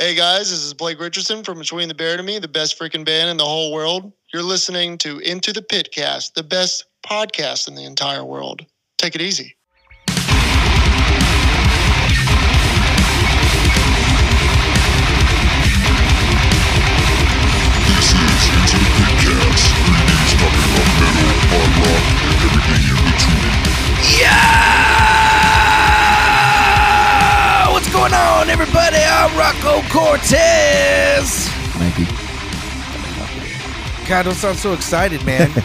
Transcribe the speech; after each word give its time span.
Hey 0.00 0.14
guys, 0.14 0.48
this 0.48 0.62
is 0.62 0.74
Blake 0.74 1.00
Richardson 1.00 1.42
from 1.42 1.58
Between 1.58 1.88
the 1.88 1.94
Buried 1.94 2.20
and 2.20 2.26
Me, 2.26 2.38
the 2.38 2.46
best 2.46 2.78
freaking 2.78 3.04
band 3.04 3.30
in 3.30 3.36
the 3.36 3.44
whole 3.44 3.72
world. 3.72 4.12
You're 4.32 4.44
listening 4.44 4.96
to 4.98 5.18
Into 5.18 5.52
the 5.52 5.60
Pitcast, 5.60 6.34
the 6.34 6.44
best 6.44 6.84
podcast 7.04 7.66
in 7.66 7.74
the 7.74 7.82
entire 7.82 8.24
world. 8.24 8.64
Take 8.96 9.16
it 9.16 9.20
easy. 9.20 9.56
This 10.06 10.22
is 18.14 18.44
Into 18.54 18.78
the 18.78 18.90
Pitcast. 19.02 19.66
Three 19.82 20.06
dudes 20.06 20.34
talking 20.38 20.62
about 20.62 20.86
metal, 20.94 21.26
hard 21.50 21.74
rock, 21.82 22.06
and 22.22 22.38
everything 22.46 22.86
in 22.86 23.02
between. 23.02 23.50
Yeah! 24.22 24.46
What's 27.72 27.88
going 27.92 28.14
on, 28.14 28.47
everybody? 28.60 28.96
I'm 28.96 29.36
Rocco 29.38 29.82
Cortez. 29.88 31.48
Mikey. 31.78 32.06
God, 34.08 34.24
don't 34.24 34.34
sound 34.34 34.58
so 34.58 34.72
excited, 34.72 35.24
man. 35.24 35.50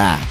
Ah, 0.00 0.22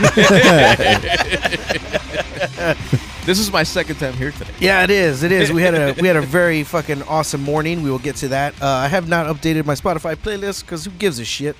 This 3.24 3.38
is 3.38 3.50
my 3.50 3.62
second 3.62 3.96
time 3.96 4.12
here 4.14 4.30
today. 4.32 4.50
yeah, 4.58 4.82
it 4.82 4.90
is. 4.90 5.22
It 5.22 5.32
is. 5.32 5.50
We 5.50 5.62
had 5.62 5.74
a 5.74 5.94
we 6.02 6.06
had 6.06 6.16
a 6.16 6.20
very 6.20 6.64
fucking 6.64 7.02
awesome 7.04 7.42
morning. 7.42 7.82
We 7.82 7.90
will 7.90 7.98
get 7.98 8.16
to 8.16 8.28
that. 8.28 8.60
Uh, 8.60 8.66
I 8.66 8.88
have 8.88 9.08
not 9.08 9.34
updated 9.34 9.64
my 9.64 9.74
Spotify 9.74 10.16
playlist 10.16 10.62
because 10.62 10.84
who 10.84 10.90
gives 10.90 11.18
a 11.18 11.24
shit? 11.24 11.56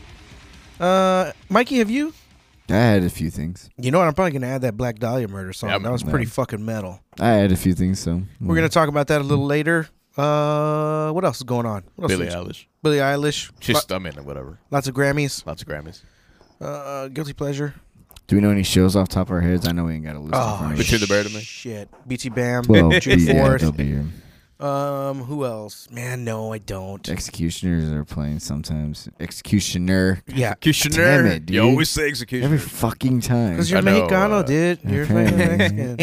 Uh, 0.79 1.33
Mikey, 1.49 1.79
have 1.79 1.89
you? 1.89 2.13
I 2.71 2.77
had 2.77 3.03
a 3.03 3.11
few 3.11 3.31
things. 3.31 3.69
You 3.77 3.91
know 3.91 3.99
what? 3.99 4.09
I'm 4.09 4.15
probably 4.15 4.33
gonna 4.33 4.47
add 4.47 4.63
that 4.63 4.77
Black 4.77 4.99
Dahlia 4.99 5.29
murder 5.29 5.53
song. 5.53 5.71
Yeah, 5.71 5.79
that 5.79 5.93
was 5.93 6.03
yeah. 6.03 6.11
pretty 6.11 6.27
fucking 6.27 6.65
metal. 6.65 7.01
I 7.19 7.31
had 7.31 7.53
a 7.53 7.57
few 7.57 7.75
things, 7.75 7.99
so 8.01 8.23
We're 8.41 8.55
gonna 8.55 8.69
talk 8.69 8.89
about 8.89 9.09
that 9.09 9.21
a 9.21 9.25
little 9.25 9.47
later. 9.47 9.89
Uh, 10.17 11.11
what 11.13 11.25
else 11.25 11.39
is 11.39 11.43
going 11.45 11.67
on? 11.67 11.85
What 11.97 12.11
else 12.11 12.19
Billie 12.19 12.31
Eilish. 12.31 12.67
Billie 12.83 12.99
Eilish. 12.99 13.51
Just, 13.61 13.93
I 13.93 13.99
mean, 13.99 14.13
whatever. 14.25 14.59
Lots 14.71 14.89
of 14.89 14.95
Grammys. 14.95 15.47
Lots 15.47 15.63
of 15.63 15.69
Grammys. 15.69 16.03
Uh, 16.61 17.09
guilty 17.09 17.33
pleasure. 17.33 17.75
Do 18.27 18.37
we 18.37 18.43
know 18.43 18.51
any 18.51 18.63
shows 18.63 18.95
off 18.97 19.09
the 19.09 19.15
top 19.15 19.29
of 19.29 19.33
our 19.33 19.41
heads? 19.41 19.67
I 19.67 19.73
know 19.73 19.85
we 19.85 19.95
ain't 19.95 20.05
got 20.05 20.15
a 20.17 20.21
list. 20.21 20.35
in 20.35 20.41
Oh, 20.41 20.65
of 20.67 20.73
us. 20.73 20.79
Between 20.79 21.01
the 21.01 21.07
Buried 21.07 21.27
and 21.27 21.35
Me. 21.35 21.41
Shit. 21.41 21.89
BT 22.07 22.29
Bam. 22.29 22.63
Well, 22.69 22.91
June 23.01 23.19
yeah, 23.19 23.59
fourth. 23.59 23.63
They'll 24.61 24.69
be 24.69 24.89
here. 24.89 25.11
Um, 25.11 25.23
who 25.25 25.45
else? 25.45 25.89
Man, 25.91 26.25
no, 26.25 26.53
I 26.53 26.59
don't. 26.59 27.09
Executioners 27.09 27.91
are 27.93 28.05
playing 28.05 28.39
sometimes. 28.41 29.09
Executioner 29.19 30.23
Yeah, 30.27 30.53
Executioner. 30.53 31.23
Damn 31.23 31.27
it, 31.27 31.47
dude. 31.47 31.55
You 31.55 31.63
always 31.63 31.89
say 31.89 32.09
executioner. 32.09 32.45
every 32.47 32.59
fucking 32.59 33.21
time. 33.21 33.53
because 33.53 33.71
you're 33.71 33.79
I 33.79 33.83
know, 33.83 34.07
Mexicano, 34.09 34.41
uh, 34.41 34.43
dude. 34.43 34.79
You're 34.85 35.07
fucking 35.07 35.37
Mexican. 35.37 35.97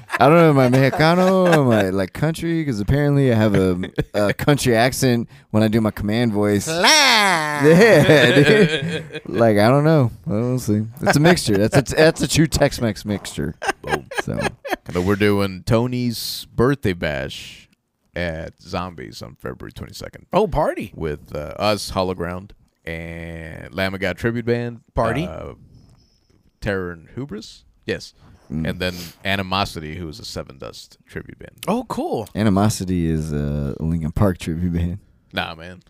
I 0.20 0.28
don't 0.28 0.36
know, 0.36 0.50
am 0.50 0.58
I 0.58 0.68
Mexicano? 0.68 1.52
Am 1.52 1.68
I 1.70 1.88
like 1.90 2.12
country? 2.12 2.60
Because 2.60 2.78
apparently 2.80 3.32
I 3.32 3.34
have 3.36 3.54
a, 3.54 3.90
a 4.14 4.34
country 4.34 4.76
accent 4.76 5.28
when 5.50 5.62
I 5.62 5.68
do 5.68 5.80
my 5.80 5.90
command 5.90 6.32
voice. 6.32 6.68
Yeah, 6.68 7.62
dude. 7.62 9.22
like 9.26 9.56
I 9.58 9.68
don't 9.68 9.84
know. 9.84 10.10
Well, 10.26 10.40
we'll 10.40 10.58
see. 10.58 10.82
It's 11.00 11.16
a 11.16 11.20
mixture. 11.20 11.56
That's 11.56 11.92
a 11.92 11.94
that's 11.94 12.20
a 12.22 12.28
true 12.28 12.46
Tex-Mex 12.46 13.04
mixture. 13.04 13.54
Boom. 13.82 14.08
So 14.22 14.38
But 14.92 15.02
we're 15.04 15.16
doing 15.16 15.62
Tony's 15.64 16.46
birthday 16.54 16.92
bash 16.92 17.68
at 18.14 18.60
Zombies 18.60 19.22
on 19.22 19.36
February 19.36 19.72
22nd 19.72 20.24
Oh, 20.32 20.46
party. 20.48 20.92
with 20.94 21.34
uh, 21.34 21.54
us, 21.58 21.92
Hologround, 21.92 22.50
and 22.84 23.72
Lamb 23.74 23.94
of 23.94 24.00
God 24.00 24.16
Tribute 24.18 24.44
Band. 24.46 24.80
Party? 24.94 25.26
Uh, 25.26 25.54
Terror 26.60 26.90
and 26.92 27.08
Hubris. 27.14 27.64
Yes. 27.86 28.12
Mm. 28.50 28.68
And 28.68 28.78
then 28.80 28.94
Animosity, 29.24 29.96
who 29.96 30.08
is 30.08 30.18
a 30.18 30.22
Sevendust 30.22 30.96
tribute 31.06 31.38
band. 31.38 31.52
Oh, 31.68 31.84
cool. 31.88 32.28
Animosity 32.34 33.06
is 33.06 33.32
a 33.32 33.76
Linkin 33.78 34.10
Park 34.12 34.38
tribute 34.38 34.72
band. 34.72 34.98
Nah, 35.32 35.54
man. 35.54 35.80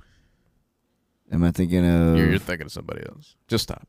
Am 1.33 1.43
I 1.45 1.51
thinking 1.53 1.79
of? 1.89 2.17
You're, 2.19 2.31
you're 2.31 2.39
thinking 2.39 2.67
of 2.67 2.73
somebody 2.73 3.03
else. 3.09 3.37
Just 3.49 3.63
stop. 3.65 3.87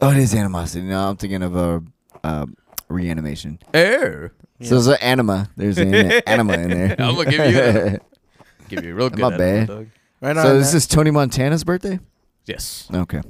oh, 0.00 0.10
it 0.10 0.16
is 0.16 0.34
Animosity. 0.34 0.86
No, 0.86 1.10
I'm 1.10 1.16
thinking 1.16 1.42
of 1.42 1.54
a 1.54 1.82
uh, 2.24 2.46
reanimation. 2.88 3.58
Air. 3.72 4.32
So 4.62 4.70
there's 4.70 4.86
an 4.86 4.96
anima. 5.02 5.50
There's 5.56 5.78
an 5.78 5.94
anima 6.26 6.54
in 6.54 6.70
there. 6.70 6.96
I'm 6.98 7.14
gonna 7.16 7.30
give 7.30 7.50
you 7.52 7.60
a- 7.60 7.98
Give 8.68 8.82
you 8.84 8.92
a 8.92 8.94
real 8.94 9.10
good 9.10 9.18
My 9.20 9.26
edit, 9.34 9.38
bad. 9.38 9.68
dog. 9.68 9.86
Right 10.22 10.36
on. 10.38 10.42
so 10.42 10.58
this 10.58 10.70
that. 10.70 10.76
is 10.78 10.86
Tony 10.86 11.10
Montana's 11.10 11.64
birthday. 11.64 12.00
Yes. 12.46 12.88
Okay, 12.92 13.20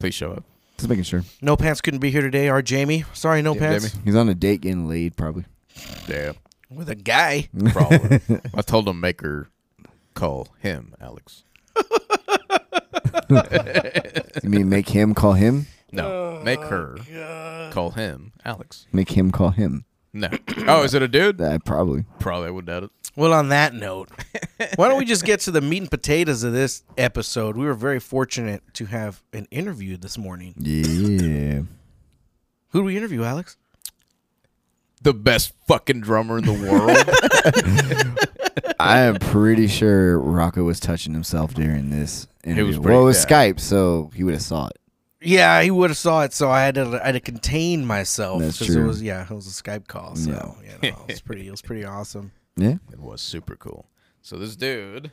Please 0.00 0.14
show 0.14 0.32
up. 0.32 0.44
Just 0.80 0.88
making 0.88 1.04
sure. 1.04 1.24
no 1.40 1.56
pants 1.56 1.80
couldn't 1.80 2.00
be 2.00 2.10
here 2.10 2.22
today. 2.22 2.48
Our 2.48 2.62
Jamie. 2.62 3.04
Sorry, 3.12 3.42
no 3.42 3.54
Yeah, 3.54 3.60
pants. 3.60 3.90
Jamie. 3.90 4.04
He's 4.04 4.16
on 4.16 4.28
a 4.28 4.34
date 4.34 4.62
getting 4.62 4.88
laid, 4.88 5.16
probably. 5.16 5.44
Damn. 6.06 6.34
With 6.70 6.88
a 6.88 6.94
guy. 6.94 7.48
Probably. 7.72 8.20
I 8.54 8.62
told 8.62 8.88
him 8.88 9.00
make 9.00 9.20
her 9.20 9.48
call 10.14 10.48
him 10.60 10.94
Alex. 11.00 11.44
You 14.42 14.48
mean 14.48 14.68
make 14.68 14.88
him 14.88 15.14
call 15.14 15.34
him? 15.34 15.66
No, 15.92 16.40
make 16.44 16.58
oh, 16.60 16.68
her 16.68 17.70
call 17.70 17.90
him 17.90 18.32
Alex. 18.44 18.86
Make 18.92 19.10
him 19.12 19.30
call 19.30 19.50
him? 19.50 19.84
No. 20.12 20.28
Oh, 20.66 20.82
is 20.82 20.94
it 20.94 21.02
a 21.02 21.08
dude? 21.08 21.38
That 21.38 21.64
probably. 21.64 22.04
Probably 22.18 22.48
I 22.48 22.50
would 22.50 22.66
doubt 22.66 22.84
it. 22.84 22.90
Well, 23.16 23.32
on 23.32 23.48
that 23.48 23.74
note, 23.74 24.08
why 24.76 24.88
don't 24.88 24.98
we 24.98 25.04
just 25.04 25.24
get 25.24 25.40
to 25.40 25.50
the 25.50 25.60
meat 25.60 25.82
and 25.82 25.90
potatoes 25.90 26.42
of 26.42 26.52
this 26.52 26.84
episode? 26.96 27.56
We 27.56 27.66
were 27.66 27.74
very 27.74 28.00
fortunate 28.00 28.62
to 28.74 28.86
have 28.86 29.22
an 29.32 29.46
interview 29.50 29.96
this 29.96 30.16
morning. 30.16 30.54
Yeah. 30.56 31.62
Who 32.68 32.80
do 32.80 32.84
we 32.84 32.96
interview, 32.96 33.24
Alex? 33.24 33.56
The 35.02 35.14
best 35.14 35.54
fucking 35.66 36.02
drummer 36.02 36.38
in 36.38 36.44
the 36.44 36.52
world. 36.52 38.26
I 38.80 39.00
am 39.00 39.16
pretty 39.16 39.66
sure 39.66 40.18
Rocco 40.18 40.64
was 40.64 40.80
touching 40.80 41.12
himself 41.12 41.54
during 41.54 41.90
this 41.90 42.26
interview. 42.44 42.66
was 42.66 42.78
well, 42.78 43.02
it 43.02 43.04
was 43.04 43.24
yeah. 43.24 43.52
Skype, 43.52 43.60
so 43.60 44.10
he 44.14 44.24
would 44.24 44.34
have 44.34 44.42
saw 44.42 44.68
it. 44.68 44.79
Yeah, 45.22 45.60
he 45.62 45.70
would 45.70 45.90
have 45.90 45.98
saw 45.98 46.22
it, 46.22 46.32
so 46.32 46.50
I 46.50 46.62
had 46.62 46.76
to 46.76 47.00
I 47.02 47.06
had 47.06 47.12
to 47.12 47.20
contain 47.20 47.84
myself 47.84 48.40
That's 48.40 48.58
'cause 48.58 48.68
true. 48.68 48.84
it 48.84 48.86
was 48.86 49.02
yeah, 49.02 49.22
it 49.24 49.30
was 49.30 49.46
a 49.46 49.50
Skype 49.62 49.86
call. 49.86 50.16
So 50.16 50.30
Yeah. 50.64 50.76
you 50.82 50.92
know, 50.92 50.98
it 51.06 51.08
was 51.12 51.20
pretty 51.20 51.46
it 51.46 51.50
was 51.50 51.62
pretty 51.62 51.84
awesome. 51.84 52.32
Yeah. 52.56 52.76
it 52.92 52.98
was 52.98 53.20
super 53.20 53.54
cool. 53.56 53.86
So 54.22 54.36
this 54.36 54.56
dude 54.56 55.10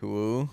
who 0.00 0.48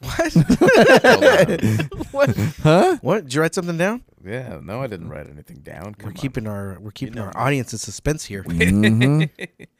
What? 0.00 0.32
what? 2.12 2.36
Huh? 2.62 2.98
What? 3.02 3.24
Did 3.24 3.34
you 3.34 3.40
write 3.42 3.54
something 3.54 3.76
down? 3.76 4.02
Yeah, 4.24 4.58
no, 4.62 4.82
I 4.82 4.86
didn't 4.86 5.08
write 5.08 5.28
anything 5.28 5.58
down. 5.60 5.94
Come 5.94 6.04
We're 6.04 6.08
on. 6.10 6.14
keeping 6.14 6.46
our 6.46 6.78
we're 6.80 6.90
keeping 6.90 7.14
know 7.16 7.22
our 7.22 7.28
me. 7.28 7.34
audience 7.36 7.72
in 7.72 7.78
suspense 7.78 8.24
here. 8.24 8.42
hmm 8.42 9.24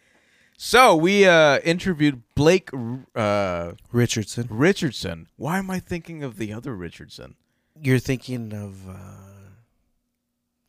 So 0.62 0.94
we 0.94 1.24
uh 1.26 1.58
interviewed 1.60 2.20
Blake 2.34 2.68
uh 3.14 3.72
Richardson, 3.92 4.46
Richardson. 4.50 5.26
Why 5.38 5.56
am 5.58 5.70
I 5.70 5.78
thinking 5.80 6.22
of 6.22 6.36
the 6.36 6.52
other 6.52 6.74
Richardson? 6.76 7.36
you're 7.82 7.98
thinking 7.98 8.52
of 8.52 8.86
uh, 8.86 8.92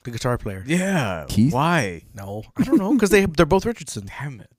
the 0.05 0.11
guitar 0.11 0.37
player? 0.37 0.63
Yeah. 0.65 1.25
Keith? 1.27 1.53
Why? 1.53 2.03
No, 2.13 2.43
I 2.55 2.63
don't 2.63 2.77
know 2.77 2.93
because 2.93 3.09
they 3.09 3.25
they're 3.25 3.45
both 3.45 3.65
Richardson. 3.65 4.09
Damn 4.17 4.39
it. 4.39 4.49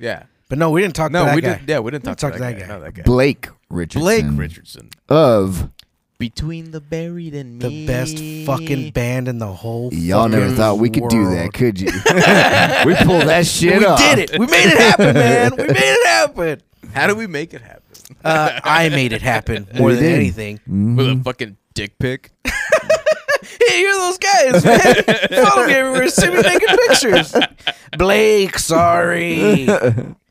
Yeah. 0.00 0.24
But 0.48 0.58
no, 0.58 0.70
we 0.72 0.80
didn't 0.80 0.96
talk 0.96 1.12
No, 1.12 1.20
to 1.20 1.26
that 1.26 1.36
we 1.36 1.42
guy. 1.42 1.54
didn't. 1.54 1.68
Yeah, 1.68 1.78
we 1.78 1.92
didn't 1.92 2.04
We 2.06 2.14
talk, 2.16 2.32
didn't 2.32 2.32
to 2.32 2.58
that, 2.58 2.58
guy. 2.58 2.66
No, 2.66 2.80
that 2.80 2.94
guy. 2.94 3.02
Blake 3.04 3.48
Richardson. 3.70 4.02
Blake 4.02 4.24
Richardson. 4.36 4.90
Of 5.08 5.70
Between 6.18 6.70
the 6.70 6.80
buried 6.80 7.34
and 7.34 7.58
Me. 7.58 7.68
The 7.68 7.86
best 7.86 8.18
fucking 8.46 8.90
band 8.92 9.28
in 9.28 9.38
the 9.38 9.46
whole. 9.52 9.92
Y'all 9.92 10.28
never 10.28 10.44
fucking 10.44 10.56
thought 10.56 10.78
we 10.78 10.88
could 10.88 11.08
do 11.08 11.28
that, 11.30 11.52
could 11.52 11.78
you? 11.78 11.86
we 12.86 12.94
pulled 13.04 13.28
that 13.28 13.44
shit 13.46 13.78
We 13.80 13.84
off. 13.84 13.98
did 13.98 14.18
it. 14.20 14.38
We 14.38 14.46
made 14.46 14.66
it 14.66 14.78
happen, 14.78 15.14
man. 15.14 15.52
We 15.56 15.64
made 15.64 15.76
it 15.76 16.06
happen. 16.06 16.62
How 16.94 17.06
do 17.06 17.14
we 17.14 17.26
make 17.26 17.52
it 17.52 17.60
happen? 17.60 17.82
Uh, 18.24 18.60
I 18.64 18.88
made 18.88 19.12
it 19.12 19.20
happen 19.20 19.66
more 19.74 19.88
We 19.88 19.94
than 19.96 20.04
did. 20.04 20.14
anything. 20.14 20.60
Mhm. 20.68 20.96
With 20.96 21.06
a 21.08 21.22
fucking 21.22 21.56
dick 21.74 21.98
pic. 21.98 22.30
Hey, 23.68 23.80
you're 23.80 23.92
those 23.92 24.18
guys, 24.18 24.64
man. 24.64 25.44
Follow 25.44 25.66
me 25.66 25.72
everywhere. 25.74 26.08
Send 26.08 26.34
me 26.34 26.40
naked 26.42 26.68
pictures. 26.88 27.34
Blake, 27.96 28.58
sorry. 28.58 29.66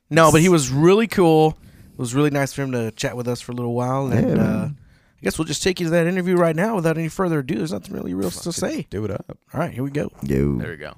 No, 0.10 0.32
but 0.32 0.42
he 0.42 0.50
was 0.50 0.70
really 0.70 1.08
cool. 1.08 1.58
It 1.94 1.98
was 2.00 2.14
really 2.14 2.30
nice 2.30 2.54
for 2.54 2.64
him 2.64 2.72
to 2.74 2.92
chat 2.92 3.16
with 3.16 3.28
us 3.28 3.40
for 3.42 3.52
a 3.52 3.56
little 3.56 3.74
while. 3.74 4.08
And 4.08 4.28
Yeah, 4.38 4.44
uh, 4.44 4.48
man. 4.48 4.78
I 5.26 5.28
guess 5.28 5.40
we'll 5.40 5.48
just 5.48 5.64
take 5.64 5.80
you 5.80 5.88
to 5.88 5.90
that 5.90 6.06
interview 6.06 6.36
right 6.36 6.56
now 6.56 6.76
without 6.76 7.00
any 7.00 7.08
further 7.08 7.40
ado. 7.40 7.56
There's 7.56 7.72
nothing 7.72 7.96
really 7.96 8.14
real 8.14 8.30
to 8.30 8.54
say. 8.54 8.86
Do 8.92 9.04
it 9.06 9.10
up. 9.10 9.26
All 9.56 9.60
right, 9.60 9.72
here 9.74 9.82
we 9.82 9.90
go. 9.90 10.12
Yo. 10.22 10.58
There 10.58 10.70
we 10.70 10.78
go. 10.78 10.94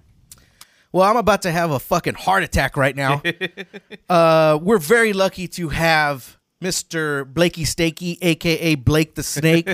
Well, 0.91 1.09
I'm 1.09 1.15
about 1.15 1.43
to 1.43 1.51
have 1.51 1.71
a 1.71 1.79
fucking 1.79 2.15
heart 2.15 2.43
attack 2.43 2.75
right 2.75 2.93
now. 2.93 3.21
uh, 4.09 4.59
we're 4.61 4.79
very 4.79 5.13
lucky 5.13 5.47
to 5.47 5.69
have 5.69 6.37
Mr. 6.61 7.25
Blakey 7.25 7.63
Stakey, 7.63 8.17
aka 8.21 8.75
Blake 8.75 9.15
the 9.15 9.23
Snake, 9.23 9.65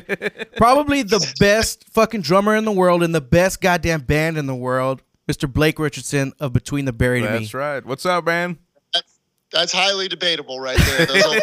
probably 0.58 1.02
the 1.02 1.34
best 1.40 1.90
fucking 1.90 2.22
drummer 2.22 2.56
in 2.56 2.64
the 2.64 2.72
world 2.72 3.02
and 3.02 3.16
the 3.16 3.22
best 3.22 3.60
goddamn 3.60 4.02
band 4.02 4.38
in 4.38 4.46
the 4.46 4.54
world, 4.54 5.02
Mr. 5.28 5.52
Blake 5.52 5.80
Richardson 5.80 6.32
of 6.40 6.54
Between 6.54 6.86
the 6.86 6.94
Buried 6.94 7.24
and 7.24 7.34
Me. 7.34 7.40
That's 7.40 7.56
right. 7.56 7.84
What's 7.84 8.06
up, 8.06 8.26
man? 8.26 8.60
That's, 8.94 9.20
that's 9.52 9.74
highly 9.74 10.08
debatable 10.10 10.60
right 10.60 10.78
there. 10.78 11.06
Those 11.08 11.26
are, 11.26 11.40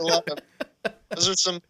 a 0.00 0.02
lot 0.02 0.28
of- 0.28 0.38
those 1.10 1.28
are 1.28 1.34
some 1.34 1.60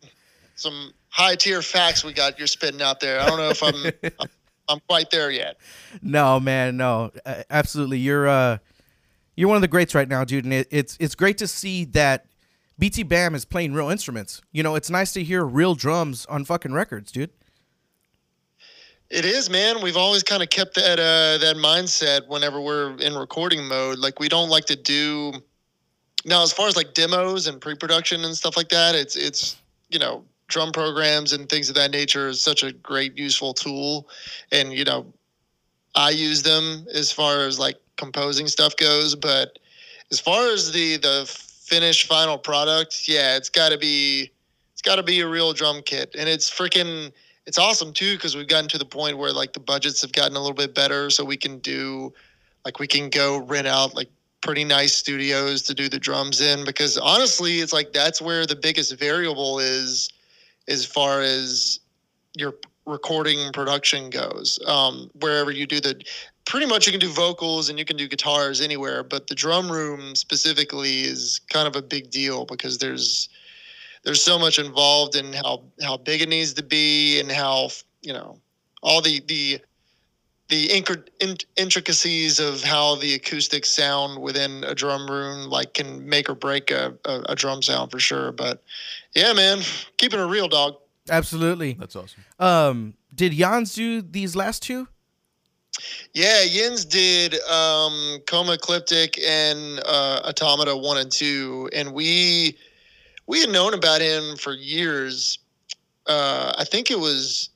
some 0.56 0.92
high 1.08 1.36
tier 1.36 1.62
facts 1.62 2.04
we 2.04 2.12
got 2.12 2.38
you're 2.38 2.46
spitting 2.46 2.82
out 2.82 3.00
there. 3.00 3.20
I 3.20 3.26
don't 3.26 3.38
know 3.38 3.50
if 3.50 3.62
I'm 3.62 4.10
I'm 4.68 4.80
quite 4.88 5.10
there 5.10 5.30
yet. 5.30 5.56
No, 6.02 6.40
man, 6.40 6.76
no, 6.76 7.12
uh, 7.24 7.42
absolutely. 7.48 7.98
You're 7.98 8.28
uh, 8.28 8.58
you're 9.36 9.48
one 9.48 9.56
of 9.56 9.62
the 9.62 9.68
greats 9.68 9.94
right 9.94 10.08
now, 10.08 10.24
dude, 10.24 10.44
and 10.44 10.52
it, 10.52 10.68
it's 10.70 10.96
it's 10.98 11.14
great 11.14 11.38
to 11.38 11.46
see 11.46 11.84
that 11.86 12.26
BT 12.78 13.04
Bam 13.04 13.34
is 13.34 13.44
playing 13.44 13.74
real 13.74 13.88
instruments. 13.88 14.42
You 14.52 14.62
know, 14.62 14.74
it's 14.74 14.90
nice 14.90 15.12
to 15.12 15.22
hear 15.22 15.44
real 15.44 15.74
drums 15.74 16.26
on 16.26 16.44
fucking 16.44 16.72
records, 16.72 17.12
dude. 17.12 17.30
It 19.08 19.24
is, 19.24 19.48
man. 19.48 19.82
We've 19.82 19.96
always 19.96 20.24
kind 20.24 20.42
of 20.42 20.50
kept 20.50 20.74
that 20.74 20.98
uh, 20.98 21.38
that 21.38 21.56
mindset 21.56 22.26
whenever 22.26 22.60
we're 22.60 22.96
in 22.96 23.14
recording 23.14 23.66
mode. 23.68 23.98
Like 23.98 24.18
we 24.18 24.28
don't 24.28 24.48
like 24.48 24.64
to 24.66 24.76
do 24.76 25.32
now 26.24 26.42
as 26.42 26.52
far 26.52 26.66
as 26.66 26.76
like 26.76 26.92
demos 26.92 27.46
and 27.46 27.60
pre-production 27.60 28.24
and 28.24 28.36
stuff 28.36 28.56
like 28.56 28.68
that. 28.70 28.96
It's 28.96 29.14
it's 29.14 29.56
you 29.90 30.00
know 30.00 30.24
drum 30.48 30.72
programs 30.72 31.32
and 31.32 31.48
things 31.48 31.68
of 31.68 31.74
that 31.74 31.90
nature 31.90 32.28
is 32.28 32.40
such 32.40 32.62
a 32.62 32.72
great 32.72 33.16
useful 33.16 33.54
tool, 33.54 34.08
and 34.52 34.72
you 34.72 34.84
know 34.84 35.06
I 35.94 36.10
use 36.10 36.42
them 36.42 36.86
as 36.92 37.10
far 37.10 37.46
as 37.46 37.58
like 37.58 37.76
composing 37.96 38.46
stuff 38.46 38.76
goes. 38.76 39.14
But 39.14 39.58
as 40.10 40.20
far 40.20 40.48
as 40.48 40.72
the 40.72 40.96
the 40.96 41.24
finished 41.26 42.06
final 42.06 42.38
product, 42.38 43.08
yeah, 43.08 43.36
it's 43.36 43.48
got 43.48 43.70
to 43.70 43.78
be 43.78 44.30
it's 44.72 44.82
got 44.82 44.96
to 44.96 45.02
be 45.02 45.20
a 45.20 45.28
real 45.28 45.52
drum 45.52 45.82
kit, 45.84 46.14
and 46.18 46.28
it's 46.28 46.50
freaking 46.50 47.12
it's 47.46 47.58
awesome 47.58 47.92
too 47.92 48.14
because 48.14 48.36
we've 48.36 48.48
gotten 48.48 48.68
to 48.68 48.78
the 48.78 48.84
point 48.84 49.18
where 49.18 49.32
like 49.32 49.52
the 49.52 49.60
budgets 49.60 50.02
have 50.02 50.12
gotten 50.12 50.36
a 50.36 50.40
little 50.40 50.54
bit 50.54 50.74
better, 50.74 51.10
so 51.10 51.24
we 51.24 51.36
can 51.36 51.58
do 51.58 52.12
like 52.64 52.78
we 52.78 52.86
can 52.86 53.08
go 53.08 53.38
rent 53.38 53.66
out 53.66 53.94
like 53.94 54.08
pretty 54.42 54.64
nice 54.64 54.94
studios 54.94 55.62
to 55.62 55.74
do 55.74 55.88
the 55.88 55.98
drums 55.98 56.40
in 56.40 56.64
because 56.64 56.98
honestly 56.98 57.58
it's 57.58 57.72
like 57.72 57.92
that's 57.92 58.20
where 58.20 58.46
the 58.46 58.54
biggest 58.54 58.96
variable 58.96 59.58
is 59.58 60.10
as 60.68 60.84
far 60.84 61.20
as 61.20 61.80
your 62.34 62.54
recording 62.86 63.52
production 63.52 64.10
goes. 64.10 64.58
Um, 64.66 65.10
wherever 65.20 65.50
you 65.50 65.66
do 65.66 65.80
the 65.80 66.00
pretty 66.46 66.66
much 66.66 66.86
you 66.86 66.92
can 66.92 67.00
do 67.00 67.10
vocals 67.10 67.68
and 67.68 67.78
you 67.78 67.84
can 67.84 67.96
do 67.96 68.08
guitars 68.08 68.60
anywhere 68.60 69.02
but 69.02 69.26
the 69.26 69.34
drum 69.34 69.70
room 69.70 70.14
specifically 70.14 71.00
is 71.00 71.40
kind 71.50 71.66
of 71.66 71.74
a 71.76 71.82
big 71.82 72.08
deal 72.10 72.44
because 72.46 72.78
there's 72.78 73.28
there's 74.04 74.22
so 74.22 74.38
much 74.38 74.58
involved 74.58 75.16
in 75.16 75.32
how 75.32 75.64
how 75.82 75.96
big 75.96 76.22
it 76.22 76.28
needs 76.28 76.54
to 76.54 76.62
be 76.62 77.20
and 77.20 77.30
how 77.30 77.68
you 78.00 78.12
know 78.12 78.38
all 78.82 79.02
the 79.02 79.20
the 79.26 79.60
the 80.48 80.68
incr- 80.68 81.08
in, 81.20 81.36
intricacies 81.56 82.38
of 82.38 82.62
how 82.62 82.94
the 82.96 83.14
acoustics 83.14 83.70
sound 83.70 84.20
within 84.20 84.62
a 84.64 84.74
drum 84.74 85.10
room 85.10 85.48
like 85.50 85.74
can 85.74 86.08
make 86.08 86.28
or 86.28 86.34
break 86.34 86.70
a, 86.70 86.94
a, 87.04 87.22
a 87.30 87.34
drum 87.34 87.62
sound 87.62 87.90
for 87.90 87.98
sure 87.98 88.32
but 88.32 88.62
yeah 89.14 89.32
man 89.32 89.60
keeping 89.96 90.20
it 90.20 90.24
real 90.24 90.48
dog 90.48 90.76
Absolutely. 91.08 91.74
That's 91.74 91.96
awesome. 91.96 92.24
Um, 92.38 92.94
did 93.14 93.32
Jens 93.32 93.74
do 93.74 94.02
these 94.02 94.36
last 94.36 94.62
two? 94.62 94.88
yeah 96.14 96.42
Jens 96.46 96.86
did 96.86 97.34
um 97.42 98.18
coma 98.26 98.52
ecliptic 98.52 99.18
and 99.20 99.78
uh 99.84 100.22
automata 100.24 100.74
1 100.74 100.96
and 100.96 101.12
2 101.12 101.68
and 101.74 101.92
we 101.92 102.56
we 103.26 103.42
had 103.42 103.50
known 103.50 103.74
about 103.74 104.00
him 104.00 104.36
for 104.36 104.54
years 104.54 105.38
uh 106.06 106.54
i 106.56 106.64
think 106.64 106.90
it 106.90 106.98
was 106.98 107.50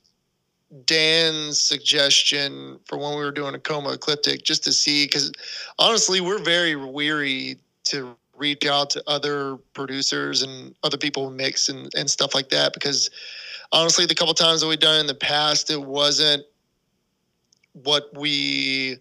dan's 0.85 1.59
suggestion 1.59 2.79
for 2.85 2.97
when 2.97 3.11
we 3.11 3.17
were 3.17 3.31
doing 3.31 3.53
a 3.55 3.59
coma 3.59 3.91
ecliptic 3.91 4.43
just 4.43 4.63
to 4.63 4.71
see 4.71 5.05
because 5.05 5.31
honestly 5.79 6.21
we're 6.21 6.39
very 6.39 6.75
weary 6.75 7.57
to 7.83 8.15
reach 8.37 8.65
out 8.65 8.89
to 8.89 9.03
other 9.05 9.57
producers 9.73 10.41
and 10.41 10.73
other 10.83 10.97
people 10.97 11.29
who 11.29 11.35
mix 11.35 11.67
and, 11.67 11.93
and 11.95 12.09
stuff 12.09 12.33
like 12.33 12.49
that 12.49 12.73
because 12.73 13.09
honestly 13.73 14.05
the 14.05 14.15
couple 14.15 14.33
times 14.33 14.61
that 14.61 14.67
we've 14.67 14.79
done 14.79 14.99
in 14.99 15.07
the 15.07 15.13
past 15.13 15.69
it 15.69 15.81
wasn't 15.81 16.41
what 17.73 18.09
we 18.17 18.97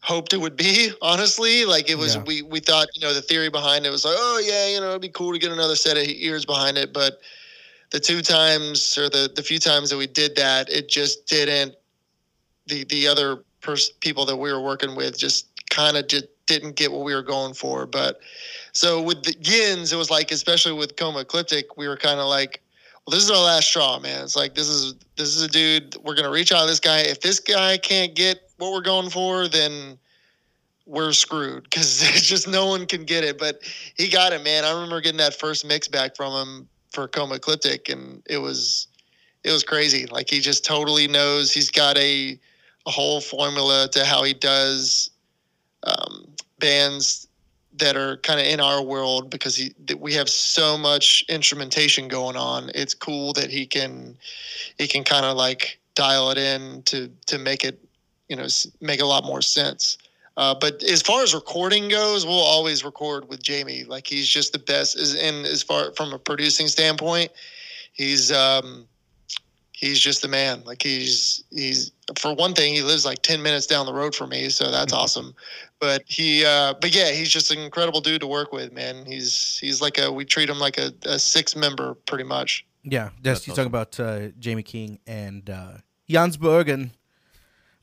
hoped 0.00 0.32
it 0.32 0.40
would 0.40 0.56
be 0.56 0.90
honestly 1.02 1.64
like 1.64 1.90
it 1.90 1.98
was 1.98 2.14
Yeah. 2.14 2.22
we 2.22 2.42
we 2.42 2.60
thought 2.60 2.86
you 2.94 3.00
know 3.00 3.12
the 3.12 3.22
theory 3.22 3.50
behind 3.50 3.84
it 3.84 3.90
was 3.90 4.04
like 4.04 4.16
oh 4.16 4.40
yeah 4.46 4.68
you 4.68 4.80
know 4.80 4.90
it'd 4.90 5.02
be 5.02 5.08
cool 5.08 5.32
to 5.32 5.40
get 5.40 5.50
another 5.50 5.76
set 5.76 5.96
of 5.96 6.04
ears 6.06 6.46
behind 6.46 6.78
it 6.78 6.92
but 6.92 7.20
the 7.90 8.00
two 8.00 8.22
times 8.22 8.96
or 8.98 9.08
the 9.08 9.30
the 9.34 9.42
few 9.42 9.58
times 9.58 9.90
that 9.90 9.96
we 9.96 10.06
did 10.06 10.36
that 10.36 10.68
it 10.68 10.88
just 10.88 11.26
didn't 11.26 11.74
the 12.66 12.84
the 12.84 13.06
other 13.06 13.44
pers- 13.60 13.90
people 14.00 14.24
that 14.24 14.36
we 14.36 14.52
were 14.52 14.60
working 14.60 14.94
with 14.94 15.18
just 15.18 15.46
kind 15.70 15.96
of 15.96 16.06
just 16.08 16.26
didn't 16.46 16.76
get 16.76 16.90
what 16.90 17.04
we 17.04 17.14
were 17.14 17.22
going 17.22 17.54
for 17.54 17.86
but 17.86 18.20
so 18.72 19.02
with 19.02 19.22
the 19.22 19.34
Jens 19.40 19.92
it 19.92 19.96
was 19.96 20.10
like 20.10 20.30
especially 20.30 20.72
with 20.72 20.96
coma 20.96 21.20
ecliptic 21.20 21.76
we 21.76 21.88
were 21.88 21.96
kind 21.96 22.20
of 22.20 22.26
like 22.26 22.62
well, 23.08 23.14
this 23.14 23.24
is 23.24 23.30
our 23.30 23.42
last 23.42 23.68
straw, 23.68 23.98
man. 23.98 24.22
It's 24.22 24.36
like 24.36 24.54
this 24.54 24.68
is 24.68 24.94
this 25.16 25.34
is 25.34 25.40
a 25.40 25.48
dude. 25.48 25.96
We're 26.04 26.14
gonna 26.14 26.30
reach 26.30 26.52
out 26.52 26.60
to 26.60 26.66
this 26.66 26.78
guy. 26.78 26.98
If 26.98 27.22
this 27.22 27.40
guy 27.40 27.78
can't 27.78 28.14
get 28.14 28.50
what 28.58 28.70
we're 28.70 28.82
going 28.82 29.08
for, 29.08 29.48
then 29.48 29.96
we're 30.84 31.12
screwed 31.12 31.64
because 31.64 32.00
just 32.16 32.48
no 32.48 32.66
one 32.66 32.84
can 32.84 33.04
get 33.04 33.24
it. 33.24 33.38
But 33.38 33.60
he 33.96 34.10
got 34.10 34.34
it, 34.34 34.44
man. 34.44 34.66
I 34.66 34.72
remember 34.72 35.00
getting 35.00 35.16
that 35.20 35.32
first 35.32 35.64
mix 35.64 35.88
back 35.88 36.16
from 36.16 36.34
him 36.34 36.68
for 36.98 37.06
Coma 37.06 37.36
Ecliptic, 37.36 37.88
and 37.88 38.22
it 38.26 38.38
was 38.38 38.88
it 39.44 39.52
was 39.52 39.62
crazy. 39.62 40.06
Like 40.06 40.28
he 40.28 40.40
just 40.40 40.64
totally 40.64 41.06
knows. 41.06 41.52
He's 41.52 41.70
got 41.70 41.96
a 41.96 42.38
a 42.86 42.90
whole 42.90 43.20
formula 43.20 43.88
to 43.92 44.04
how 44.04 44.24
he 44.24 44.34
does 44.34 45.10
um, 45.84 46.26
bands 46.58 47.28
that 47.74 47.96
are 47.96 48.16
kind 48.16 48.40
of 48.40 48.46
in 48.46 48.58
our 48.58 48.82
world 48.82 49.30
because 49.30 49.54
he 49.54 49.72
we 49.96 50.14
have 50.14 50.28
so 50.28 50.76
much 50.76 51.24
instrumentation 51.28 52.08
going 52.08 52.36
on. 52.36 52.72
It's 52.74 52.94
cool 52.94 53.32
that 53.34 53.50
he 53.50 53.64
can 53.64 54.16
he 54.76 54.88
can 54.88 55.04
kind 55.04 55.24
of 55.24 55.36
like 55.36 55.78
dial 55.94 56.32
it 56.32 56.38
in 56.38 56.82
to 56.86 57.08
to 57.26 57.38
make 57.38 57.62
it 57.62 57.78
you 58.28 58.34
know 58.34 58.48
make 58.80 59.00
a 59.00 59.06
lot 59.06 59.24
more 59.24 59.40
sense. 59.40 59.98
Uh, 60.38 60.54
but 60.54 60.80
as 60.84 61.02
far 61.02 61.24
as 61.24 61.34
recording 61.34 61.88
goes, 61.88 62.24
we'll 62.24 62.38
always 62.38 62.84
record 62.84 63.28
with 63.28 63.42
Jamie. 63.42 63.82
Like 63.82 64.06
he's 64.06 64.28
just 64.28 64.52
the 64.52 64.60
best. 64.60 64.96
Is 64.96 65.16
in 65.16 65.44
as 65.44 65.64
far 65.64 65.92
from 65.94 66.12
a 66.12 66.18
producing 66.18 66.68
standpoint, 66.68 67.32
he's 67.92 68.30
um, 68.30 68.86
he's 69.72 69.98
just 69.98 70.22
the 70.22 70.28
man. 70.28 70.62
Like 70.64 70.80
he's 70.80 71.42
he's 71.50 71.90
for 72.16 72.32
one 72.34 72.54
thing, 72.54 72.72
he 72.72 72.82
lives 72.82 73.04
like 73.04 73.22
ten 73.22 73.42
minutes 73.42 73.66
down 73.66 73.84
the 73.84 73.92
road 73.92 74.14
from 74.14 74.30
me, 74.30 74.48
so 74.48 74.70
that's 74.70 74.92
awesome. 74.92 75.34
But 75.80 76.04
he, 76.06 76.44
uh, 76.44 76.74
but 76.80 76.94
yeah, 76.94 77.10
he's 77.10 77.30
just 77.30 77.50
an 77.50 77.58
incredible 77.58 78.00
dude 78.00 78.20
to 78.20 78.28
work 78.28 78.52
with, 78.52 78.72
man. 78.72 79.06
He's 79.06 79.58
he's 79.58 79.82
like 79.82 79.98
a 79.98 80.12
we 80.12 80.24
treat 80.24 80.48
him 80.48 80.60
like 80.60 80.78
a, 80.78 80.92
a 81.04 81.18
six 81.18 81.56
member 81.56 81.94
pretty 82.06 82.22
much. 82.22 82.64
Yeah, 82.84 83.10
That's 83.22 83.40
that's 83.40 83.48
you 83.48 83.54
talking 83.54 83.66
about 83.66 83.98
uh, 83.98 84.28
Jamie 84.38 84.62
King 84.62 85.00
and 85.04 85.50
uh, 85.50 85.78
Jens 86.08 86.36
Bogren. 86.36 86.90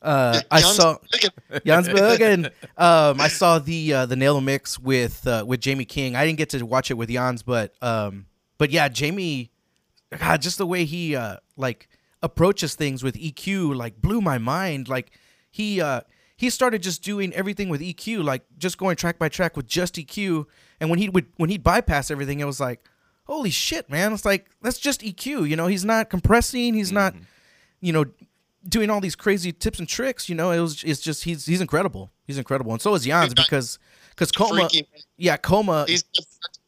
Uh, 0.06 0.40
I 0.52 0.62
saw 0.62 0.98
Jens 1.66 1.90
Bogren. 1.90 2.52
Um, 2.78 3.20
I 3.20 3.28
saw 3.28 3.58
the 3.58 3.94
uh, 3.94 4.06
the 4.06 4.16
Nail 4.16 4.40
mix 4.40 4.78
with 4.78 5.26
uh, 5.26 5.44
with 5.48 5.60
Jamie 5.62 5.86
King. 5.86 6.16
I 6.16 6.26
didn't 6.26 6.38
get 6.38 6.50
to 6.52 6.64
watch 6.64 6.92
it 6.92 6.94
with 6.94 7.10
Jans, 7.10 7.42
but 7.42 7.74
um, 7.82 8.28
but 8.60 8.70
yeah, 8.70 8.88
Jamie, 8.88 9.50
God, 10.16 10.44
just 10.44 10.60
the 10.60 10.68
way 10.68 10.86
he 10.86 11.16
uh, 11.16 11.38
like 11.58 11.90
approaches 12.22 12.76
things 12.76 13.04
with 13.04 13.16
EQ, 13.16 13.76
like 13.76 14.00
blew 14.00 14.22
my 14.22 14.38
mind. 14.38 14.88
Like 14.88 15.12
he 15.50 15.82
uh, 15.82 16.02
he 16.38 16.52
started 16.52 16.84
just 16.84 17.02
doing 17.02 17.34
everything 17.34 17.70
with 17.70 17.82
EQ, 17.82 18.24
like 18.24 18.44
just 18.60 18.78
going 18.78 18.98
track 18.98 19.18
by 19.18 19.28
track 19.28 19.58
with 19.58 19.68
just 19.68 19.96
EQ. 19.96 20.46
And 20.80 20.92
when 20.92 21.00
he 21.00 21.10
would 21.10 21.26
when 21.38 21.50
he'd 21.50 21.64
bypass 21.64 22.12
everything, 22.12 22.40
it 22.42 22.46
was 22.46 22.60
like, 22.60 22.84
holy 23.24 23.50
shit, 23.50 23.90
man! 23.90 24.14
It's 24.14 24.26
like 24.26 24.52
that's 24.62 24.78
just 24.78 25.02
EQ. 25.02 25.50
You 25.50 25.56
know, 25.56 25.66
he's 25.66 25.84
not 25.84 26.12
compressing. 26.12 26.76
He's 26.76 26.92
not, 26.92 27.16
you 27.82 27.92
know, 27.92 28.06
doing 28.68 28.90
all 28.90 29.00
these 29.02 29.16
crazy 29.16 29.52
tips 29.52 29.80
and 29.80 29.88
tricks. 29.88 30.28
You 30.30 30.36
know, 30.36 30.52
it 30.52 30.60
was 30.60 30.84
it's 30.84 31.02
just 31.02 31.24
he's 31.24 31.46
he's 31.46 31.62
incredible. 31.62 32.12
He's 32.26 32.38
incredible, 32.38 32.72
and 32.72 32.82
so 32.82 32.94
is 32.96 33.04
Jens 33.04 33.34
because 33.34 33.80
because 34.10 34.32
Coma, 34.32 34.68
Freaky. 34.70 34.88
yeah, 35.18 35.38
Coma, 35.38 35.86
He's 35.88 36.04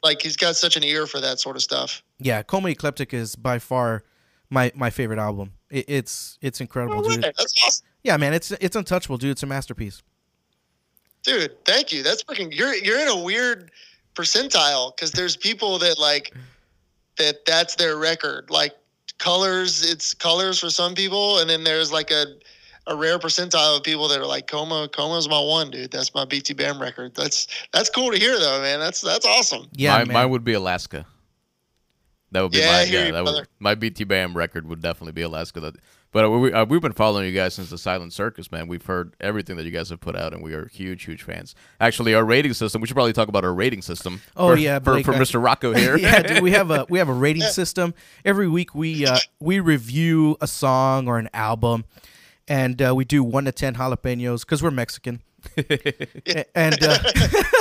like 0.03 0.21
he's 0.21 0.37
got 0.37 0.55
such 0.55 0.77
an 0.77 0.83
ear 0.83 1.07
for 1.07 1.19
that 1.21 1.39
sort 1.39 1.55
of 1.55 1.61
stuff. 1.63 2.03
yeah, 2.19 2.43
Coma 2.43 2.69
Ecliptic 2.69 3.13
is 3.13 3.35
by 3.35 3.57
far 3.59 4.03
my 4.49 4.71
my 4.75 4.89
favorite 4.89 5.19
album. 5.19 5.53
It, 5.69 5.85
it's 5.87 6.37
it's 6.41 6.61
incredible, 6.61 6.99
Oh, 7.05 7.09
dude. 7.09 7.23
That's 7.23 7.53
awesome. 7.65 7.85
Yeah, 8.03 8.17
man, 8.17 8.33
it's 8.33 8.51
it's 8.51 8.75
untouchable, 8.75 9.17
dude. 9.17 9.31
It's 9.31 9.43
a 9.43 9.47
masterpiece. 9.47 10.01
Dude, 11.23 11.63
thank 11.65 11.91
you. 11.91 12.03
That's 12.03 12.23
freaking. 12.23 12.55
You're 12.55 12.73
you're 12.75 12.99
in 12.99 13.07
a 13.09 13.17
weird 13.21 13.71
percentile 14.15 14.95
because 14.95 15.11
there's 15.11 15.35
people 15.35 15.77
that 15.79 15.99
like 15.99 16.33
that. 17.17 17.45
That's 17.45 17.75
their 17.75 17.97
record. 17.97 18.49
Like 18.49 18.73
colors, 19.17 19.89
it's 19.89 20.13
colors 20.13 20.59
for 20.59 20.69
some 20.69 20.93
people, 20.95 21.39
and 21.39 21.49
then 21.49 21.63
there's 21.63 21.91
like 21.91 22.11
a 22.11 22.25
a 22.87 22.95
rare 22.95 23.19
percentile 23.19 23.77
of 23.77 23.83
people 23.83 24.07
that 24.07 24.19
are 24.19 24.25
like 24.25 24.47
coma. 24.47 24.89
Coma's 24.91 25.27
my 25.29 25.39
one, 25.39 25.71
dude. 25.71 25.91
That's 25.91 26.13
my 26.15 26.25
BT 26.25 26.53
Bam 26.53 26.81
record. 26.81 27.15
That's 27.15 27.47
that's 27.73 27.89
cool 27.89 28.11
to 28.11 28.17
hear 28.17 28.39
though, 28.39 28.61
man. 28.61 28.79
That's 28.79 29.01
that's 29.01 29.25
awesome. 29.25 29.67
Yeah, 29.73 29.97
my, 29.97 30.05
man. 30.05 30.13
mine 30.13 30.29
would 30.29 30.43
be 30.43 30.53
Alaska. 30.53 31.05
That 32.31 32.41
would 32.41 32.51
be 32.51 32.59
Yeah, 32.59 32.71
my 32.71 32.83
yeah. 32.83 33.05
you, 33.07 33.11
That 33.13 33.23
would, 33.23 33.47
my 33.59 33.75
BT 33.75 34.03
Bam 34.03 34.35
record 34.35 34.67
would 34.67 34.81
definitely 34.81 35.13
be 35.13 35.21
Alaska. 35.21 35.59
That, 35.59 35.75
but 36.11 36.25
uh, 36.25 36.29
we, 36.29 36.51
uh, 36.53 36.65
we've 36.65 36.81
been 36.81 36.93
following 36.93 37.25
you 37.27 37.33
guys 37.33 37.53
since 37.53 37.69
the 37.69 37.77
Silent 37.77 38.13
Circus, 38.13 38.51
man. 38.51 38.67
We've 38.67 38.85
heard 38.85 39.15
everything 39.19 39.57
that 39.57 39.65
you 39.65 39.71
guys 39.71 39.89
have 39.89 39.99
put 39.99 40.15
out, 40.15 40.33
and 40.33 40.41
we 40.43 40.53
are 40.53 40.67
huge, 40.67 41.03
huge 41.05 41.23
fans. 41.23 41.53
Actually, 41.79 42.13
our 42.13 42.23
rating 42.25 42.53
system. 42.53 42.81
We 42.81 42.87
should 42.87 42.95
probably 42.95 43.13
talk 43.13 43.27
about 43.27 43.43
our 43.43 43.53
rating 43.53 43.81
system. 43.81 44.21
Oh, 44.35 44.49
for, 44.53 44.57
yeah, 44.57 44.79
for, 44.79 44.93
Blake, 44.93 45.05
for 45.05 45.13
I- 45.13 45.19
Mr. 45.19 45.43
Rocco 45.43 45.73
here. 45.75 45.97
yeah, 45.97 46.21
dude, 46.21 46.41
we 46.43 46.51
have 46.51 46.71
a 46.71 46.85
we 46.89 46.99
have 46.99 47.09
a 47.09 47.13
rating 47.13 47.43
system. 47.43 47.93
Every 48.25 48.47
week 48.47 48.73
we 48.73 49.05
uh, 49.05 49.17
we 49.39 49.59
review 49.59 50.37
a 50.41 50.47
song 50.47 51.07
or 51.07 51.19
an 51.19 51.29
album, 51.33 51.85
and 52.47 52.81
uh, 52.81 52.93
we 52.95 53.05
do 53.05 53.23
one 53.23 53.45
to 53.45 53.51
ten 53.51 53.75
jalapenos 53.75 54.41
because 54.41 54.63
we're 54.63 54.71
Mexican. 54.71 55.21
And 56.55 56.77
uh, 56.83 56.97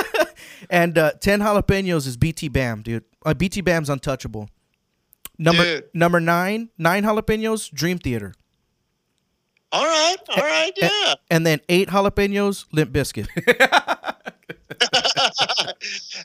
and 0.69 0.97
uh, 0.97 1.11
ten 1.19 1.39
jalapenos 1.41 2.07
is 2.07 2.17
BT 2.17 2.49
Bam, 2.49 2.81
dude. 2.81 3.03
Uh, 3.25 3.33
BT 3.33 3.61
Bam's 3.61 3.89
untouchable. 3.89 4.49
Number 5.37 5.63
Dude. 5.63 5.89
number 5.93 6.19
nine, 6.19 6.69
nine 6.77 7.03
jalapenos, 7.03 7.71
Dream 7.71 7.99
Theater, 7.99 8.33
All 9.71 9.85
right, 9.85 10.17
all 10.29 10.37
right, 10.43 10.71
yeah. 10.77 11.13
and 11.29 11.45
then 11.45 11.59
eight 11.69 11.89
jalapenos, 11.89 12.65
Limp 12.71 12.91
Bizkit. 12.91 13.27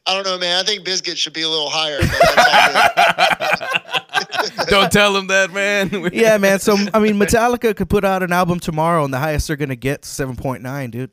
I 0.07 0.15
don't 0.15 0.25
know, 0.25 0.39
man. 0.39 0.59
I 0.59 0.63
think 0.63 0.87
Bizkit 0.87 1.17
should 1.17 1.33
be 1.33 1.43
a 1.43 1.49
little 1.49 1.71
higher. 1.71 1.99
But 2.01 2.11
that's 2.37 3.71
all 4.41 4.49
good. 4.59 4.67
Don't 4.69 4.93
tell 4.93 5.17
him 5.17 5.29
that, 5.29 5.53
man. 5.53 6.11
yeah, 6.13 6.37
man. 6.39 6.59
So 6.59 6.77
I 6.93 6.99
mean, 6.99 7.15
Metallica 7.17 7.75
could 7.77 7.89
put 7.89 8.05
out 8.05 8.23
an 8.23 8.33
album 8.33 8.61
tomorrow, 8.61 9.05
and 9.05 9.13
the 9.13 9.19
highest 9.19 9.47
they're 9.47 9.57
gonna 9.57 9.77
get 9.77 10.05
seven 10.05 10.37
point 10.37 10.63
nine, 10.63 10.91
dude. 10.91 11.11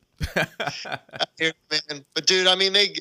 Here, 1.38 1.54
man. 1.72 2.06
But 2.14 2.26
dude, 2.26 2.48
I 2.48 2.56
mean, 2.56 2.74
they 2.74 2.96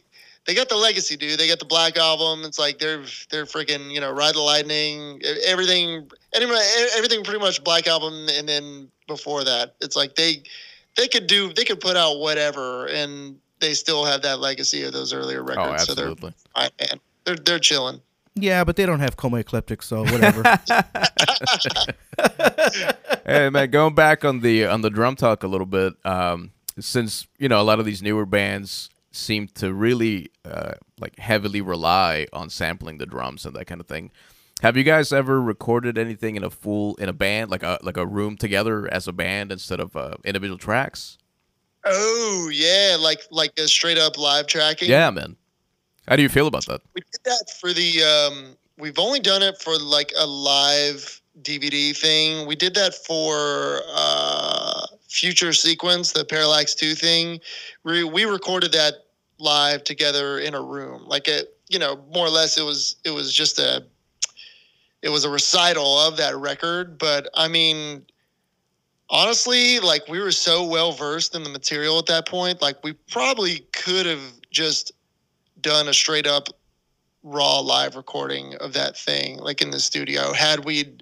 they 0.49 0.55
got 0.55 0.71
the 0.71 0.77
legacy, 0.77 1.15
dude. 1.15 1.39
They 1.39 1.47
got 1.47 1.59
the 1.59 1.67
Black 1.67 1.99
album. 1.99 2.43
It's 2.43 2.59
like 2.59 2.79
they're 2.79 3.05
they're 3.31 3.45
freaking, 3.45 3.93
you 3.93 4.01
know, 4.01 4.11
Ride 4.11 4.35
the 4.35 4.41
Lightning, 4.41 5.21
everything, 5.45 6.11
anyway, 6.35 6.59
everything 6.97 7.23
pretty 7.23 7.39
much 7.39 7.63
Black 7.63 7.87
album, 7.87 8.27
and 8.31 8.49
then 8.49 8.91
before 9.07 9.45
that, 9.45 9.75
it's 9.83 9.95
like 9.95 10.15
they 10.15 10.43
they 10.97 11.07
could 11.07 11.27
do 11.27 11.53
they 11.53 11.65
could 11.65 11.81
put 11.81 11.99
out 11.99 12.19
whatever, 12.19 12.87
and 12.87 13.39
they 13.61 13.75
still 13.75 14.07
have 14.07 14.23
that 14.23 14.41
legacy 14.41 14.85
of 14.85 14.95
those 14.95 15.13
earlier 15.13 15.43
oh, 15.43 15.45
records. 15.45 15.85
so 15.85 15.95
they're 15.95 16.13
absolutely. 16.13 16.35
fine, 16.55 16.71
man. 16.81 17.01
They're 17.25 17.37
they're 17.37 17.59
chilling. 17.59 18.01
Yeah, 18.35 18.65
but 18.65 18.77
they 18.77 18.87
don't 18.87 19.01
have 19.01 19.19
coma 19.19 19.39
ecliptic, 19.39 19.83
so 19.83 20.03
whatever. 20.05 20.43
hey 23.27 23.51
man, 23.51 23.71
going 23.71 23.95
back 23.95 24.25
on 24.25 24.41
the 24.41 24.65
on 24.65 24.81
the 24.81 24.89
drum 24.89 25.15
talk 25.15 25.43
a 25.43 25.47
little 25.47 25.67
bit, 25.67 25.93
um, 26.07 26.53
since 26.81 27.27
you 27.37 27.51
know 27.51 27.61
a 27.61 27.65
lot 27.65 27.81
of 27.81 27.85
these 27.85 28.01
newer 28.01 28.25
bands 28.25 28.89
seem 29.19 29.49
to 29.49 29.73
really 29.73 30.31
uh, 30.45 30.75
like 30.99 31.19
heavily 31.19 31.61
rely 31.61 32.27
on 32.33 32.51
sampling 32.51 32.99
the 32.99 33.07
drums 33.07 33.45
and 33.45 33.55
that 33.57 33.67
kind 33.67 33.81
of 33.81 33.87
thing. 33.87 34.11
Have 34.63 34.77
you 34.77 34.83
guys 34.83 35.13
ever 35.13 35.41
recorded 35.41 35.99
anything 35.99 36.37
in 36.37 36.43
a 36.43 36.51
full 36.51 36.97
in 36.97 37.09
a 37.09 37.13
band, 37.13 37.51
like 37.51 37.63
a 37.63 37.79
like 37.83 37.97
a 37.97 38.07
room 38.07 38.37
together 38.37 38.93
as 38.93 39.07
a 39.07 39.13
band 39.13 39.53
instead 39.53 39.79
of 39.81 39.95
uh, 39.97 40.17
individual 40.25 40.59
tracks? 40.59 41.19
Oh 41.85 42.51
yeah, 42.53 42.97
like 42.99 43.21
like 43.31 43.53
a 43.59 43.69
straight 43.69 43.99
up 43.99 44.19
live 44.19 44.47
tracking. 44.47 44.91
Yeah, 44.91 45.11
man. 45.11 45.37
How 46.09 46.17
do 46.17 46.23
you 46.23 46.29
feel 46.29 46.47
about 46.47 46.67
that? 46.67 46.81
we 46.95 47.03
did 47.03 47.21
that 47.25 47.51
for 47.61 47.73
the 47.73 48.03
um 48.03 48.57
we've 48.79 48.99
only 48.99 49.21
done 49.21 49.43
it 49.43 49.61
for 49.61 49.77
like 49.79 50.13
a 50.19 50.27
live 50.27 51.21
dvd 51.43 51.97
thing 51.97 52.47
we 52.47 52.57
did 52.57 52.75
that 52.75 52.95
for 52.95 53.81
uh 53.95 54.87
future 55.09 55.53
sequence 55.53 56.13
the 56.13 56.25
parallax 56.25 56.75
2 56.75 56.95
thing 56.95 57.39
we, 57.85 58.03
we 58.03 58.25
recorded 58.25 58.73
that 58.73 59.05
live 59.39 59.85
together 59.85 60.39
in 60.39 60.55
a 60.55 60.61
room. 60.61 61.05
Like 61.07 61.29
it 61.29 61.57
you 61.69 61.79
know 61.79 62.03
more 62.13 62.27
or 62.27 62.31
less 62.31 62.59
it 62.59 62.65
was 62.65 62.97
it 63.05 63.11
was 63.11 63.33
just 63.33 63.59
a 63.59 63.85
it 65.03 65.11
was 65.11 65.25
a 65.25 65.31
recital 65.31 65.99
of 65.99 66.17
that 66.17 66.37
record. 66.37 66.99
But 66.99 67.29
i 67.35 67.49
mean 67.49 68.05
honestly 69.11 69.81
like 69.81 70.07
we 70.09 70.21
were 70.21 70.31
so 70.31 70.67
well 70.67 70.93
versed 70.93 71.35
in 71.35 71.43
the 71.43 71.49
material 71.49 71.99
at 71.99 72.05
that 72.05 72.29
point 72.29 72.61
like 72.61 72.77
we 72.85 72.93
probably 73.11 73.61
could 73.73 74.05
have 74.05 74.21
just 74.51 74.93
done 75.63 75.89
a 75.89 75.95
straight 75.95 76.27
up 76.27 76.49
raw 77.23 77.59
live 77.59 77.97
recording 77.97 78.55
of 78.57 78.75
that 78.75 78.99
thing 78.99 79.39
like 79.39 79.63
in 79.63 79.71
the 79.71 79.81
studio 79.81 80.33
had 80.35 80.65
we 80.65 80.95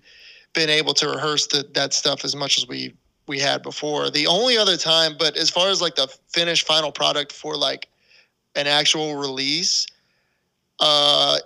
been 0.57 0.71
able 0.71 0.95
to 0.95 1.09
rehearse 1.09 1.47
the, 1.47 1.69
that 1.75 1.93
stuff 1.93 2.25
as 2.25 2.35
much 2.35 2.59
as 2.59 2.67
we 2.67 2.93
we 3.29 3.39
had 3.41 3.63
before. 3.63 4.09
The 4.09 4.27
only 4.27 4.57
other 4.57 4.77
time 4.77 5.17
but 5.19 5.37
as 5.37 5.51
far 5.51 5.69
as 5.69 5.81
like 5.81 5.95
the 5.95 6.09
finished 6.29 6.67
final 6.67 6.91
product 6.91 7.33
for 7.33 7.57
like 7.57 7.89
an 8.57 8.67
actual 8.67 9.17
release 9.17 9.87
uh 10.81 11.39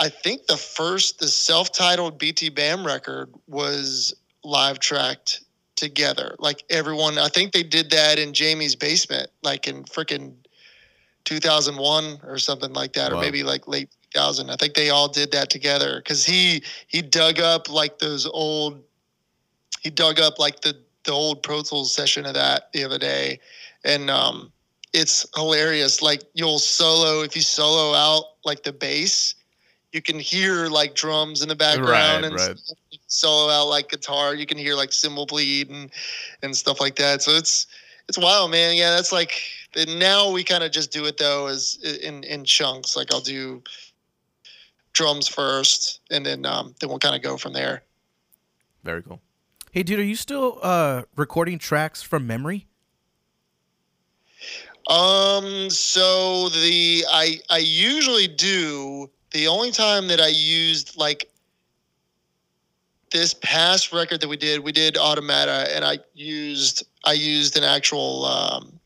i 0.00 0.08
think 0.08 0.46
the 0.46 0.56
first 0.56 1.18
the 1.18 1.28
self-titled 1.28 2.18
bt 2.18 2.48
bam 2.48 2.86
record 2.86 3.32
was 3.46 4.14
live 4.44 4.78
tracked 4.78 5.42
together 5.76 6.34
like 6.38 6.64
everyone 6.70 7.18
i 7.18 7.28
think 7.28 7.52
they 7.52 7.62
did 7.62 7.90
that 7.90 8.18
in 8.18 8.32
jamie's 8.32 8.74
basement 8.76 9.28
like 9.42 9.68
in 9.68 9.84
freaking 9.84 10.34
2001 11.24 12.20
or 12.24 12.38
something 12.38 12.72
like 12.72 12.92
that, 12.94 13.12
Wow. 13.12 13.18
or 13.18 13.20
maybe 13.20 13.42
like 13.42 13.68
late 13.68 13.88
2000. 14.12 14.50
I 14.50 14.56
think 14.56 14.74
they 14.74 14.90
all 14.90 15.08
did 15.08 15.32
that 15.32 15.50
together 15.50 15.98
because 15.98 16.24
he 16.24 16.62
he 16.88 17.02
dug 17.02 17.40
up 17.40 17.70
like 17.70 17.98
those 17.98 18.26
old. 18.26 18.82
He 19.80 19.90
dug 19.90 20.20
up 20.20 20.38
like 20.38 20.60
the 20.60 20.76
the 21.04 21.12
old 21.12 21.42
Pro 21.42 21.62
Tools 21.62 21.94
session 21.94 22.26
of 22.26 22.34
that 22.34 22.72
the 22.72 22.84
other 22.84 22.98
day, 22.98 23.38
and 23.84 24.10
um, 24.10 24.52
it's 24.92 25.26
hilarious. 25.34 26.02
Like 26.02 26.22
you'll 26.34 26.58
solo 26.58 27.22
if 27.22 27.34
you 27.36 27.42
solo 27.42 27.94
out 27.94 28.24
like 28.44 28.62
the 28.62 28.72
bass, 28.72 29.34
you 29.92 30.02
can 30.02 30.18
hear 30.18 30.66
like 30.68 30.94
drums 30.94 31.42
in 31.42 31.48
the 31.48 31.56
background 31.56 32.22
Right, 32.22 32.24
and 32.24 32.34
right. 32.34 32.56
solo 33.06 33.50
out 33.52 33.68
like 33.68 33.88
guitar, 33.90 34.34
you 34.34 34.46
can 34.46 34.58
hear 34.58 34.74
like 34.74 34.92
cymbal 34.92 35.26
bleed 35.26 35.70
and 35.70 35.90
and 36.42 36.56
stuff 36.56 36.80
like 36.80 36.96
that. 36.96 37.22
So 37.22 37.32
it's 37.32 37.66
it's 38.08 38.18
wild, 38.18 38.50
man. 38.50 38.76
Yeah, 38.76 38.90
that's 38.90 39.12
like 39.12 39.42
now 39.96 40.30
we 40.30 40.44
kind 40.44 40.64
of 40.64 40.72
just 40.72 40.92
do 40.92 41.04
it 41.06 41.16
though 41.18 41.46
as 41.46 41.78
in 42.02 42.24
in 42.24 42.44
chunks. 42.44 42.96
Like 42.96 43.12
I'll 43.12 43.20
do 43.20 43.62
drums 44.92 45.26
first, 45.28 46.00
and 46.10 46.26
then 46.26 46.44
um, 46.44 46.74
then 46.80 46.90
we'll 46.90 46.98
kind 46.98 47.16
of 47.16 47.22
go 47.22 47.36
from 47.38 47.52
there. 47.54 47.82
Very 48.84 49.02
cool. 49.02 49.20
hey, 49.70 49.82
dude, 49.84 50.00
are 50.00 50.04
you 50.04 50.16
still 50.16 50.58
uh, 50.62 51.02
recording 51.16 51.58
tracks 51.58 52.02
from 52.02 52.26
memory? 52.26 52.66
Um, 54.88 55.70
so 55.70 56.48
the 56.48 57.04
I 57.10 57.38
I 57.50 57.58
usually 57.58 58.28
do. 58.28 59.10
The 59.30 59.46
only 59.46 59.70
time 59.70 60.08
that 60.08 60.20
I 60.20 60.28
used 60.28 60.96
like 60.96 61.30
this 63.10 63.34
past 63.34 63.92
record 63.92 64.20
that 64.20 64.28
we 64.28 64.36
did, 64.36 64.60
we 64.60 64.72
did 64.72 64.96
Automata, 64.96 65.74
and 65.74 65.84
I 65.84 65.98
used 66.14 66.86
I 67.04 67.12
used 67.12 67.56
an 67.56 67.64
actual 67.64 68.24
um, 68.24 68.80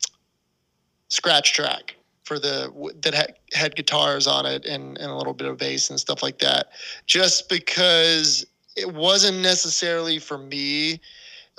scratch 1.09 1.55
track 1.55 1.97
for 2.25 2.38
the 2.38 2.93
that 3.03 3.15
had, 3.15 3.35
had 3.53 3.76
guitars 3.76 4.26
on 4.26 4.45
it 4.47 4.67
and, 4.67 4.99
and 4.99 5.11
a 5.11 5.15
little 5.15 5.33
bit 5.33 5.47
of 5.47 5.57
bass 5.57 5.91
and 5.91 5.99
stuff 5.99 6.23
like 6.23 6.38
that. 6.41 6.69
Just 7.07 7.49
because 7.49 8.45
it 8.76 8.93
wasn't 8.93 9.38
necessarily 9.38 10.19
for 10.19 10.37
me, 10.37 10.93
it 10.93 11.00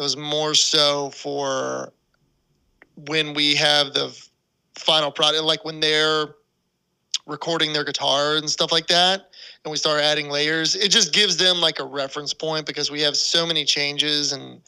was 0.01 0.17
more 0.17 0.53
so 0.53 1.09
for 1.11 1.93
when 3.07 3.33
we 3.33 3.55
have 3.55 3.93
the 3.93 4.26
final 4.77 5.11
product, 5.11 5.43
like 5.43 5.65
when 5.65 5.79
they're 5.79 6.35
recording 7.25 7.73
their 7.73 7.83
guitar 7.83 8.37
and 8.37 8.49
stuff 8.49 8.71
like 8.71 8.87
that, 8.87 9.29
and 9.63 9.71
we 9.71 9.77
start 9.77 10.01
adding 10.01 10.29
layers, 10.29 10.75
it 10.75 10.89
just 10.89 11.13
gives 11.13 11.37
them 11.37 11.59
like 11.59 11.79
a 11.79 11.85
reference 11.85 12.33
point 12.33 12.65
because 12.65 12.89
we 12.89 13.01
have 13.01 13.15
so 13.17 13.45
many 13.45 13.65
changes 13.65 14.31
and 14.31 14.61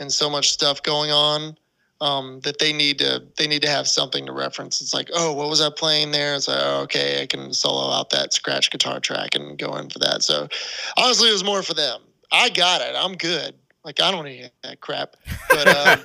and 0.00 0.12
so 0.12 0.30
much 0.30 0.50
stuff 0.50 0.82
going 0.82 1.10
on 1.10 1.56
um, 2.00 2.40
that 2.40 2.58
they 2.58 2.72
need 2.72 2.98
to 2.98 3.24
they 3.36 3.46
need 3.46 3.62
to 3.62 3.68
have 3.68 3.88
something 3.88 4.26
to 4.26 4.32
reference. 4.32 4.80
It's 4.80 4.94
like, 4.94 5.10
oh, 5.12 5.32
what 5.32 5.48
was 5.48 5.60
I 5.60 5.70
playing 5.70 6.12
there? 6.12 6.34
It's 6.34 6.48
like, 6.48 6.60
oh, 6.60 6.82
okay, 6.82 7.22
I 7.22 7.26
can 7.26 7.52
solo 7.52 7.92
out 7.92 8.10
that 8.10 8.32
scratch 8.32 8.70
guitar 8.70 9.00
track 9.00 9.34
and 9.34 9.58
go 9.58 9.76
in 9.76 9.90
for 9.90 9.98
that. 10.00 10.22
So 10.22 10.48
honestly, 10.96 11.28
it 11.28 11.32
was 11.32 11.44
more 11.44 11.62
for 11.62 11.74
them. 11.74 12.00
I 12.30 12.50
got 12.50 12.80
it. 12.80 12.94
I'm 12.96 13.14
good. 13.14 13.54
Like 13.84 14.00
I 14.02 14.10
don't 14.10 14.24
need 14.24 14.50
that 14.62 14.80
crap. 14.80 15.16
But 15.48 15.68
um, 15.68 15.98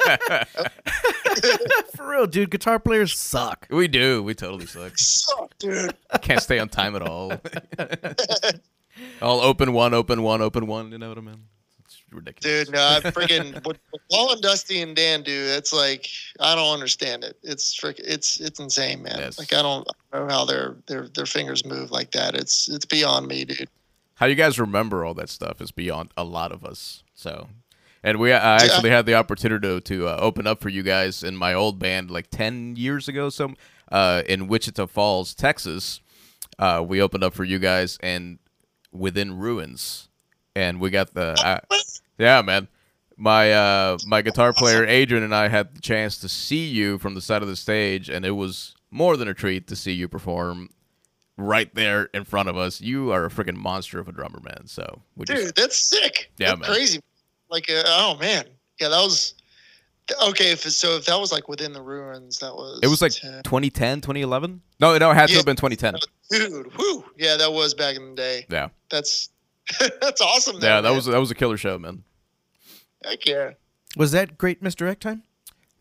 For 1.96 2.10
real, 2.10 2.28
dude, 2.28 2.52
guitar 2.52 2.80
players 2.80 3.18
suck. 3.18 3.68
we 3.70 3.88
do. 3.88 4.22
We 4.24 4.34
totally 4.34 4.68
suck. 4.68 4.94
suck, 4.98 5.58
dude. 5.58 5.94
Can't 6.22 6.42
stay 6.42 6.60
on 6.60 6.70
time 6.70 6.96
at 6.96 7.02
all. 7.02 7.34
all 9.22 9.42
open 9.42 9.74
one, 9.74 9.94
open 9.94 10.22
one, 10.22 10.42
open 10.42 10.68
one. 10.68 10.92
You 10.92 10.98
know 10.98 11.10
what 11.10 11.18
I 11.18 11.22
mean? 11.22 11.44
It's 11.84 12.00
ridiculous. 12.12 12.66
Dude, 12.66 12.76
no, 12.76 12.80
I 12.80 13.00
freaking 13.02 13.54
what, 13.66 13.78
what 13.90 14.02
Paul 14.12 14.34
and 14.34 14.42
Dusty 14.42 14.82
and 14.82 14.96
Dan 14.96 15.24
do. 15.24 15.32
It's 15.32 15.74
like 15.74 16.08
I 16.40 16.56
don't 16.56 16.74
understand 16.74 17.24
it. 17.24 17.38
It's 17.42 17.74
frick, 17.74 18.00
it's 18.00 18.40
it's 18.40 18.60
insane, 18.60 19.02
man. 19.02 19.18
Yes. 19.18 19.40
Like 19.40 19.52
I 19.54 19.62
don't, 19.62 19.88
I 20.12 20.20
don't 20.20 20.28
know 20.28 20.34
how 20.34 20.46
their 20.46 20.76
their 20.86 21.08
their 21.08 21.26
fingers 21.26 21.66
move 21.66 21.92
like 21.92 22.12
that. 22.12 22.36
It's 22.36 22.70
it's 22.70 22.86
beyond 22.86 23.28
me, 23.28 23.46
dude. 23.46 23.70
How 24.16 24.28
you 24.28 24.36
guys 24.36 24.60
remember 24.60 25.04
all 25.04 25.16
that 25.16 25.30
stuff 25.30 25.60
is 25.60 25.72
beyond 25.72 26.12
a 26.16 26.24
lot 26.24 26.52
of 26.52 26.64
us. 26.64 27.04
So, 27.16 27.50
and 28.04 28.20
we 28.20 28.34
I 28.34 28.56
actually 28.58 28.90
had 28.90 29.06
the 29.06 29.16
opportunity 29.16 29.68
to, 29.68 29.80
to 29.82 30.08
uh, 30.08 30.18
open 30.20 30.46
up 30.46 30.62
for 30.62 30.70
you 30.70 30.84
guys 30.84 31.24
in 31.24 31.36
my 31.36 31.54
old 31.54 31.80
band 31.80 32.12
like 32.12 32.30
ten 32.30 32.76
years 32.76 33.08
ago. 33.08 33.30
Some 33.30 33.56
uh, 33.92 34.24
in 34.28 34.48
Wichita 34.48 34.88
Falls, 34.88 35.34
Texas. 35.34 36.02
Uh, 36.60 36.84
we 36.86 37.02
opened 37.02 37.24
up 37.24 37.34
for 37.34 37.44
you 37.44 37.60
guys 37.60 37.98
and 38.04 38.40
within 38.92 39.38
ruins, 39.38 40.10
and 40.56 40.80
we 40.80 40.90
got 40.90 41.14
the 41.14 41.34
uh, 41.44 41.76
yeah, 42.18 42.42
man. 42.42 42.68
My 43.16 43.54
uh, 43.54 43.98
my 44.06 44.22
guitar 44.22 44.54
player 44.54 44.86
Adrian 44.86 45.24
and 45.24 45.34
I 45.36 45.48
had 45.48 45.76
the 45.76 45.82
chance 45.82 46.18
to 46.20 46.30
see 46.30 46.66
you 46.68 46.98
from 46.98 47.14
the 47.14 47.22
side 47.22 47.42
of 47.42 47.48
the 47.48 47.56
stage, 47.56 48.10
and 48.10 48.26
it 48.26 48.32
was 48.32 48.76
more 48.92 49.18
than 49.18 49.28
a 49.28 49.34
treat 49.34 49.68
to 49.68 49.76
see 49.76 49.92
you 49.92 50.08
perform 50.08 50.70
right 51.38 51.74
there 51.74 52.06
in 52.14 52.24
front 52.24 52.50
of 52.50 52.58
us. 52.58 52.82
You 52.82 53.12
are 53.12 53.26
a 53.26 53.30
freaking 53.30 53.56
monster 53.56 54.00
of 54.00 54.08
a 54.08 54.12
drummer, 54.12 54.40
man. 54.40 54.68
So 54.68 55.02
we 55.16 55.26
just 55.26 55.46
Dude, 55.46 55.56
that's 55.56 55.78
sick. 55.78 56.32
Yeah, 56.38 56.50
That's 56.50 56.62
man. 56.62 56.70
crazy. 56.70 57.00
Like, 57.54 57.70
uh, 57.70 57.84
oh 57.86 58.18
man, 58.20 58.46
yeah, 58.82 58.90
that 58.90 58.98
was 58.98 59.36
Okay, 60.22 60.52
if 60.52 60.62
so, 60.62 60.98
if 60.98 61.06
that 61.06 61.18
was 61.18 61.32
like 61.32 61.48
within 61.48 61.72
the 61.72 61.82
ruins, 61.82 62.40
that 62.40 62.54
was 62.54 62.80
It 62.84 62.88
was 62.88 63.02
like 63.02 63.14
10. 63.14 63.44
2010, 63.44 64.02
2011. 64.02 64.62
No, 64.80 64.98
no, 64.98 65.12
it 65.12 65.14
had 65.14 65.30
to 65.30 65.36
have 65.36 65.46
been 65.46 65.56
2010. 65.56 65.96
dude, 66.30 66.76
whoo, 66.78 67.06
yeah, 67.18 67.38
that 67.38 67.54
was 67.54 67.74
back 67.74 67.96
in 67.96 68.10
the 68.10 68.16
day. 68.16 68.46
Yeah, 68.50 68.70
That's 68.90 69.30
that's 70.02 70.20
awesome. 70.20 70.60
though, 70.60 70.68
yeah, 70.68 70.82
that 70.82 70.90
man. 70.90 70.96
was 70.96 71.06
that 71.06 71.20
was 71.20 71.32
a 71.32 71.36
killer 71.36 71.56
show, 71.56 71.78
man. 71.80 72.04
heck 73.06 73.26
yeah. 73.26 73.52
Was 73.96 74.12
that 74.12 74.38
great 74.38 74.60
Mr 74.60 74.64
misdirect 74.64 75.04
time? 75.04 75.24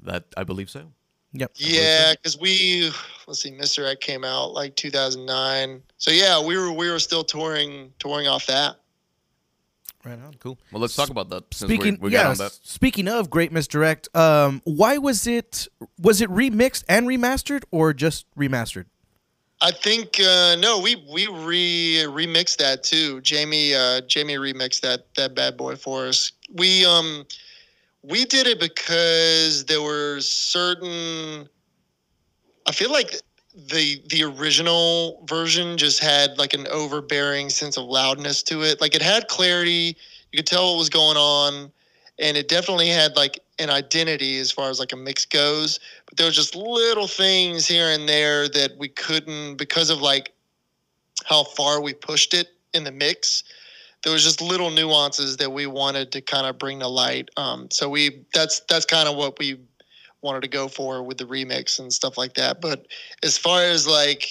That 0.01 0.25
I 0.37 0.45
believe 0.45 0.69
so. 0.69 0.93
Yep. 1.33 1.53
Yeah, 1.57 2.13
because 2.13 2.39
we 2.39 2.93
let's 3.27 3.41
see, 3.41 3.51
Mr. 3.51 3.91
X 3.91 4.05
came 4.05 4.23
out 4.23 4.53
like 4.53 4.77
2009. 4.77 5.83
So 5.97 6.11
yeah, 6.11 6.45
we 6.45 6.57
were 6.59 6.71
we 6.71 6.91
were 6.91 6.99
still 6.99 7.25
touring 7.25 7.93
touring 7.99 8.29
off 8.29 8.47
that. 8.47 8.77
Right 10.05 10.19
on. 10.19 10.35
Cool. 10.41 10.59
Well, 10.73 10.81
let's 10.81 10.97
talk 10.97 11.11
about 11.11 11.31
that 11.31 11.45
since 11.53 11.69
Speaking, 11.71 11.95
we, 12.01 12.07
we 12.07 12.11
got 12.11 12.25
yeah, 12.25 12.31
on 12.31 12.37
that. 12.39 12.59
speaking 12.63 13.07
of 13.07 13.31
great 13.31 13.53
misdirect, 13.53 14.09
um, 14.17 14.61
why 14.65 14.99
was 14.99 15.27
it 15.29 15.69
was 16.01 16.21
it 16.21 16.29
remixed 16.29 16.85
and 16.89 17.07
remastered 17.07 17.63
or 17.71 17.93
just 17.93 18.27
remastered? 18.37 18.87
I 19.61 19.71
think 19.71 20.19
uh, 20.19 20.57
no, 20.57 20.81
we 20.81 20.97
we 21.13 21.29
re 21.29 22.05
remixed 22.09 22.57
that 22.57 22.83
too. 22.83 23.21
Jamie 23.21 23.75
uh, 23.75 24.01
Jamie 24.03 24.35
remixed 24.35 24.81
that 24.81 25.15
that 25.15 25.37
bad 25.37 25.57
boy 25.57 25.77
for 25.77 26.07
us. 26.07 26.33
We 26.53 26.85
um 26.85 27.25
we 28.03 28.25
did 28.25 28.49
it 28.49 28.59
because 28.59 29.65
there 29.67 29.81
were 29.81 30.21
certain. 30.21 31.49
I 32.67 32.73
feel 32.73 32.91
like 32.91 33.21
the 33.55 34.03
the 34.09 34.25
original 34.25 35.23
version 35.27 35.77
just 35.77 36.01
had 36.01 36.39
like 36.39 36.55
an 36.55 36.67
overbearing 36.69 37.51
sense 37.51 37.77
of 37.77 37.85
loudness 37.85 38.43
to 38.45 38.63
it. 38.63 38.81
Like 38.81 38.95
it 38.95 39.03
had 39.03 39.29
clarity, 39.29 39.97
you 40.33 40.39
could 40.39 40.47
tell 40.47 40.71
what 40.71 40.79
was 40.79 40.89
going 40.89 41.17
on, 41.17 41.71
and 42.19 42.37
it 42.37 42.49
definitely 42.49 42.89
had 42.89 43.15
like 43.17 43.41
an 43.59 43.69
identity 43.69 44.39
as 44.39 44.51
far 44.51 44.71
as 44.71 44.79
like 44.79 44.93
a 44.93 44.97
mix 44.97 45.27
goes. 45.27 45.81
But 46.07 46.17
there 46.17 46.27
was 46.27 46.37
just 46.37 46.57
little 46.57 47.07
things 47.07 47.67
here 47.67 47.89
and 47.89 48.09
there 48.09 48.49
that 48.49 48.73
we 48.79 48.89
couldn't 48.89 49.57
because 49.57 49.91
of 49.91 50.01
like 50.01 50.33
how 51.27 51.45
far 51.45 51.81
we 51.81 51.93
pushed 51.93 52.35
it 52.35 52.49
in 52.73 52.85
the 52.85 52.93
mix. 52.93 53.45
There 54.03 54.13
was 54.13 54.25
just 54.25 54.41
little 54.41 54.71
nuances 54.71 55.37
that 55.37 55.53
we 55.53 55.67
wanted 55.67 56.11
to 56.13 56.21
kind 56.21 56.47
of 56.47 56.59
bring 56.59 56.81
to 56.81 56.89
light. 56.89 57.29
Um, 57.37 57.71
so 57.71 57.89
we 57.89 58.25
that's 58.33 58.61
that's 58.61 58.87
kind 58.87 59.09
of 59.09 59.17
what 59.17 59.39
we 59.39 59.61
wanted 60.23 60.43
to 60.43 60.49
go 60.49 60.69
for 60.69 61.03
with 61.03 61.19
the 61.19 61.25
remix 61.25 61.79
and 61.79 61.93
stuff 61.93 62.17
like 62.17 62.35
that. 62.35 62.61
But 62.61 62.87
as 63.23 63.37
far 63.37 63.63
as 63.63 63.87
like 63.87 64.29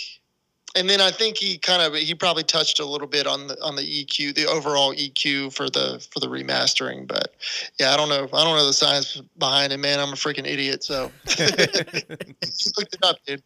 and 0.76 0.90
then 0.90 1.02
I 1.02 1.12
think 1.12 1.38
he 1.38 1.58
kind 1.58 1.82
of 1.82 1.94
he 1.96 2.16
probably 2.16 2.44
touched 2.44 2.80
a 2.80 2.86
little 2.86 3.08
bit 3.08 3.28
on 3.28 3.48
the 3.48 3.62
on 3.62 3.76
the 3.76 3.82
EQ, 3.82 4.36
the 4.36 4.46
overall 4.48 4.94
EQ 4.94 5.54
for 5.54 5.70
the 5.70 6.06
for 6.12 6.20
the 6.20 6.28
remastering. 6.28 7.08
But 7.08 7.36
yeah, 7.80 7.94
I 7.94 7.98
don't 7.98 8.10
know. 8.10 8.30
I 8.34 8.44
don't 8.44 8.56
know 8.56 8.66
the 8.66 8.74
science 8.74 9.22
behind 9.38 9.74
it, 9.74 9.78
man. 9.78 10.00
I'm 10.00 10.10
a 10.10 10.16
freaking 10.16 10.48
idiot. 10.48 10.84
So 10.84 11.12
just 11.26 12.78
looked 12.78 12.96
it 12.96 13.04
up, 13.04 13.18
dude. 13.26 13.44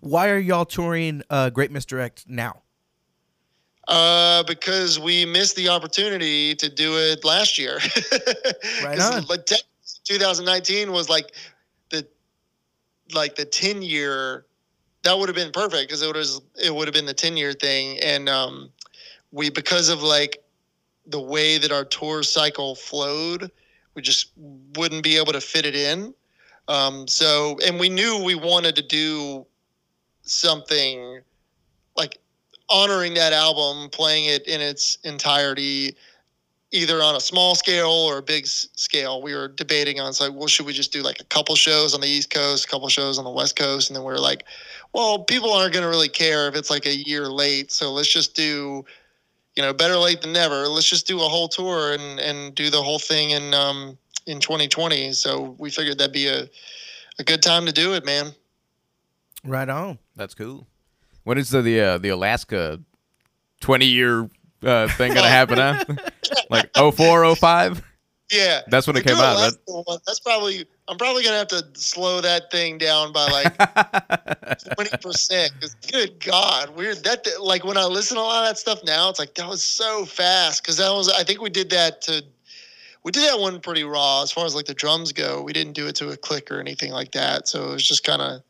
Why 0.00 0.28
are 0.30 0.38
y'all 0.38 0.64
touring 0.64 1.22
uh, 1.30 1.50
Great 1.50 1.70
Misdirect 1.70 2.24
now? 2.28 2.62
Uh, 3.88 4.42
because 4.44 4.98
we 4.98 5.24
missed 5.24 5.54
the 5.56 5.68
opportunity 5.68 6.54
to 6.56 6.68
do 6.68 6.96
it 6.96 7.24
last 7.24 7.58
year. 7.58 7.78
Right 8.82 8.98
'Cause, 8.98 9.18
on. 9.18 9.24
Like 9.26 9.46
2019 10.04 10.92
was 10.92 11.08
like 11.08 11.28
the 11.28 11.38
like 13.14 13.34
the 13.36 13.44
10 13.44 13.82
year. 13.82 14.46
That 15.02 15.16
would 15.16 15.28
have 15.28 15.36
been 15.36 15.52
perfect 15.52 15.88
because 15.88 16.02
it 16.02 16.14
was 16.14 16.40
it 16.62 16.74
would 16.74 16.88
have 16.88 16.94
been 16.94 17.06
the 17.06 17.14
10 17.14 17.36
year 17.36 17.52
thing, 17.52 17.98
and 18.00 18.28
um, 18.28 18.70
we 19.30 19.50
because 19.50 19.88
of 19.88 20.02
like 20.02 20.42
the 21.06 21.20
way 21.20 21.58
that 21.58 21.70
our 21.70 21.84
tour 21.84 22.22
cycle 22.22 22.74
flowed, 22.74 23.50
we 23.94 24.02
just 24.02 24.32
wouldn't 24.36 25.04
be 25.04 25.16
able 25.16 25.32
to 25.32 25.40
fit 25.40 25.64
it 25.64 25.76
in. 25.76 26.12
Um, 26.68 27.06
so, 27.06 27.56
and 27.64 27.78
we 27.78 27.88
knew 27.88 28.22
we 28.24 28.34
wanted 28.34 28.74
to 28.76 28.82
do 28.82 29.46
something 30.22 31.20
like 31.96 32.18
honoring 32.68 33.14
that 33.14 33.32
album, 33.32 33.88
playing 33.90 34.26
it 34.26 34.48
in 34.48 34.60
its 34.60 34.98
entirety, 35.04 35.96
either 36.76 37.02
on 37.02 37.16
a 37.16 37.20
small 37.20 37.54
scale 37.54 37.88
or 37.88 38.18
a 38.18 38.22
big 38.22 38.44
s- 38.44 38.68
scale. 38.76 39.22
We 39.22 39.34
were 39.34 39.48
debating 39.48 39.98
on, 39.98 40.08
it's 40.08 40.20
like, 40.20 40.32
well, 40.32 40.46
should 40.46 40.66
we 40.66 40.72
just 40.72 40.92
do 40.92 41.02
like 41.02 41.20
a 41.20 41.24
couple 41.24 41.56
shows 41.56 41.94
on 41.94 42.00
the 42.00 42.06
East 42.06 42.30
Coast, 42.30 42.66
a 42.66 42.68
couple 42.68 42.88
shows 42.88 43.18
on 43.18 43.24
the 43.24 43.30
West 43.30 43.56
Coast? 43.56 43.88
And 43.88 43.96
then 43.96 44.04
we 44.04 44.12
were 44.12 44.20
like, 44.20 44.44
well, 44.92 45.20
people 45.20 45.52
aren't 45.52 45.72
going 45.72 45.82
to 45.82 45.88
really 45.88 46.08
care 46.08 46.48
if 46.48 46.54
it's 46.54 46.70
like 46.70 46.86
a 46.86 46.94
year 46.94 47.28
late. 47.28 47.72
So 47.72 47.92
let's 47.92 48.12
just 48.12 48.36
do, 48.36 48.84
you 49.56 49.62
know, 49.62 49.72
better 49.72 49.96
late 49.96 50.20
than 50.20 50.32
never. 50.32 50.68
Let's 50.68 50.88
just 50.88 51.06
do 51.06 51.16
a 51.16 51.28
whole 51.28 51.48
tour 51.48 51.92
and, 51.92 52.20
and 52.20 52.54
do 52.54 52.68
the 52.68 52.82
whole 52.82 52.98
thing 52.98 53.30
in, 53.30 53.54
um, 53.54 53.96
in 54.26 54.38
2020. 54.38 55.12
So 55.12 55.56
we 55.58 55.70
figured 55.70 55.98
that'd 55.98 56.12
be 56.12 56.28
a, 56.28 56.46
a 57.18 57.24
good 57.24 57.42
time 57.42 57.64
to 57.66 57.72
do 57.72 57.94
it, 57.94 58.04
man. 58.04 58.32
Right 59.44 59.68
on. 59.68 59.98
That's 60.14 60.34
cool. 60.34 60.66
When 61.24 61.38
is 61.38 61.50
the 61.50 61.62
the, 61.62 61.80
uh, 61.80 61.98
the 61.98 62.10
Alaska 62.10 62.80
20 63.60 63.86
year 63.86 64.28
uh, 64.66 64.88
thing 64.88 65.14
gonna 65.14 65.28
happen? 65.28 65.58
Huh? 65.58 65.84
like 66.50 66.70
04, 66.74 67.36
05? 67.36 67.82
Yeah. 68.32 68.60
That's 68.68 68.86
when 68.86 68.96
it 68.96 69.06
came 69.06 69.16
out. 69.16 69.36
One, 69.66 69.98
that's 70.06 70.20
probably 70.20 70.66
I'm 70.88 70.96
probably 70.98 71.22
gonna 71.22 71.36
have 71.36 71.48
to 71.48 71.64
slow 71.74 72.20
that 72.20 72.50
thing 72.50 72.78
down 72.78 73.12
by 73.12 73.26
like 73.30 74.64
twenty 74.74 74.90
percent. 75.00 75.52
Because 75.54 75.74
good 75.90 76.18
God, 76.24 76.70
weird 76.76 77.04
that 77.04 77.26
like 77.40 77.64
when 77.64 77.76
I 77.76 77.84
listen 77.84 78.16
to 78.16 78.22
a 78.22 78.24
lot 78.24 78.42
of 78.42 78.50
that 78.50 78.58
stuff 78.58 78.80
now, 78.84 79.08
it's 79.08 79.18
like 79.18 79.34
that 79.34 79.48
was 79.48 79.62
so 79.62 80.04
fast. 80.04 80.62
Because 80.62 80.76
that 80.78 80.90
was 80.90 81.08
I 81.08 81.22
think 81.22 81.40
we 81.40 81.50
did 81.50 81.70
that 81.70 82.02
to 82.02 82.24
we 83.04 83.12
did 83.12 83.22
that 83.30 83.38
one 83.38 83.60
pretty 83.60 83.84
raw 83.84 84.22
as 84.22 84.32
far 84.32 84.44
as 84.44 84.54
like 84.56 84.66
the 84.66 84.74
drums 84.74 85.12
go. 85.12 85.42
We 85.42 85.52
didn't 85.52 85.74
do 85.74 85.86
it 85.86 85.94
to 85.96 86.10
a 86.10 86.16
click 86.16 86.50
or 86.50 86.58
anything 86.58 86.90
like 86.90 87.12
that. 87.12 87.46
So 87.46 87.70
it 87.70 87.72
was 87.74 87.86
just 87.86 88.02
kind 88.02 88.22
of 88.22 88.42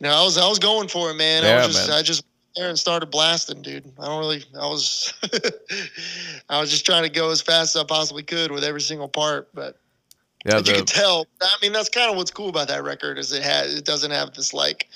you 0.00 0.08
know 0.08 0.14
I 0.14 0.22
was 0.22 0.38
I 0.38 0.48
was 0.48 0.58
going 0.58 0.88
for 0.88 1.10
it, 1.10 1.14
man. 1.14 1.44
I 1.44 1.48
Yeah, 1.48 1.66
was 1.66 1.74
just 1.74 1.88
man. 1.88 1.98
I 1.98 2.02
just 2.02 2.24
there 2.56 2.68
and 2.68 2.78
started 2.78 3.10
blasting, 3.10 3.62
dude. 3.62 3.90
I 3.98 4.06
don't 4.06 4.18
really 4.20 4.44
I 4.54 4.66
was 4.66 5.12
I 6.48 6.60
was 6.60 6.70
just 6.70 6.84
trying 6.86 7.02
to 7.04 7.08
go 7.08 7.30
as 7.30 7.40
fast 7.40 7.74
as 7.76 7.82
I 7.82 7.84
possibly 7.84 8.22
could 8.22 8.50
with 8.50 8.64
every 8.64 8.80
single 8.80 9.08
part, 9.08 9.48
but 9.54 9.78
Yeah, 10.44 10.54
but 10.54 10.66
you 10.66 10.72
the- 10.72 10.78
can 10.78 10.86
tell. 10.86 11.26
I 11.42 11.56
mean, 11.62 11.72
that's 11.72 11.88
kind 11.88 12.10
of 12.10 12.16
what's 12.16 12.30
cool 12.30 12.48
about 12.48 12.68
that 12.68 12.84
record 12.84 13.18
is 13.18 13.32
it 13.32 13.42
has 13.42 13.74
it 13.74 13.84
doesn't 13.84 14.10
have 14.10 14.34
this 14.34 14.52
like 14.54 14.88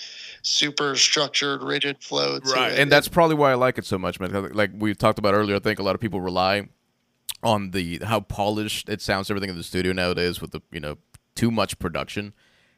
super 0.43 0.95
structured, 0.97 1.63
rigid 1.63 2.03
flow. 2.03 2.39
Right 2.55 2.73
it. 2.73 2.79
and 2.79 2.93
that's 2.93 3.09
probably 3.09 3.35
why 3.37 3.51
i 3.51 3.55
like 3.55 3.77
it 3.77 3.85
so 3.85 3.99
much 3.99 4.21
man 4.21 4.53
like 4.53 4.71
we 4.75 4.95
talked 4.95 5.19
about 5.19 5.35
earlier 5.35 5.57
i 5.57 5.59
think 5.59 5.79
a 5.81 5.83
lot 5.83 5.95
of 5.97 6.01
people 6.01 6.21
rely 6.21 6.69
on 7.43 7.73
the 7.73 7.99
how 8.05 8.21
polished 8.21 8.89
it 8.89 9.03
sounds 9.03 9.31
everything 9.31 9.51
in 9.51 9.57
the 9.57 9.63
studio 9.65 9.93
nowadays 9.93 10.41
with 10.41 10.53
the 10.53 10.61
you 10.71 10.79
know 10.81 10.97
too 11.35 11.51
much 11.51 11.79
production 11.81 12.33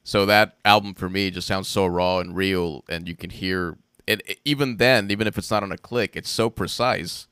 so 0.05 0.25
that 0.27 0.57
album 0.65 0.95
for 0.95 1.09
me 1.11 1.31
just 1.31 1.47
sounds 1.47 1.69
so 1.69 1.87
raw 1.87 2.19
and 2.19 2.35
real 2.35 2.83
and 2.89 3.07
you 3.07 3.15
can 3.15 3.29
hear 3.31 3.77
it 4.07 4.23
it- 4.27 4.39
even 4.45 4.77
then 4.79 5.11
even 5.11 5.27
if 5.27 5.37
it's 5.39 5.51
not 5.51 5.63
on 5.63 5.73
a 5.73 5.79
click 5.79 6.17
it's 6.17 6.31
so 6.31 6.49
precise 6.51 7.27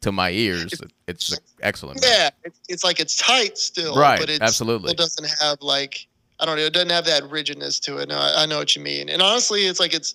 to 0.00 0.12
my 0.12 0.30
ears 0.30 0.72
It- 0.72 0.92
it's 1.06 1.38
excellent 1.62 2.00
yeah, 2.02 2.30
it's, 2.44 2.60
it's 2.68 2.84
like 2.84 3.00
it's 3.00 3.16
tight 3.16 3.56
still, 3.58 3.96
Right, 3.96 4.18
But 4.20 4.28
it's, 4.30 4.40
absolutely. 4.40 4.90
it 4.92 4.96
doesn't 4.96 5.28
have 5.40 5.58
like 5.60 6.06
I 6.38 6.44
don't 6.44 6.56
know, 6.56 6.62
it 6.64 6.72
doesn't 6.74 6.90
have 6.90 7.06
that 7.06 7.30
rigidness 7.30 7.80
to 7.80 7.96
it. 7.96 8.10
No, 8.10 8.16
I, 8.18 8.42
I 8.42 8.46
know 8.46 8.58
what 8.58 8.76
you 8.76 8.82
mean. 8.82 9.08
And 9.08 9.22
honestly, 9.22 9.62
it's 9.66 9.80
like 9.80 9.94
it's 9.94 10.14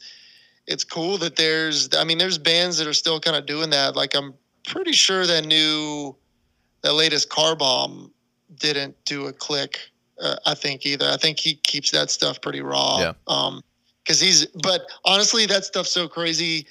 it's 0.68 0.84
cool 0.84 1.18
that 1.18 1.36
there's 1.36 1.90
I 1.96 2.04
mean, 2.04 2.20
there's 2.20 2.38
bands 2.38 2.78
that 2.78 2.88
are 2.88 2.94
still 2.94 3.20
kind 3.20 3.36
of 3.36 3.48
doing 3.48 3.72
that. 3.72 3.96
Like 3.96 4.14
I'm 4.16 4.36
pretty 4.68 4.92
sure 4.92 5.26
that 5.26 5.46
new 5.46 6.16
that 6.84 6.94
latest 6.94 7.30
car 7.30 7.56
bomb 7.56 8.12
didn't 8.60 8.96
do 9.06 9.26
a 9.28 9.34
click 9.34 9.80
uh, 10.22 10.36
i 10.46 10.54
think 10.54 10.86
either 10.86 11.06
i 11.10 11.16
think 11.18 11.40
he 11.40 11.56
keeps 11.56 11.90
that 11.92 12.12
stuff 12.12 12.40
pretty 12.42 12.62
raw 12.62 13.00
Yeah. 13.00 13.14
um 13.28 13.64
because 14.04 14.20
he's 14.20 14.46
but 14.48 14.82
honestly 15.06 15.46
that 15.46 15.66
stuff's 15.66 15.92
so 15.92 16.08
crazy. 16.08 16.66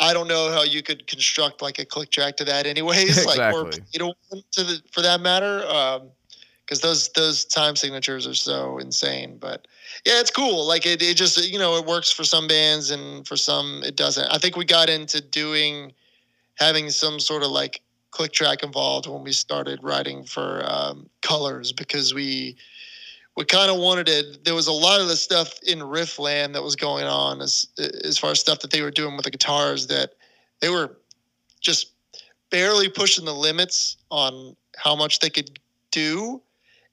I 0.00 0.12
don't 0.12 0.28
know 0.28 0.52
how 0.52 0.62
you 0.62 0.82
could 0.82 1.06
construct 1.06 1.60
like 1.60 1.78
a 1.78 1.84
click 1.84 2.10
track 2.10 2.36
to 2.36 2.44
that 2.44 2.66
anyways 2.66 3.26
like 3.26 3.38
or 3.52 3.66
Exactly. 3.68 3.84
you 3.92 3.98
know 4.00 4.14
to 4.52 4.64
the 4.64 4.82
for 4.92 5.02
that 5.02 5.20
matter 5.20 5.66
um 5.68 6.10
because 6.64 6.80
those 6.80 7.08
those 7.10 7.44
time 7.44 7.74
signatures 7.74 8.26
are 8.26 8.34
so 8.34 8.78
insane 8.78 9.38
but 9.38 9.66
yeah 10.04 10.20
it's 10.20 10.30
cool. 10.30 10.66
Like 10.66 10.86
it, 10.86 11.02
it 11.02 11.16
just 11.16 11.50
you 11.50 11.58
know 11.58 11.76
it 11.76 11.86
works 11.86 12.10
for 12.10 12.24
some 12.24 12.46
bands 12.46 12.90
and 12.90 13.26
for 13.26 13.36
some 13.36 13.82
it 13.84 13.96
doesn't. 13.96 14.28
I 14.30 14.38
think 14.38 14.56
we 14.56 14.64
got 14.64 14.88
into 14.88 15.20
doing 15.20 15.92
having 16.54 16.90
some 16.90 17.20
sort 17.20 17.42
of 17.42 17.50
like 17.50 17.80
click 18.10 18.32
track 18.32 18.62
involved 18.62 19.06
when 19.06 19.22
we 19.22 19.32
started 19.32 19.78
writing 19.82 20.24
for 20.24 20.62
um, 20.66 21.08
colors 21.22 21.72
because 21.72 22.14
we 22.14 22.56
we 23.38 23.44
kind 23.44 23.70
of 23.70 23.78
wanted 23.78 24.08
it 24.08 24.44
there 24.44 24.54
was 24.54 24.66
a 24.66 24.72
lot 24.72 25.00
of 25.00 25.06
the 25.06 25.14
stuff 25.14 25.58
in 25.62 25.78
riffland 25.78 26.52
that 26.52 26.62
was 26.62 26.74
going 26.74 27.06
on 27.06 27.40
as 27.40 27.68
as 28.04 28.18
far 28.18 28.32
as 28.32 28.40
stuff 28.40 28.58
that 28.58 28.72
they 28.72 28.82
were 28.82 28.90
doing 28.90 29.14
with 29.14 29.24
the 29.24 29.30
guitars 29.30 29.86
that 29.86 30.14
they 30.60 30.68
were 30.68 30.98
just 31.60 31.92
barely 32.50 32.88
pushing 32.88 33.24
the 33.24 33.34
limits 33.34 33.96
on 34.10 34.56
how 34.76 34.96
much 34.96 35.20
they 35.20 35.30
could 35.30 35.58
do. 35.90 36.40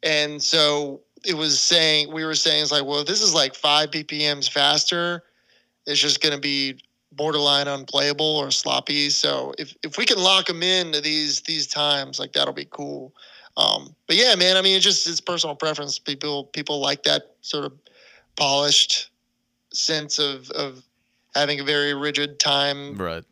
And 0.04 0.42
so 0.42 1.02
it 1.26 1.36
was 1.36 1.60
saying 1.60 2.14
we 2.14 2.24
were 2.24 2.36
saying 2.36 2.62
it's 2.62 2.72
like 2.72 2.86
well 2.86 3.04
this 3.04 3.22
is 3.22 3.34
like 3.34 3.56
five 3.56 3.90
bpms 3.90 4.50
faster. 4.50 5.24
It's 5.88 6.00
just 6.00 6.22
going 6.22 6.36
to 6.36 6.42
be 6.42 6.80
borderline 7.12 7.68
unplayable 7.68 8.38
or 8.38 8.52
sloppy. 8.52 9.10
So 9.10 9.54
if, 9.58 9.74
if 9.84 9.98
we 9.98 10.06
can 10.06 10.18
lock 10.18 10.48
them 10.48 10.62
in 10.62 10.92
to 10.92 11.02
these 11.02 11.42
these 11.42 11.66
times 11.66 12.20
like 12.20 12.34
that'll 12.34 12.54
be 12.54 12.68
cool 12.70 13.14
Um, 13.58 13.96
but 14.08 14.16
yeah, 14.16 14.36
man, 14.36 14.58
I 14.58 14.62
mean, 14.62 14.76
it's 14.76 14.84
just 14.84 15.08
it's 15.08 15.22
personal 15.22 15.56
preference. 15.56 15.98
People 16.00 16.46
people 16.46 16.80
like 16.80 17.04
that 17.04 17.36
sort 17.42 17.66
of 17.66 17.74
polished 18.36 19.10
sense 19.74 20.20
of 20.20 20.50
of 20.52 20.84
having 21.34 21.60
a 21.60 21.64
very 21.64 21.94
rigid 21.94 22.40
time 22.40 22.96
Right. 22.98 23.24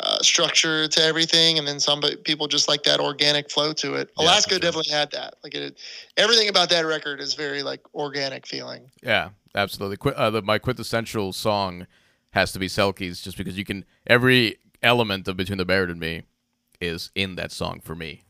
uh, 0.00 0.18
structure 0.18 0.86
to 0.88 1.02
everything, 1.02 1.58
and 1.58 1.66
then 1.66 1.80
some 1.80 2.00
people 2.24 2.46
just 2.48 2.68
like 2.68 2.82
that 2.84 3.00
organic 3.00 3.50
flow 3.50 3.72
to 3.74 3.94
it. 3.94 4.10
Yeah, 4.18 4.24
Alaska 4.24 4.50
sure. 4.50 4.58
definitely 4.58 4.92
had 4.92 5.10
that. 5.12 5.34
Like 5.44 5.54
it, 5.54 5.78
everything 6.16 6.48
about 6.48 6.68
that 6.70 6.84
record 6.86 7.20
is 7.20 7.34
very 7.34 7.62
like 7.62 7.80
organic 7.94 8.46
feeling. 8.46 8.90
Yeah, 9.02 9.30
absolutely. 9.54 9.96
Qu- 9.96 10.10
uh, 10.16 10.30
the, 10.30 10.42
my 10.42 10.58
quintessential 10.58 11.32
song 11.32 11.86
has 12.30 12.50
to 12.52 12.58
be 12.58 12.66
Selkies, 12.66 13.22
just 13.22 13.36
because 13.36 13.56
you 13.58 13.64
can 13.64 13.84
every 14.06 14.56
element 14.82 15.28
of 15.28 15.36
Between 15.36 15.58
the 15.58 15.64
Buried 15.64 15.90
and 15.90 16.00
Me 16.00 16.22
is 16.80 17.10
in 17.14 17.36
that 17.36 17.52
song 17.52 17.80
for 17.80 17.94
me. 17.94 18.24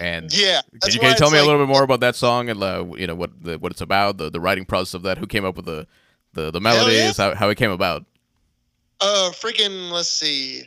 And 0.00 0.32
Yeah, 0.32 0.62
can 0.80 0.92
you, 0.92 0.98
can 0.98 1.10
you 1.10 1.16
tell 1.16 1.30
me 1.30 1.38
a 1.38 1.44
little 1.44 1.60
bit 1.60 1.70
more 1.70 1.82
about 1.82 2.00
that 2.00 2.16
song 2.16 2.48
and 2.48 2.62
uh, 2.62 2.86
you 2.96 3.06
know 3.06 3.14
what 3.14 3.30
the, 3.42 3.58
what 3.58 3.70
it's 3.70 3.82
about, 3.82 4.16
the, 4.16 4.30
the 4.30 4.40
writing 4.40 4.64
process 4.64 4.94
of 4.94 5.02
that, 5.02 5.18
who 5.18 5.26
came 5.26 5.44
up 5.44 5.56
with 5.56 5.66
the 5.66 5.86
the, 6.32 6.50
the 6.50 6.58
yeah. 6.58 6.62
melodies, 6.62 7.16
how, 7.16 7.34
how 7.34 7.48
it 7.50 7.56
came 7.56 7.70
about? 7.70 8.04
Uh, 9.00 9.30
freaking, 9.32 9.90
let's 9.90 10.08
see. 10.08 10.62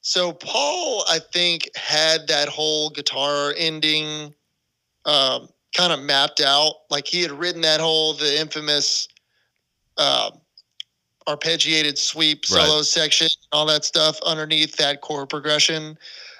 So 0.00 0.32
Paul, 0.32 1.04
I 1.08 1.18
think, 1.32 1.68
had 1.76 2.28
that 2.28 2.48
whole 2.48 2.90
guitar 2.90 3.52
ending 3.56 4.32
um, 5.04 5.48
kind 5.76 5.92
of 5.92 6.00
mapped 6.00 6.40
out. 6.40 6.74
Like 6.90 7.06
he 7.06 7.22
had 7.22 7.32
written 7.32 7.60
that 7.62 7.80
whole 7.80 8.14
the 8.14 8.40
infamous 8.40 9.08
um 9.98 10.40
arpeggiated 11.26 11.98
sweep 11.98 12.44
Right. 12.50 12.66
solo 12.66 12.82
section, 12.82 13.28
all 13.50 13.66
that 13.66 13.84
stuff 13.84 14.20
underneath 14.22 14.76
that 14.76 15.00
chord 15.00 15.28
progression. 15.28 15.98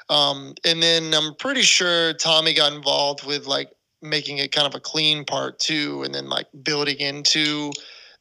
Um, 0.08 0.54
and 0.64 0.82
then 0.82 1.12
I'm 1.14 1.34
pretty 1.34 1.62
sure 1.62 2.12
Tommy 2.14 2.54
got 2.54 2.72
involved 2.72 3.26
with 3.26 3.46
like 3.46 3.70
making 4.02 4.38
it 4.38 4.52
kind 4.52 4.66
of 4.66 4.74
a 4.74 4.80
clean 4.80 5.24
part 5.24 5.58
too, 5.58 6.02
and 6.04 6.14
then 6.14 6.28
like 6.28 6.46
building 6.62 6.96
into 6.98 7.72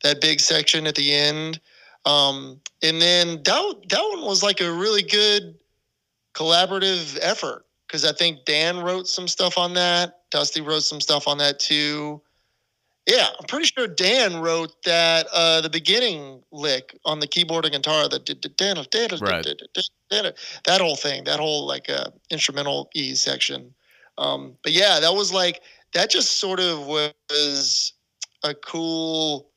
that 0.03 0.21
big 0.21 0.39
section 0.39 0.87
at 0.87 0.95
the 0.95 1.13
end. 1.13 1.59
Um, 2.05 2.61
and 2.81 3.01
then 3.01 3.41
that 3.43 3.75
that 3.89 4.03
one 4.13 4.25
was 4.25 4.43
like 4.43 4.61
a 4.61 4.71
really 4.71 5.03
good 5.03 5.55
collaborative 6.33 7.17
effort 7.21 7.65
because 7.87 8.05
I 8.05 8.13
think 8.13 8.45
Dan 8.45 8.79
wrote 8.79 9.07
some 9.07 9.27
stuff 9.27 9.57
on 9.57 9.73
that. 9.75 10.21
Dusty 10.31 10.61
wrote 10.61 10.83
some 10.83 11.01
stuff 11.01 11.27
on 11.27 11.37
that 11.39 11.59
too. 11.59 12.21
Yeah, 13.07 13.27
I'm 13.39 13.45
pretty 13.45 13.65
sure 13.65 13.87
Dan 13.87 14.37
wrote 14.37 14.81
that 14.83 15.27
uh, 15.31 15.61
the 15.61 15.69
beginning 15.69 16.41
lick 16.51 16.97
on 17.05 17.19
the 17.19 17.27
keyboard 17.27 17.65
and 17.65 17.73
guitar. 17.73 18.09
The 18.09 18.19
Right. 19.21 19.45
that 20.09 20.81
whole 20.81 20.95
thing, 20.95 21.23
that 21.25 21.39
whole 21.39 21.67
like 21.67 21.89
uh, 21.89 22.09
instrumental 22.31 22.89
E 22.95 23.13
section. 23.13 23.73
Um, 24.17 24.57
but 24.63 24.71
yeah, 24.71 24.99
that 24.99 25.13
was 25.13 25.31
like 25.31 25.61
that. 25.93 26.09
Just 26.09 26.39
sort 26.39 26.59
of 26.59 26.87
was 26.87 27.93
a 28.43 28.55
cool 28.55 29.51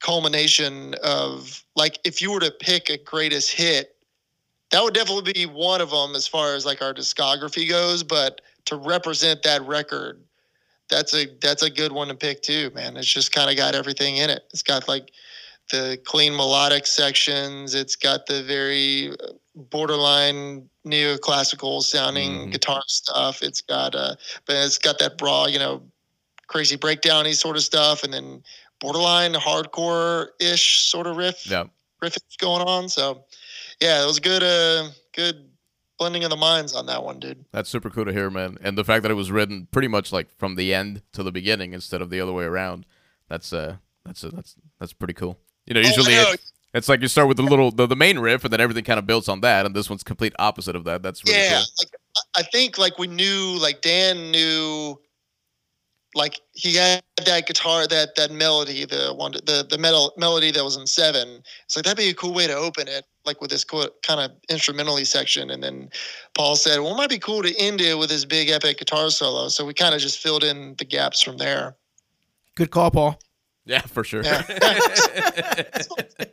culmination 0.00 0.94
of 1.02 1.64
like 1.76 1.98
if 2.04 2.20
you 2.20 2.30
were 2.30 2.40
to 2.40 2.50
pick 2.60 2.90
a 2.90 2.98
greatest 2.98 3.52
hit, 3.52 3.96
that 4.70 4.82
would 4.82 4.94
definitely 4.94 5.32
be 5.32 5.46
one 5.46 5.80
of 5.80 5.90
them 5.90 6.14
as 6.14 6.26
far 6.26 6.54
as 6.54 6.66
like 6.66 6.82
our 6.82 6.92
discography 6.92 7.68
goes. 7.68 8.02
But 8.02 8.42
to 8.66 8.76
represent 8.76 9.42
that 9.44 9.62
record, 9.62 10.20
that's 10.92 11.14
a 11.14 11.26
that's 11.40 11.62
a 11.62 11.70
good 11.70 11.92
one 11.92 12.08
to 12.08 12.14
pick 12.14 12.42
too, 12.42 12.70
man. 12.74 12.96
It's 12.96 13.08
just 13.12 13.32
kind 13.32 13.50
of 13.50 13.56
got 13.56 13.74
everything 13.74 14.18
in 14.18 14.28
it. 14.30 14.44
It's 14.52 14.62
got 14.62 14.86
like 14.86 15.10
the 15.70 15.98
clean 16.04 16.36
melodic 16.36 16.86
sections. 16.86 17.74
It's 17.74 17.96
got 17.96 18.26
the 18.26 18.42
very 18.42 19.10
uh, 19.10 19.32
borderline 19.54 20.68
neoclassical 20.86 21.82
sounding 21.82 22.48
Mhm. 22.48 22.52
guitar 22.52 22.82
stuff. 22.88 23.42
It's 23.42 23.62
got 23.62 23.94
uh, 23.94 24.16
but 24.46 24.56
it's 24.56 24.78
got 24.78 24.98
that 24.98 25.20
raw, 25.20 25.46
you 25.46 25.58
know, 25.58 25.82
crazy 26.46 26.76
breakdowny 26.76 27.34
sort 27.34 27.56
of 27.56 27.62
stuff, 27.62 28.04
and 28.04 28.12
then 28.12 28.42
borderline 28.80 29.34
hardcore 29.34 30.28
ish 30.40 30.80
sort 30.80 31.06
of 31.06 31.16
riff 31.16 31.46
Yeah. 31.46 31.64
riff 32.02 32.16
going 32.38 32.62
on. 32.62 32.88
So 32.88 33.24
yeah, 33.80 34.02
it 34.02 34.06
was 34.06 34.18
good. 34.20 34.42
Uh, 34.42 34.90
good 35.14 35.48
blending 36.02 36.24
of 36.24 36.30
the 36.30 36.36
minds 36.36 36.74
on 36.74 36.86
that 36.86 37.02
one, 37.04 37.18
dude. 37.20 37.44
That's 37.52 37.68
super 37.70 37.88
cool 37.90 38.04
to 38.04 38.12
hear, 38.12 38.28
man. 38.30 38.58
And 38.60 38.76
the 38.76 38.84
fact 38.84 39.02
that 39.02 39.10
it 39.10 39.14
was 39.14 39.30
written 39.30 39.68
pretty 39.70 39.88
much 39.88 40.12
like 40.12 40.28
from 40.36 40.56
the 40.56 40.74
end 40.74 41.02
to 41.12 41.22
the 41.22 41.32
beginning 41.32 41.72
instead 41.72 42.02
of 42.02 42.10
the 42.10 42.20
other 42.20 42.32
way 42.32 42.44
around. 42.44 42.84
That's 43.28 43.52
uh 43.52 43.76
that's 44.04 44.24
uh, 44.24 44.30
that's 44.34 44.56
that's 44.80 44.92
pretty 44.92 45.14
cool. 45.14 45.38
You 45.66 45.74
know, 45.74 45.80
usually 45.80 46.14
Oh, 46.18 46.22
know. 46.24 46.30
it, 46.32 46.40
it's 46.74 46.88
like 46.88 47.00
you 47.02 47.08
start 47.08 47.28
with 47.28 47.36
the 47.36 47.42
little 47.44 47.70
the, 47.70 47.86
the 47.86 47.96
main 47.96 48.18
riff 48.18 48.44
and 48.44 48.52
then 48.52 48.60
everything 48.60 48.84
kind 48.84 48.98
of 48.98 49.06
builds 49.06 49.28
on 49.28 49.40
that 49.42 49.64
and 49.64 49.74
this 49.76 49.88
one's 49.88 50.02
complete 50.02 50.32
opposite 50.38 50.74
of 50.74 50.84
that. 50.84 51.02
That's 51.02 51.22
really 51.24 51.38
yeah, 51.38 51.60
cool. 51.60 51.64
like 51.78 52.24
I 52.36 52.42
think 52.42 52.78
like 52.78 52.98
we 52.98 53.06
knew, 53.06 53.56
like 53.60 53.80
Dan 53.80 54.30
knew, 54.30 54.98
like 56.14 56.40
he 56.52 56.76
had 56.76 57.02
that 57.24 57.46
guitar, 57.46 57.86
that 57.86 58.14
that 58.16 58.30
melody, 58.30 58.84
the 58.84 59.14
one, 59.14 59.32
the 59.32 59.66
the 59.68 59.78
metal 59.78 60.12
melody 60.16 60.50
that 60.50 60.62
was 60.62 60.76
in 60.76 60.86
seven. 60.86 61.42
It's 61.64 61.76
like 61.76 61.84
that'd 61.84 61.96
be 61.96 62.10
a 62.10 62.14
cool 62.14 62.34
way 62.34 62.46
to 62.46 62.54
open 62.54 62.88
it, 62.88 63.04
like 63.24 63.40
with 63.40 63.50
this 63.50 63.64
co- 63.64 63.90
kind 64.02 64.20
of 64.20 64.32
instrumentally 64.48 65.04
section. 65.04 65.50
And 65.50 65.62
then 65.62 65.90
Paul 66.34 66.56
said, 66.56 66.80
"Well, 66.80 66.92
it 66.92 66.96
might 66.96 67.10
be 67.10 67.18
cool 67.18 67.42
to 67.42 67.54
end 67.58 67.80
it 67.80 67.98
with 67.98 68.10
this 68.10 68.24
big 68.24 68.50
epic 68.50 68.78
guitar 68.78 69.10
solo." 69.10 69.48
So 69.48 69.64
we 69.64 69.74
kind 69.74 69.94
of 69.94 70.00
just 70.00 70.18
filled 70.18 70.44
in 70.44 70.74
the 70.78 70.84
gaps 70.84 71.22
from 71.22 71.38
there. 71.38 71.76
Good 72.54 72.70
call, 72.70 72.90
Paul. 72.90 73.18
Yeah, 73.64 73.80
for 73.80 74.04
sure. 74.04 74.22
Yeah. 74.22 74.42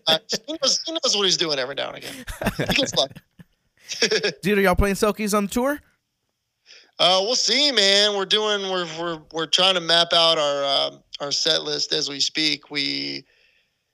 Uh, 0.07 0.17
he, 0.47 0.53
knows, 0.53 0.79
he 0.87 0.91
knows 0.91 1.15
what 1.15 1.23
he's 1.25 1.37
doing 1.37 1.59
every 1.59 1.75
now 1.75 1.89
and 1.89 1.97
again. 1.97 2.25
He 2.57 2.73
gets 2.73 2.95
lucky. 2.95 3.13
Dude, 4.41 4.57
are 4.57 4.61
y'all 4.61 4.75
playing 4.75 4.95
Selkies 4.95 5.37
on 5.37 5.45
the 5.45 5.51
tour? 5.51 5.79
Uh, 6.99 7.21
we'll 7.21 7.35
see, 7.35 7.71
man. 7.71 8.15
We're 8.15 8.25
doing. 8.25 8.69
We're 8.69 8.87
we're 8.99 9.21
we're 9.31 9.45
trying 9.45 9.75
to 9.75 9.81
map 9.81 10.09
out 10.11 10.37
our 10.37 10.63
uh, 10.63 10.91
our 11.21 11.31
set 11.31 11.63
list 11.63 11.93
as 11.93 12.09
we 12.09 12.19
speak. 12.19 12.69
We, 12.69 13.23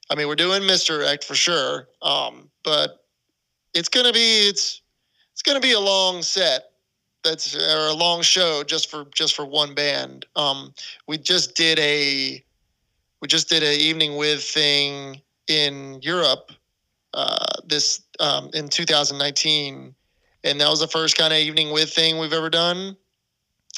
I 0.10 0.16
mean, 0.16 0.28
we're 0.28 0.36
doing 0.36 0.66
misdirect 0.66 1.24
for 1.24 1.36
sure. 1.36 1.88
Um, 2.02 2.50
but 2.64 3.06
it's 3.76 3.90
gonna 3.90 4.12
be 4.12 4.50
it's 4.50 4.82
it's 5.34 5.44
gonna 5.44 5.60
be 5.60 5.74
a 5.74 5.80
long 5.80 6.24
set. 6.24 6.72
That's 7.24 7.56
or 7.56 7.88
a 7.88 7.94
long 7.94 8.24
show 8.24 8.64
just 8.64 8.90
for 8.90 9.06
just 9.14 9.36
for 9.36 9.46
one 9.46 9.76
band. 9.76 10.26
Um, 10.36 10.74
we 11.08 11.20
just 11.20 11.56
did 11.56 11.78
a 11.78 12.44
we 13.22 13.28
just 13.28 13.50
did 13.50 13.62
a 13.62 13.78
evening 13.78 14.16
with 14.18 14.44
thing 14.44 15.22
in 15.48 16.00
Europe 16.02 16.52
uh, 17.14 17.46
this 17.66 18.02
um, 18.20 18.50
in 18.54 18.68
2019 18.68 19.94
and 20.46 20.62
that 20.62 20.70
was 20.70 20.80
the 20.80 20.88
first 20.88 21.18
kind 21.18 21.34
of 21.34 21.40
evening 21.40 21.72
with 21.72 21.92
thing 21.92 22.20
we've 22.20 22.32
ever 22.32 22.50
done. 22.50 22.96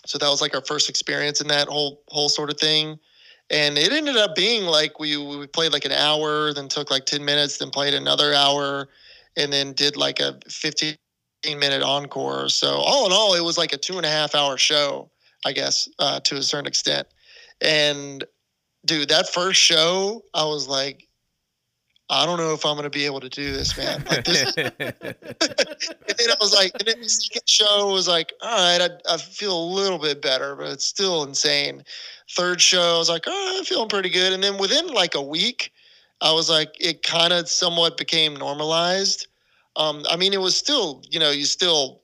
So 0.05 0.17
that 0.17 0.27
was 0.27 0.41
like 0.41 0.53
our 0.53 0.63
first 0.63 0.89
experience 0.89 1.41
in 1.41 1.47
that 1.47 1.67
whole 1.67 2.03
whole 2.09 2.29
sort 2.29 2.51
of 2.51 2.59
thing. 2.59 2.99
And 3.49 3.77
it 3.77 3.93
ended 3.93 4.17
up 4.17 4.35
being 4.35 4.65
like 4.65 4.99
we 4.99 5.17
we 5.17 5.47
played 5.47 5.71
like 5.71 5.85
an 5.85 5.93
hour, 5.93 6.53
then 6.53 6.67
took 6.67 6.91
like 6.91 7.05
ten 7.05 7.23
minutes, 7.23 7.57
then 7.57 7.71
played 7.71 7.93
another 7.93 8.33
hour, 8.33 8.89
and 9.37 9.51
then 9.51 9.73
did 9.73 9.95
like 9.95 10.19
a 10.19 10.37
fifteen 10.49 10.97
minute 11.45 11.81
encore. 11.81 12.49
So 12.49 12.67
all 12.67 13.05
in 13.05 13.13
all, 13.13 13.33
it 13.33 13.43
was 13.43 13.57
like 13.57 13.71
a 13.73 13.77
two 13.77 13.97
and 13.97 14.05
a 14.05 14.09
half 14.09 14.35
hour 14.35 14.57
show, 14.57 15.09
I 15.45 15.53
guess, 15.53 15.87
uh, 15.99 16.19
to 16.21 16.35
a 16.35 16.43
certain 16.43 16.67
extent. 16.67 17.07
And 17.61 18.25
dude, 18.85 19.09
that 19.09 19.29
first 19.29 19.59
show, 19.59 20.23
I 20.33 20.43
was 20.43 20.67
like, 20.67 21.06
I 22.09 22.25
don't 22.25 22.37
know 22.37 22.53
if 22.53 22.65
I'm 22.65 22.75
gonna 22.77 22.89
be 22.89 23.05
able 23.05 23.19
to 23.19 23.29
do 23.29 23.51
this, 23.51 23.77
man. 23.77 24.03
Like 24.09 24.23
this 24.23 24.53
and 24.57 24.73
then 24.77 26.29
I 26.29 26.35
was 26.39 26.53
like, 26.53 26.71
and 26.79 26.87
then 26.87 27.01
the 27.01 27.09
second 27.09 27.41
show 27.47 27.91
was 27.91 28.07
like, 28.07 28.33
all 28.41 28.49
right, 28.49 28.89
I, 28.89 29.13
I 29.13 29.17
feel 29.17 29.57
a 29.57 29.67
little 29.73 29.99
bit 29.99 30.21
better, 30.21 30.55
but 30.55 30.67
it's 30.67 30.85
still 30.85 31.23
insane. 31.23 31.83
Third 32.31 32.61
show, 32.61 32.95
I 32.95 32.97
was 32.97 33.09
like, 33.09 33.23
oh, 33.27 33.55
I'm 33.57 33.65
feeling 33.65 33.89
pretty 33.89 34.09
good. 34.09 34.31
And 34.31 34.41
then 34.41 34.57
within 34.57 34.87
like 34.87 35.15
a 35.15 35.21
week, 35.21 35.73
I 36.21 36.31
was 36.31 36.49
like, 36.49 36.75
it 36.79 37.03
kind 37.03 37.33
of 37.33 37.49
somewhat 37.49 37.97
became 37.97 38.35
normalized. 38.35 39.27
Um, 39.75 40.03
I 40.09 40.15
mean, 40.15 40.33
it 40.33 40.41
was 40.41 40.55
still, 40.55 41.03
you 41.09 41.19
know, 41.19 41.29
you 41.29 41.45
still, 41.45 42.01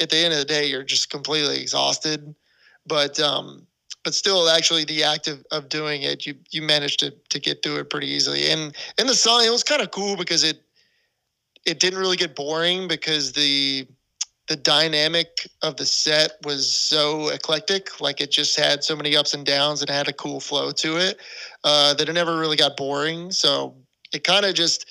at 0.00 0.10
the 0.10 0.18
end 0.18 0.32
of 0.34 0.40
the 0.40 0.44
day, 0.44 0.66
you're 0.66 0.82
just 0.82 1.08
completely 1.08 1.60
exhausted. 1.60 2.34
But, 2.86 3.18
um, 3.20 3.66
but 4.04 4.14
still, 4.14 4.48
actually, 4.48 4.84
the 4.84 5.04
act 5.04 5.28
of, 5.28 5.44
of 5.50 5.68
doing 5.68 6.02
it, 6.02 6.26
you 6.26 6.34
you 6.50 6.62
managed 6.62 7.00
to 7.00 7.12
to 7.30 7.38
get 7.38 7.62
through 7.62 7.76
it 7.76 7.90
pretty 7.90 8.08
easily. 8.08 8.50
And 8.50 8.74
and 8.98 9.08
the 9.08 9.14
song, 9.14 9.44
it 9.44 9.50
was 9.50 9.62
kind 9.62 9.82
of 9.82 9.90
cool 9.90 10.16
because 10.16 10.44
it 10.44 10.62
it 11.66 11.78
didn't 11.80 11.98
really 11.98 12.16
get 12.16 12.34
boring 12.34 12.88
because 12.88 13.32
the 13.32 13.86
the 14.48 14.56
dynamic 14.56 15.46
of 15.62 15.76
the 15.76 15.86
set 15.86 16.32
was 16.44 16.68
so 16.68 17.28
eclectic 17.28 18.00
like 18.00 18.20
it 18.20 18.32
just 18.32 18.58
had 18.58 18.82
so 18.82 18.96
many 18.96 19.16
ups 19.16 19.32
and 19.32 19.46
downs 19.46 19.80
and 19.80 19.88
had 19.88 20.08
a 20.08 20.12
cool 20.12 20.40
flow 20.40 20.72
to 20.72 20.96
it 20.96 21.20
uh, 21.62 21.94
that 21.94 22.08
it 22.08 22.12
never 22.14 22.36
really 22.36 22.56
got 22.56 22.76
boring 22.76 23.30
so 23.30 23.76
it 24.12 24.24
kind 24.24 24.44
of 24.44 24.52
just 24.54 24.86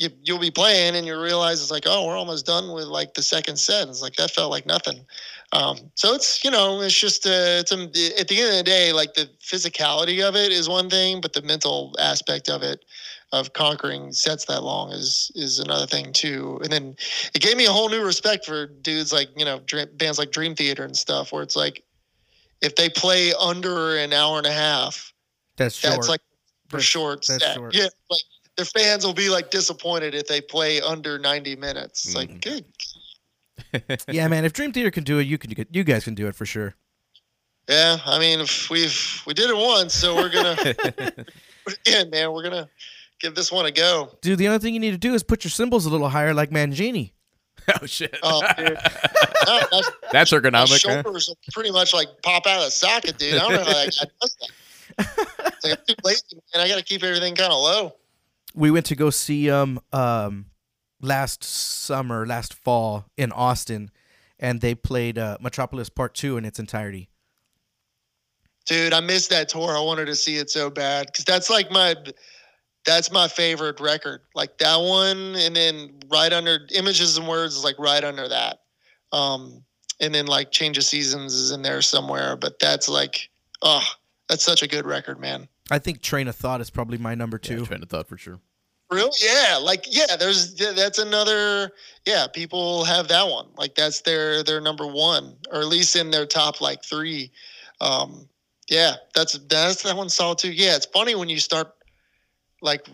you 0.00 0.08
you'll 0.22 0.40
be 0.40 0.50
playing 0.50 0.96
and 0.96 1.06
you 1.06 1.20
realize 1.20 1.60
it's 1.60 1.70
like, 1.70 1.84
oh, 1.86 2.06
we're 2.06 2.16
almost 2.16 2.46
done 2.46 2.72
with 2.72 2.86
like 2.86 3.14
the 3.14 3.22
second 3.22 3.56
set. 3.56 3.82
And 3.82 3.90
it's 3.90 4.02
like 4.02 4.16
that 4.16 4.30
felt 4.30 4.50
like 4.50 4.66
nothing. 4.66 5.04
Um, 5.52 5.78
so 5.96 6.14
it's 6.14 6.44
you 6.44 6.50
know 6.50 6.80
it's 6.80 6.98
just 6.98 7.26
uh, 7.26 7.58
it's 7.60 7.72
a, 7.72 7.82
at 8.20 8.28
the 8.28 8.40
end 8.40 8.50
of 8.50 8.56
the 8.58 8.62
day 8.62 8.92
like 8.92 9.14
the 9.14 9.28
physicality 9.42 10.26
of 10.26 10.36
it 10.36 10.52
is 10.52 10.68
one 10.68 10.88
thing, 10.88 11.20
but 11.20 11.32
the 11.32 11.42
mental 11.42 11.94
aspect 11.98 12.48
of 12.48 12.62
it 12.62 12.84
of 13.32 13.52
conquering 13.52 14.12
sets 14.12 14.44
that 14.44 14.62
long 14.62 14.92
is 14.92 15.32
is 15.34 15.58
another 15.58 15.86
thing 15.86 16.12
too. 16.12 16.60
And 16.62 16.72
then 16.72 16.96
it 17.34 17.42
gave 17.42 17.56
me 17.56 17.66
a 17.66 17.72
whole 17.72 17.88
new 17.88 18.04
respect 18.04 18.46
for 18.46 18.66
dudes 18.66 19.12
like 19.12 19.28
you 19.36 19.44
know 19.44 19.58
dream, 19.66 19.88
bands 19.94 20.18
like 20.18 20.30
Dream 20.30 20.54
Theater 20.54 20.84
and 20.84 20.96
stuff, 20.96 21.32
where 21.32 21.42
it's 21.42 21.56
like 21.56 21.82
if 22.62 22.76
they 22.76 22.88
play 22.88 23.32
under 23.40 23.96
an 23.96 24.12
hour 24.12 24.38
and 24.38 24.46
a 24.46 24.52
half, 24.52 25.12
That's 25.56 25.74
short. 25.74 25.94
that's 25.96 26.08
like 26.08 26.20
for 26.68 26.76
That's- 26.76 26.84
short. 26.86 27.26
that's 27.26 27.44
short. 27.54 27.74
Yeah, 27.74 27.88
like 28.08 28.20
their 28.56 28.66
fans 28.66 29.04
will 29.04 29.14
be 29.14 29.28
like 29.30 29.50
disappointed 29.50 30.14
if 30.14 30.28
they 30.28 30.40
play 30.40 30.80
under 30.80 31.18
ninety 31.18 31.56
minutes. 31.56 32.04
It's 32.06 32.14
Mm-hmm. 32.14 32.32
like 32.34 32.40
good. 32.40 32.64
yeah, 34.08 34.28
man. 34.28 34.44
If 34.44 34.52
Dream 34.52 34.72
Theater 34.72 34.90
can 34.90 35.04
do 35.04 35.18
it, 35.18 35.24
you 35.24 35.38
can. 35.38 35.52
You 35.70 35.84
guys 35.84 36.04
can 36.04 36.14
do 36.14 36.26
it 36.28 36.34
for 36.34 36.46
sure. 36.46 36.74
Yeah, 37.68 37.98
I 38.04 38.18
mean, 38.18 38.40
if 38.40 38.68
we've 38.70 39.22
we 39.26 39.34
did 39.34 39.48
it 39.50 39.56
once, 39.56 39.94
so 39.94 40.16
we're 40.16 40.28
gonna 40.30 40.56
yeah, 41.86 42.04
man, 42.04 42.32
we're 42.32 42.42
gonna 42.42 42.68
give 43.20 43.34
this 43.34 43.52
one 43.52 43.66
a 43.66 43.70
go. 43.70 44.16
Dude, 44.22 44.38
the 44.38 44.48
only 44.48 44.58
thing 44.58 44.74
you 44.74 44.80
need 44.80 44.90
to 44.90 44.98
do 44.98 45.14
is 45.14 45.22
put 45.22 45.44
your 45.44 45.50
cymbals 45.50 45.86
a 45.86 45.90
little 45.90 46.08
higher, 46.08 46.34
like 46.34 46.50
Mangini. 46.50 47.12
oh 47.80 47.86
shit. 47.86 48.16
Oh, 48.22 48.42
dude. 48.56 48.78
No, 49.46 49.60
that's, 49.70 49.90
That's 50.12 50.32
my 50.32 50.38
ergonomic. 50.38 50.84
huh? 50.84 51.02
shoulders 51.02 51.28
will 51.28 51.38
pretty 51.52 51.70
much 51.70 51.94
like 51.94 52.08
pop 52.22 52.46
out 52.46 52.58
of 52.58 52.64
the 52.64 52.70
socket, 52.70 53.18
dude. 53.18 53.34
I 53.34 53.38
don't 53.38 53.52
know 53.52 53.58
how 53.58 53.64
that 53.64 53.96
guy 54.00 54.10
does 54.20 54.36
that. 54.40 54.50
It's 54.98 55.64
like 55.64 55.78
I'm 55.78 55.84
too 55.86 55.94
lazy, 56.02 56.22
man. 56.54 56.64
I 56.64 56.68
got 56.68 56.78
to 56.78 56.84
keep 56.84 57.02
everything 57.02 57.34
kind 57.36 57.52
of 57.52 57.58
low. 57.58 57.94
We 58.54 58.70
went 58.70 58.86
to 58.86 58.96
go 58.96 59.10
see 59.10 59.50
um 59.50 59.80
um 59.92 60.46
last 61.00 61.42
summer, 61.44 62.26
last 62.26 62.54
fall 62.54 63.06
in 63.16 63.32
Austin, 63.32 63.90
and 64.38 64.60
they 64.60 64.74
played 64.74 65.18
uh, 65.18 65.38
Metropolis 65.40 65.88
Part 65.88 66.14
Two 66.14 66.36
in 66.36 66.44
its 66.44 66.58
entirety. 66.58 67.08
Dude, 68.66 68.92
I 68.92 69.00
missed 69.00 69.30
that 69.30 69.48
tour. 69.48 69.76
I 69.76 69.80
wanted 69.80 70.06
to 70.06 70.14
see 70.14 70.36
it 70.36 70.50
so 70.50 70.70
bad 70.70 71.06
because 71.06 71.24
that's 71.24 71.50
like 71.50 71.70
my 71.70 71.94
that's 72.84 73.10
my 73.10 73.28
favorite 73.28 73.80
record. 73.80 74.20
Like 74.34 74.58
that 74.58 74.76
one, 74.76 75.34
and 75.36 75.54
then 75.56 75.98
right 76.10 76.32
under 76.32 76.60
Images 76.74 77.16
and 77.16 77.26
Words 77.26 77.56
is 77.56 77.64
like 77.64 77.78
right 77.78 78.02
under 78.04 78.28
that. 78.28 78.60
Um, 79.12 79.64
and 80.00 80.14
then 80.14 80.26
like 80.26 80.50
Change 80.50 80.78
of 80.78 80.84
Seasons 80.84 81.34
is 81.34 81.50
in 81.50 81.62
there 81.62 81.82
somewhere, 81.82 82.36
but 82.36 82.58
that's 82.58 82.88
like, 82.88 83.28
oh, 83.62 83.82
that's 84.28 84.44
such 84.44 84.62
a 84.62 84.68
good 84.68 84.86
record, 84.86 85.18
man. 85.20 85.48
I 85.70 85.78
think 85.78 86.00
Train 86.00 86.28
of 86.28 86.36
Thought 86.36 86.60
is 86.60 86.70
probably 86.70 86.98
my 86.98 87.14
number 87.14 87.38
Yeah, 87.42 87.56
two. 87.56 87.66
train 87.66 87.82
of 87.82 87.88
thought 87.88 88.08
for 88.08 88.16
sure. 88.16 88.40
Really? 88.90 89.10
Yeah. 89.22 89.58
Like, 89.60 89.84
yeah. 89.88 90.16
There's 90.16 90.54
that's 90.54 90.98
another. 90.98 91.70
Yeah, 92.06 92.26
people 92.26 92.84
have 92.84 93.08
that 93.08 93.28
one. 93.28 93.48
Like 93.56 93.74
that's 93.74 94.00
their 94.00 94.42
their 94.42 94.60
number 94.60 94.86
one, 94.86 95.36
or 95.52 95.60
at 95.60 95.66
least 95.66 95.94
in 95.96 96.10
their 96.10 96.26
top 96.26 96.60
like 96.60 96.82
three. 96.84 97.30
Um, 97.80 98.28
yeah, 98.68 98.96
that's 99.14 99.38
that's 99.48 99.82
that 99.82 99.96
one 99.96 100.08
solid 100.08 100.38
too. 100.38 100.52
Yeah, 100.52 100.76
it's 100.76 100.86
funny 100.86 101.14
when 101.14 101.28
you 101.28 101.38
start 101.38 101.72
like 102.62 102.88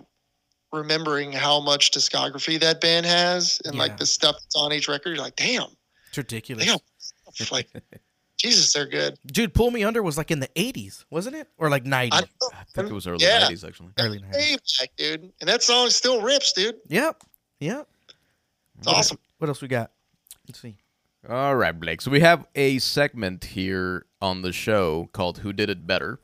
remembering 0.72 1.32
how 1.32 1.61
much 1.61 1.92
discography 1.92 2.59
that 2.61 2.80
band 2.80 3.06
has 3.06 3.61
and 3.64 3.74
Yeah. 3.74 3.80
like 3.82 3.96
the 3.96 4.06
stuff 4.06 4.37
that's 4.40 4.56
on 4.56 4.72
each 4.72 4.88
record. 4.88 5.11
You're 5.11 5.18
like, 5.24 5.37
damn, 5.37 5.68
It's 6.09 6.18
ridiculous. 6.18 6.66
stuff. 6.98 7.52
like 7.52 7.68
Jesus, 8.37 8.72
they're 8.72 8.87
good. 8.87 9.18
Dude, 9.27 9.55
Pull 9.55 9.70
Me 9.70 9.83
Under 9.83 10.03
was 10.03 10.18
like 10.18 10.31
in 10.31 10.40
the 10.40 10.49
'80s, 10.49 11.05
wasn't 11.11 11.37
it, 11.37 11.49
or 11.57 11.70
like 11.70 11.85
'90s? 11.85 12.09
I. 12.12 12.18
I 12.53 12.64
think 12.75 12.90
it 12.90 12.94
was 12.94 13.07
early 13.07 13.25
Yeah. 13.25 13.49
90s 13.49 13.66
actually. 13.66 13.88
Early 13.99 14.18
'90s. 14.20 14.35
Way 14.35 14.57
back, 14.81 14.90
dude, 14.96 15.33
and 15.40 15.49
that 15.49 15.62
song 15.62 15.88
still 15.90 16.20
rips, 16.20 16.53
dude. 16.53 16.77
Yep. 16.88 17.22
Yep. 17.61 17.88
It's 18.79 18.87
awesome. 18.87 19.18
What 19.38 19.49
else 19.49 19.62
we 19.62 19.68
got? 19.68 19.90
Let's 20.46 20.61
see. 20.61 20.77
All 21.29 21.57
right, 21.57 21.72
Blake. 21.79 22.01
So 22.03 22.11
we 22.11 22.20
have 22.20 22.46
a 22.55 22.79
segment 22.79 23.44
here 23.46 24.05
on 24.20 24.42
the 24.42 24.53
show 24.53 25.09
called 25.12 25.38
Who 25.38 25.53
Did 25.53 25.70
It 25.70 25.87
Better, 25.87 26.20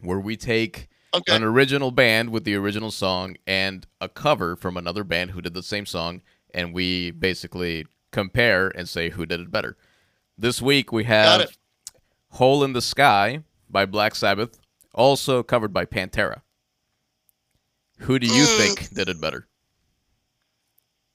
where 0.00 0.18
we 0.18 0.36
take 0.36 0.88
Okay. 1.14 1.34
an 1.36 1.42
original 1.44 1.90
band 1.90 2.30
with 2.30 2.44
the 2.44 2.54
original 2.56 2.90
song 2.90 3.36
and 3.46 3.86
a 4.00 4.08
cover 4.08 4.56
from 4.56 4.76
another 4.76 5.04
band 5.04 5.30
who 5.30 5.40
did 5.40 5.54
the 5.54 5.62
same 5.62 5.86
song, 5.86 6.22
and 6.52 6.74
we 6.74 7.10
basically 7.10 7.86
compare 8.10 8.68
and 8.68 8.88
say 8.88 9.10
who 9.10 9.24
did 9.26 9.40
it 9.40 9.50
better. 9.50 9.76
This 10.38 10.60
week 10.60 10.92
we 10.92 11.04
have. 11.04 11.50
Hole 12.30 12.62
in 12.64 12.72
the 12.74 12.82
Sky 12.82 13.42
by 13.70 13.86
Black 13.86 14.14
Sabbath, 14.14 14.58
also 14.94 15.42
covered 15.42 15.72
by 15.72 15.86
Pantera. 15.86 16.42
Who 18.00 18.18
do 18.18 18.26
you 18.26 18.44
Mm. 18.44 18.56
think 18.58 18.90
did 18.94 19.08
it 19.08 19.18
better? 19.20 19.48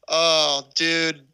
Oh, 0.08 0.64
dude. 0.76 1.28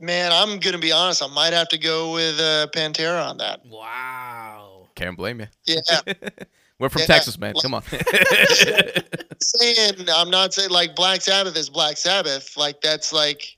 Man, 0.00 0.32
I'm 0.32 0.58
gonna 0.58 0.78
be 0.78 0.90
honest. 0.90 1.22
I 1.22 1.28
might 1.28 1.52
have 1.52 1.68
to 1.68 1.78
go 1.78 2.12
with 2.12 2.40
uh, 2.40 2.66
Pantera 2.74 3.24
on 3.28 3.36
that. 3.38 3.64
Wow. 3.64 4.88
Can't 4.96 5.16
blame 5.16 5.38
you. 5.40 5.46
Yeah, 5.64 5.80
We're 6.80 6.88
from 6.88 7.00
Yeah, 7.02 7.06
Texas, 7.06 7.38
man. 7.38 7.54
like- 7.54 7.62
Come 7.62 7.74
on. 7.74 7.82
saying 9.40 10.08
I'm 10.12 10.30
not 10.30 10.52
saying 10.52 10.70
like 10.70 10.96
Black 10.96 11.20
Sabbath 11.22 11.56
is 11.56 11.70
Black 11.70 11.96
Sabbath. 11.96 12.56
Like 12.56 12.80
that's 12.80 13.12
like 13.12 13.56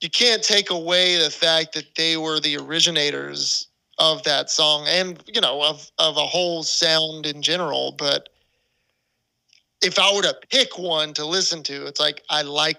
you 0.00 0.10
can't 0.10 0.42
take 0.42 0.70
away 0.70 1.16
the 1.22 1.30
fact 1.30 1.74
that 1.74 1.94
they 1.96 2.16
were 2.16 2.40
the 2.40 2.56
originators 2.56 3.68
of 3.98 4.22
that 4.22 4.48
song 4.48 4.86
and 4.86 5.22
you 5.26 5.40
know 5.40 5.62
of 5.62 5.90
of 5.98 6.16
a 6.16 6.26
whole 6.26 6.62
sound 6.62 7.26
in 7.26 7.42
general. 7.42 7.94
But 7.98 8.28
if 9.82 9.98
I 9.98 10.14
were 10.14 10.22
to 10.22 10.36
pick 10.50 10.78
one 10.78 11.12
to 11.14 11.24
listen 11.24 11.62
to, 11.64 11.86
it's 11.86 12.00
like 12.00 12.22
I 12.30 12.42
like 12.42 12.78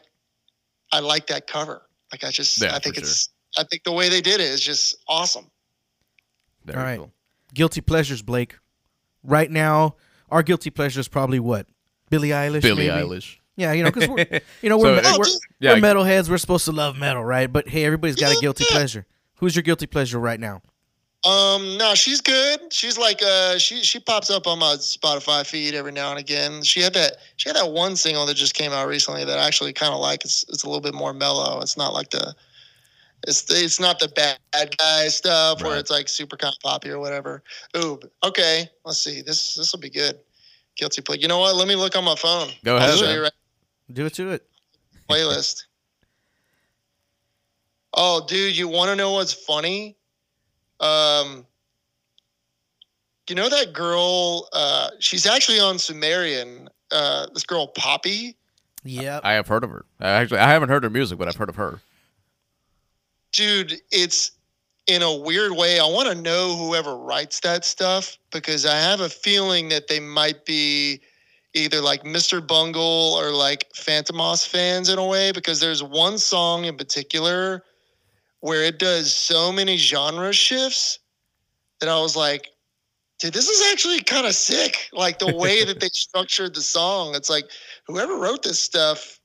I 0.92 1.00
like 1.00 1.28
that 1.28 1.48
cover. 1.48 1.82
Like 2.12 2.24
I 2.24 2.32
just 2.32 2.62
Yeah, 2.62 2.76
I 2.76 2.80
think 2.80 2.96
for 2.96 3.02
it's 3.02 3.30
I 3.58 3.64
think 3.64 3.84
the 3.84 3.92
way 3.92 4.10
they 4.10 4.22
did 4.22 4.40
it 4.40 4.48
is 4.48 4.62
just 4.62 4.98
awesome. 5.08 5.50
Very 6.66 6.78
All 6.78 6.84
right. 6.84 6.98
cool. 7.00 7.12
Guilty 7.54 7.82
pleasures, 7.82 8.22
Blake. 8.22 8.58
Right 9.24 9.50
now, 9.50 9.96
our 10.30 10.44
guilty 10.44 10.70
pleasure 10.70 11.00
is 11.00 11.08
probably 11.08 11.40
what? 11.40 11.68
Billie 12.10 12.30
Eilish. 12.30 12.62
Billie 12.62 12.88
maybe? 12.88 13.08
Eilish. 13.08 13.39
Yeah, 13.60 13.74
you 13.74 13.84
know, 13.84 13.92
because 13.92 14.10
we're 14.10 14.42
you 14.62 14.70
know 14.70 14.78
we're, 14.78 15.04
So, 15.04 15.18
we're, 15.18 15.26
uh, 15.26 15.30
Yeah, 15.60 15.74
we're 15.74 15.82
metalheads. 15.82 16.30
We're 16.30 16.38
supposed 16.38 16.66
to 16.66 16.72
love 16.72 16.98
metal, 16.98 17.24
right? 17.24 17.52
But 17.52 17.68
hey, 17.68 17.84
everybody's 17.84 18.16
got 18.16 18.36
a 18.36 18.40
guilty 18.40 18.66
pleasure. 18.70 19.06
Who's 19.40 19.56
your 19.56 19.64
guilty 19.64 19.88
pleasure 19.88 20.20
right 20.20 20.40
now? 20.40 20.62
Um, 21.26 21.78
no, 21.78 21.96
she's 21.96 22.22
good. 22.22 22.72
She's 22.72 22.98
like 22.98 23.22
uh 23.22 23.58
she 23.58 23.84
she 23.84 24.00
pops 24.00 24.30
up 24.30 24.48
on 24.48 24.60
my 24.60 24.76
Spotify 24.76 25.46
feed 25.46 25.76
every 25.76 25.92
now 25.92 26.12
and 26.12 26.20
again. 26.20 26.64
She 26.64 26.80
had 26.80 26.94
that 26.94 27.18
she 27.36 27.50
had 27.50 27.58
that 27.58 27.72
one 27.72 27.98
single 27.98 28.26
that 28.26 28.36
just 28.36 28.54
came 28.54 28.72
out 28.72 28.88
recently 28.88 29.26
that 29.26 29.38
I 29.38 29.46
actually 29.46 29.74
kind 29.74 29.94
of 29.94 30.00
like. 30.00 30.24
It's 30.24 30.46
it's 30.48 30.64
a 30.64 30.68
little 30.68 30.82
bit 30.82 30.94
more 30.94 31.14
mellow. 31.14 31.60
It's 31.60 31.76
not 31.76 31.94
like 31.94 32.12
the 32.12 32.34
it's 33.28 33.46
it's 33.50 33.82
not 33.82 34.00
the 34.00 34.08
bad 34.08 34.78
guy 34.78 35.10
stuff 35.10 35.62
where 35.62 35.78
it's 35.78 35.92
like 35.92 36.08
super 36.08 36.38
kind 36.38 36.54
of 36.54 36.62
poppy 36.62 36.90
or 36.90 37.00
whatever. 37.00 37.44
Ooh, 37.76 38.00
okay. 38.24 38.70
Let's 38.86 39.04
see. 39.04 39.22
This 39.22 39.56
this 39.56 39.74
will 39.74 39.82
be 39.82 39.90
good. 39.90 40.18
Guilty 40.78 41.02
play. 41.02 41.18
You 41.20 41.28
know 41.28 41.40
what? 41.40 41.56
Let 41.58 41.68
me 41.68 41.76
look 41.76 41.98
on 41.98 42.06
my 42.06 42.16
phone. 42.16 42.50
Go 42.64 42.78
I'll 42.78 43.04
ahead, 43.04 43.32
Do 43.92 44.06
it 44.06 44.14
to 44.16 44.32
it. 44.32 44.48
playlist. 45.10 45.64
oh, 47.94 48.26
dude, 48.28 48.56
you 48.56 48.68
want 48.68 48.90
to 48.90 48.96
know 48.96 49.14
what's 49.14 49.34
funny? 49.34 49.98
Um, 50.80 51.46
you 53.28 53.36
know 53.36 53.50
that 53.50 53.74
girl? 53.74 54.50
Uh, 54.54 54.90
she's 55.00 55.26
actually 55.26 55.60
on 55.60 55.78
Sumerian. 55.80 56.70
Uh, 56.92 57.28
this 57.34 57.44
girl 57.44 57.68
Poppy. 57.68 58.36
Yeah, 58.84 59.20
I 59.24 59.34
have 59.34 59.48
heard 59.48 59.64
of 59.64 59.70
her. 59.70 59.86
I 60.00 60.10
actually, 60.10 60.40
I 60.40 60.50
haven't 60.50 60.70
heard 60.70 60.84
her 60.84 60.90
music, 60.90 61.20
but 61.20 61.28
I've 61.28 61.36
heard 61.36 61.50
of 61.50 61.56
her. 61.58 61.80
dude, 63.34 63.74
it's 63.92 64.32
in 64.88 65.02
a 65.04 65.16
weird 65.16 65.52
way. 65.52 65.80
I 65.80 65.86
want 65.86 66.10
to 66.10 66.16
know 66.16 66.56
whoever 66.56 66.98
writes 66.98 67.40
that 67.42 67.64
stuff 67.66 68.18
because 68.32 68.66
I 68.66 68.76
have 68.78 69.02
a 69.02 69.10
feeling 69.10 69.70
that 69.70 69.88
they 69.88 70.00
might 70.00 70.46
be 70.46 71.02
either 71.54 71.82
like 71.82 72.04
Mr. 72.04 72.46
Bungle 72.46 73.18
or 73.20 73.32
like 73.32 73.66
Fantômas 73.76 74.48
fans 74.48 74.90
in 74.90 75.00
a 75.00 75.06
way 75.06 75.32
because 75.32 75.60
there's 75.60 75.84
one 75.84 76.18
song 76.18 76.66
in 76.66 76.78
particular 76.78 77.64
where 78.42 78.64
it 78.64 78.80
does 78.80 79.14
so 79.14 79.52
many 79.52 79.76
genre 79.78 80.32
shifts 80.32 81.00
that 81.80 81.90
I 81.90 82.00
was 82.00 82.16
like, 82.16 82.48
dude, 83.20 83.34
this 83.34 83.50
is 83.50 83.72
actually 83.72 84.02
kind 84.02 84.26
of 84.26 84.34
sick. 84.34 84.90
Like 84.94 85.20
the 85.20 85.36
way 85.36 85.66
that 85.66 85.80
they 85.80 85.88
structured 85.94 86.54
the 86.56 86.62
song. 86.62 87.16
It's 87.16 87.30
like 87.30 87.46
whoever 87.88 88.16
wrote 88.18 88.44
this 88.44 88.60
stuff, 88.60 89.20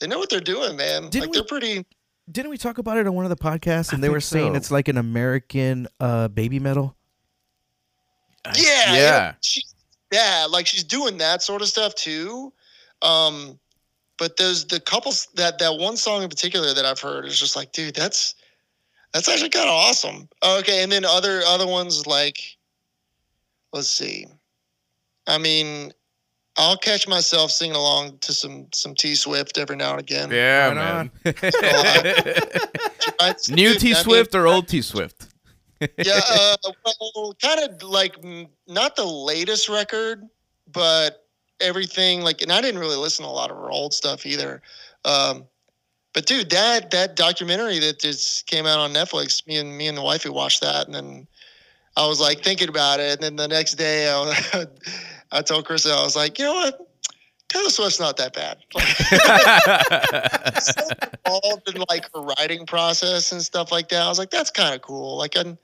they 0.00 0.06
know 0.06 0.18
what 0.18 0.28
they're 0.30 0.40
doing, 0.40 0.76
man. 0.76 1.08
Didn't 1.08 1.20
like 1.22 1.30
we- 1.30 1.36
they're 1.38 1.44
pretty 1.44 1.86
Didn't 2.30 2.50
we 2.50 2.58
talk 2.58 2.78
about 2.78 2.98
it 2.98 3.06
on 3.06 3.14
one 3.14 3.24
of 3.24 3.30
the 3.30 3.36
podcasts? 3.36 3.92
And 3.92 3.98
I 3.98 4.02
they 4.02 4.08
were 4.10 4.20
saying 4.20 4.52
so. 4.52 4.56
it's 4.56 4.70
like 4.70 4.88
an 4.88 4.98
American 4.98 5.86
uh, 6.00 6.28
Babymetal. 6.28 6.94
Yeah, 8.56 8.94
Yeah. 8.94 9.34
She, 9.40 9.62
yeah, 10.16 10.46
like 10.50 10.66
she's 10.66 10.84
doing 10.84 11.18
that 11.18 11.42
sort 11.42 11.62
of 11.62 11.68
stuff 11.68 11.94
too. 11.94 12.52
Um, 13.02 13.58
but 14.18 14.36
there's 14.36 14.64
the 14.64 14.80
couples 14.80 15.28
that 15.34 15.58
that 15.58 15.76
one 15.78 15.96
song 15.96 16.22
in 16.22 16.28
particular 16.28 16.72
that 16.72 16.84
I've 16.84 17.00
heard 17.00 17.26
is 17.26 17.38
just 17.38 17.54
like, 17.54 17.72
dude, 17.72 17.94
that's 17.94 18.34
that's 19.12 19.28
actually 19.28 19.50
kind 19.50 19.68
of 19.68 19.74
awesome. 19.74 20.28
Okay, 20.42 20.82
and 20.82 20.90
then 20.90 21.04
other 21.04 21.42
other 21.46 21.66
ones 21.66 22.06
like, 22.06 22.38
let's 23.72 23.90
see. 23.90 24.26
I 25.26 25.38
mean, 25.38 25.92
I'll 26.56 26.78
catch 26.78 27.06
myself 27.06 27.50
singing 27.50 27.76
along 27.76 28.18
to 28.18 28.32
some 28.32 28.68
some 28.72 28.94
T 28.94 29.14
Swift 29.14 29.58
every 29.58 29.76
now 29.76 29.92
and 29.92 30.00
again. 30.00 30.30
Yeah, 30.30 30.68
Right 30.68 30.74
man. 30.74 31.10
Right? 33.20 33.48
New 33.50 33.72
Dude, 33.72 33.80
T 33.80 33.90
I 33.90 33.94
mean, 33.94 34.02
Swift 34.02 34.34
or 34.34 34.46
old 34.46 34.68
T 34.68 34.80
Swift? 34.80 35.28
Yeah, 35.80 36.20
uh, 36.30 36.56
well, 37.14 37.34
kind 37.40 37.60
of 37.60 37.82
like 37.82 38.16
not 38.66 38.96
the 38.96 39.04
latest 39.04 39.68
record, 39.68 40.22
but 40.72 41.26
everything 41.60 42.22
like, 42.22 42.42
and 42.42 42.52
I 42.52 42.60
didn't 42.60 42.80
really 42.80 42.96
listen 42.96 43.24
to 43.24 43.30
a 43.30 43.32
lot 43.32 43.50
of 43.50 43.56
her 43.56 43.70
old 43.70 43.92
stuff 43.92 44.26
either. 44.26 44.62
Um, 45.04 45.44
but 46.12 46.24
dude, 46.24 46.50
that 46.50 46.90
that 46.92 47.14
documentary 47.14 47.78
that 47.80 48.00
just 48.00 48.46
came 48.46 48.64
out 48.66 48.78
on 48.78 48.92
Netflix, 48.94 49.46
me 49.46 49.58
and 49.58 49.76
me 49.76 49.86
and 49.86 49.98
the 49.98 50.02
wife 50.02 50.22
who 50.22 50.32
watched 50.32 50.62
that, 50.62 50.86
and 50.86 50.94
then 50.94 51.26
I 51.96 52.06
was 52.06 52.20
like 52.20 52.42
thinking 52.42 52.68
about 52.68 53.00
it, 53.00 53.12
and 53.12 53.22
then 53.22 53.36
the 53.36 53.48
next 53.48 53.74
day 53.74 54.10
I, 54.10 54.66
I 55.32 55.42
told 55.42 55.66
Chris, 55.66 55.86
I 55.86 56.02
was 56.02 56.16
like, 56.16 56.38
you 56.38 56.46
know 56.46 56.54
what, 56.54 56.85
Taylor 57.48 57.70
Swift's 57.70 58.00
not 58.00 58.16
that 58.16 58.34
bad. 58.34 58.58
so 60.62 60.72
involved 61.24 61.68
in 61.74 61.84
like 61.88 62.04
her 62.14 62.20
writing 62.20 62.66
process 62.66 63.32
and 63.32 63.40
stuff 63.42 63.70
like 63.70 63.88
that. 63.90 64.02
I 64.02 64.08
was 64.08 64.18
like, 64.18 64.30
that's 64.30 64.50
kind 64.50 64.74
of 64.74 64.82
cool. 64.82 65.16
Like, 65.16 65.36
I, 65.36 65.56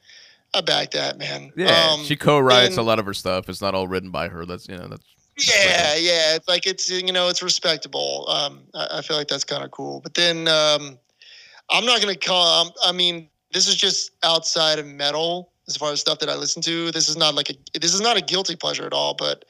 I 0.54 0.60
back 0.60 0.92
that, 0.92 1.18
man. 1.18 1.52
yeah, 1.56 1.90
Um, 1.92 2.04
she 2.04 2.14
co-writes 2.14 2.76
a 2.76 2.82
lot 2.82 2.98
of 2.98 3.06
her 3.06 3.14
stuff. 3.14 3.48
It's 3.48 3.60
not 3.60 3.74
all 3.74 3.88
written 3.88 4.10
by 4.10 4.28
her. 4.28 4.46
That's 4.46 4.68
you 4.68 4.76
know 4.76 4.86
that's 4.86 5.02
yeah, 5.38 5.94
yeah. 5.96 6.36
It's 6.36 6.46
like 6.46 6.66
it's 6.66 6.90
you 6.90 7.12
know 7.12 7.28
it's 7.28 7.42
respectable. 7.42 8.26
Um, 8.28 8.60
I, 8.74 8.98
I 8.98 9.02
feel 9.02 9.16
like 9.16 9.28
that's 9.28 9.44
kind 9.44 9.64
of 9.64 9.70
cool. 9.70 10.00
But 10.00 10.14
then 10.14 10.46
um, 10.46 10.98
I'm 11.70 11.84
not 11.86 12.00
gonna 12.00 12.16
call. 12.16 12.66
Um, 12.66 12.72
I 12.84 12.92
mean, 12.92 13.28
this 13.52 13.66
is 13.66 13.76
just 13.76 14.12
outside 14.22 14.78
of 14.78 14.86
metal 14.86 15.50
as 15.68 15.76
far 15.76 15.90
as 15.90 16.00
stuff 16.00 16.18
that 16.18 16.28
I 16.28 16.34
listen 16.34 16.60
to. 16.62 16.90
This 16.90 17.08
is 17.08 17.16
not 17.16 17.34
like 17.34 17.50
a. 17.50 17.54
This 17.78 17.94
is 17.94 18.00
not 18.00 18.16
a 18.16 18.20
guilty 18.20 18.56
pleasure 18.56 18.84
at 18.84 18.92
all. 18.92 19.14
But 19.14 19.44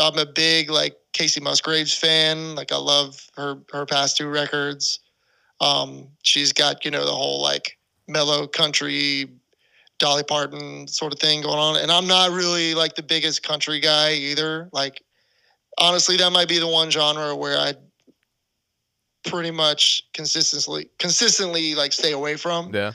I'm 0.00 0.18
a 0.18 0.26
big 0.26 0.70
like 0.70 0.96
Kacey 1.14 1.40
Musgraves 1.40 1.94
fan. 1.94 2.54
Like 2.54 2.72
I 2.72 2.76
love 2.76 3.18
her 3.36 3.58
her 3.72 3.86
past 3.86 4.16
two 4.16 4.28
records. 4.28 5.00
Um, 5.60 6.08
she's 6.22 6.52
got 6.52 6.84
you 6.84 6.90
know 6.90 7.04
the 7.04 7.12
whole 7.12 7.40
like 7.40 7.78
mellow 8.06 8.46
country 8.46 9.30
Dolly 9.98 10.24
Parton 10.24 10.86
sort 10.88 11.12
of 11.12 11.18
thing 11.18 11.42
going 11.42 11.58
on. 11.58 11.76
And 11.76 11.90
I'm 11.90 12.06
not 12.06 12.32
really 12.32 12.74
like 12.74 12.96
the 12.96 13.02
biggest 13.02 13.42
country 13.42 13.80
guy 13.80 14.12
either. 14.12 14.68
Like 14.72 15.02
honestly, 15.78 16.16
that 16.18 16.30
might 16.30 16.48
be 16.48 16.58
the 16.58 16.68
one 16.68 16.90
genre 16.90 17.34
where 17.34 17.58
I 17.58 17.74
pretty 19.24 19.50
much 19.50 20.06
consistently 20.12 20.90
consistently 20.98 21.74
like 21.74 21.92
stay 21.92 22.12
away 22.12 22.36
from. 22.36 22.74
yeah. 22.74 22.92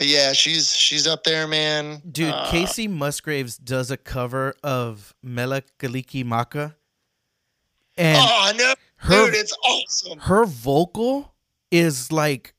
But 0.00 0.06
yeah, 0.08 0.32
she's 0.32 0.74
she's 0.74 1.06
up 1.06 1.24
there, 1.24 1.46
man. 1.46 2.00
Dude, 2.10 2.30
Uh, 2.32 2.46
Kacey 2.50 2.88
Musgraves 2.88 3.58
does 3.58 3.90
a 3.90 3.98
cover 3.98 4.54
of 4.64 5.14
Mela 5.22 5.60
Kaliki 5.78 6.24
Maka. 6.24 6.74
And 7.98 8.16
Oh, 8.18 8.38
I 8.44 8.52
know, 8.52 8.74
her 8.96 9.26
dude, 9.26 9.34
it's 9.34 9.54
awesome. 9.62 10.18
her 10.20 10.46
vocal 10.46 11.34
is 11.70 12.10
like 12.10 12.54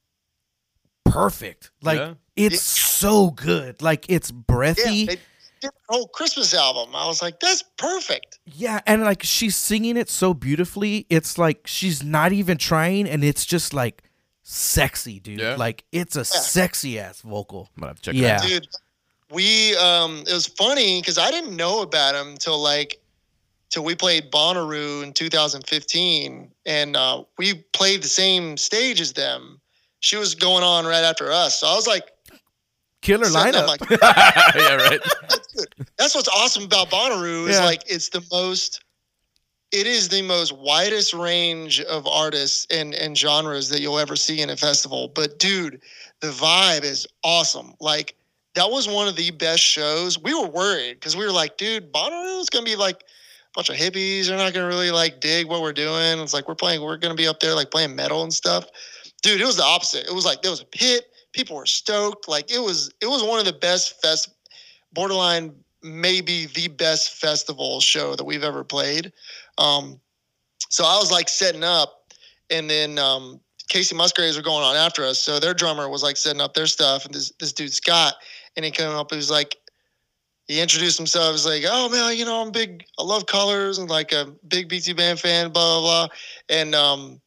perfect. 1.03 1.71
Like 1.81 1.97
Yeah. 1.97 2.13
it's 2.35 2.61
so 2.61 3.31
good. 3.31 3.81
Like 3.81 4.05
it's 4.07 4.29
breathy. 4.29 4.81
Yeah, 4.81 5.05
they 5.07 5.15
did 5.15 5.19
the 5.61 5.71
whole 5.89 6.07
Christmas 6.09 6.53
album. 6.53 6.95
I 6.95 7.07
was 7.07 7.23
like, 7.23 7.39
that's 7.39 7.63
perfect. 7.77 8.37
Yeah, 8.45 8.81
and 8.85 9.01
like 9.01 9.23
she's 9.23 9.55
singing 9.55 9.97
it 9.97 10.11
so 10.11 10.35
beautifully. 10.35 11.07
It's 11.09 11.39
like 11.39 11.65
she's 11.65 12.03
not 12.03 12.33
even 12.33 12.59
trying, 12.59 13.09
and 13.09 13.23
it's 13.23 13.45
just 13.45 13.73
like 13.73 14.03
sexy, 14.51 15.19
dude. 15.19 15.39
Yeah. 15.39 15.55
Like 15.55 15.83
it's 15.91 16.15
a 16.15 16.25
sexy 16.25 16.99
ass 16.99 17.21
vocal. 17.21 17.69
I'm 17.75 17.81
gonna 17.81 17.89
have 17.91 18.01
to 18.01 18.11
check 18.11 18.15
Yeah. 18.15 18.35
it 18.37 18.41
out. 18.41 18.47
dude 18.47 18.67
we 19.31 19.73
um 19.77 20.23
it 20.27 20.33
was 20.33 20.45
funny 20.45 20.99
because 20.99 21.17
i 21.17 21.31
didn't 21.31 21.55
know 21.55 21.81
about 21.83 22.13
him 22.13 22.35
till 22.35 22.59
like 22.61 22.99
till 23.69 23.81
we 23.81 23.95
played 23.95 24.29
Bonnaroo 24.29 25.01
in 25.03 25.13
2015 25.13 26.51
and 26.65 26.97
uh 26.97 27.23
we 27.37 27.53
played 27.71 28.03
the 28.03 28.09
same 28.09 28.57
stage 28.57 28.99
as 28.99 29.13
them 29.13 29.61
she 30.01 30.17
was 30.17 30.35
going 30.35 30.65
on 30.65 30.83
right 30.85 31.05
after 31.05 31.31
us 31.31 31.61
so 31.61 31.67
i 31.67 31.73
was 31.75 31.87
like 31.87 32.11
Killer 33.01 33.23
sitting 33.23 33.53
there, 33.53 33.63
lineup. 33.63 33.67
like, 33.67 33.89
yeah, 34.55 34.75
right. 34.75 34.99
that's 35.97 36.13
what's 36.13 36.27
awesome 36.27 36.65
about 36.65 36.89
Bonnaroo 36.89 37.47
is 37.47 37.55
Yeah. 37.57 37.63
like 37.63 37.83
it's 37.89 38.09
the 38.09 38.21
most 38.33 38.83
it 39.71 39.87
is 39.87 40.09
the 40.09 40.21
most 40.21 40.51
widest 40.57 41.13
range 41.13 41.81
of 41.81 42.05
artists 42.07 42.67
and 42.71 42.93
and 42.93 43.17
genres 43.17 43.69
that 43.69 43.81
you'll 43.81 43.99
ever 43.99 44.15
see 44.15 44.41
in 44.41 44.49
a 44.49 44.57
festival 44.57 45.11
but 45.13 45.39
dude 45.39 45.81
the 46.21 46.27
vibe 46.27 46.83
is 46.83 47.07
awesome. 47.23 47.73
Like 47.79 48.15
that 48.53 48.69
was 48.69 48.87
one 48.87 49.07
of 49.07 49.15
the 49.15 49.31
best 49.31 49.61
shows. 49.61 50.19
We 50.19 50.33
were 50.33 50.47
worried 50.47 50.95
because 50.95 51.17
we 51.17 51.25
were 51.25 51.31
like 51.31 51.57
dude 51.57 51.91
Bonnaroo 51.91 52.39
is 52.39 52.49
gonna 52.49 52.65
be 52.65 52.75
like 52.75 53.01
a 53.01 53.03
bunch 53.55 53.69
of 53.69 53.75
hippies. 53.75 54.27
They're 54.27 54.37
not 54.37 54.53
gonna 54.53 54.67
really 54.67 54.91
like 54.91 55.19
dig 55.19 55.47
what 55.47 55.61
we're 55.61 55.73
doing. 55.73 56.19
It's 56.19 56.33
like 56.33 56.47
we're 56.47 56.55
playing 56.55 56.81
we're 56.81 56.97
gonna 56.97 57.15
be 57.15 57.27
up 57.27 57.39
there 57.39 57.55
like 57.55 57.71
playing 57.71 57.95
metal 57.95 58.23
and 58.23 58.33
stuff. 58.33 58.67
Dude 59.21 59.41
it 59.41 59.45
was 59.45 59.57
the 59.57 59.63
opposite. 59.63 60.07
It 60.07 60.13
was 60.13 60.25
like 60.25 60.41
there 60.41 60.51
was 60.51 60.61
a 60.61 60.65
pit. 60.65 61.05
People 61.33 61.55
were 61.55 61.65
stoked. 61.65 62.27
Like 62.27 62.51
it 62.51 62.59
was 62.59 62.91
it 63.01 63.07
was 63.07 63.23
one 63.23 63.39
of 63.39 63.45
the 63.45 63.53
best 63.53 64.01
fest 64.01 64.29
borderline 64.93 65.53
maybe 65.83 66.47
the 66.47 66.67
best 66.67 67.13
festival 67.15 67.79
show 67.79 68.15
that 68.15 68.23
we've 68.23 68.43
ever 68.43 68.63
played. 68.63 69.11
Um, 69.57 69.99
so 70.69 70.85
I 70.85 70.97
was 70.97 71.11
like 71.11 71.29
setting 71.29 71.63
up, 71.63 72.13
and 72.49 72.69
then 72.69 72.97
um, 72.97 73.39
Kacey 73.69 73.95
Musgraves 73.95 74.37
were 74.37 74.43
going 74.43 74.63
on 74.63 74.75
after 74.75 75.03
us. 75.03 75.19
So 75.19 75.39
their 75.39 75.53
drummer 75.53 75.89
was 75.89 76.03
like 76.03 76.17
setting 76.17 76.41
up 76.41 76.53
their 76.53 76.67
stuff, 76.67 77.05
and 77.05 77.13
this 77.13 77.31
this 77.39 77.53
dude 77.53 77.73
Scott, 77.73 78.15
and 78.55 78.65
he 78.65 78.71
came 78.71 78.89
up. 78.89 79.11
He 79.11 79.17
was 79.17 79.31
like, 79.31 79.57
he 80.47 80.59
introduced 80.59 80.97
himself. 80.97 81.27
He 81.27 81.31
was 81.31 81.45
like, 81.45 81.63
"Oh 81.65 81.89
man, 81.89 82.17
you 82.17 82.25
know 82.25 82.41
I'm 82.41 82.51
big. 82.51 82.85
I 82.99 83.03
love 83.03 83.25
colors 83.25 83.77
and 83.77 83.89
like 83.89 84.11
a 84.11 84.33
big 84.47 84.69
BT 84.69 84.93
Bam 84.93 85.17
fan. 85.17 85.51
Blah 85.51 85.79
blah 85.79 86.07
blah." 86.07 86.15
And 86.49 86.75
um, 86.75 87.21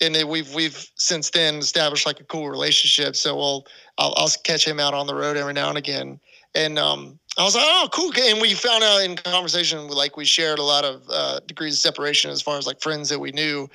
and 0.00 0.14
then 0.14 0.28
we've 0.28 0.52
we've 0.54 0.90
since 0.96 1.30
then 1.30 1.56
established 1.56 2.06
like 2.06 2.20
a 2.20 2.24
cool 2.24 2.48
relationship. 2.48 3.16
So 3.16 3.36
we'll 3.36 3.66
I'll, 3.98 4.14
I'll 4.16 4.30
catch 4.44 4.66
him 4.66 4.80
out 4.80 4.94
on 4.94 5.06
the 5.06 5.14
road 5.14 5.36
every 5.36 5.52
now 5.52 5.68
and 5.68 5.78
again. 5.78 6.20
And 6.54 6.78
um, 6.78 7.19
I 7.40 7.44
was 7.44 7.54
like, 7.54 7.64
oh, 7.66 7.88
cool. 7.92 8.12
And 8.20 8.40
we 8.40 8.52
found 8.54 8.84
out 8.84 9.02
in 9.02 9.16
conversation, 9.16 9.88
like 9.88 10.16
we 10.16 10.24
shared 10.24 10.58
a 10.58 10.62
lot 10.62 10.84
of 10.84 11.02
uh, 11.10 11.40
degrees 11.46 11.74
of 11.74 11.78
separation 11.80 12.30
as 12.30 12.42
far 12.42 12.58
as 12.58 12.66
like 12.66 12.80
friends 12.80 13.08
that 13.08 13.18
we 13.18 13.32
knew. 13.32 13.68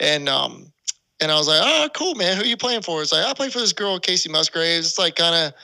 And 0.00 0.28
um, 0.28 0.72
and 1.20 1.32
I 1.32 1.36
was 1.36 1.48
like, 1.48 1.60
oh, 1.62 1.88
cool, 1.94 2.14
man. 2.14 2.36
Who 2.36 2.42
are 2.42 2.46
you 2.46 2.58
playing 2.58 2.82
for? 2.82 3.00
It's 3.00 3.12
like, 3.12 3.24
I 3.24 3.32
play 3.32 3.48
for 3.48 3.58
this 3.58 3.72
girl, 3.72 3.98
Kacey 3.98 4.30
Musgraves. 4.30 4.86
It's 4.86 4.98
like 4.98 5.16
kind 5.16 5.34
of 5.34 5.54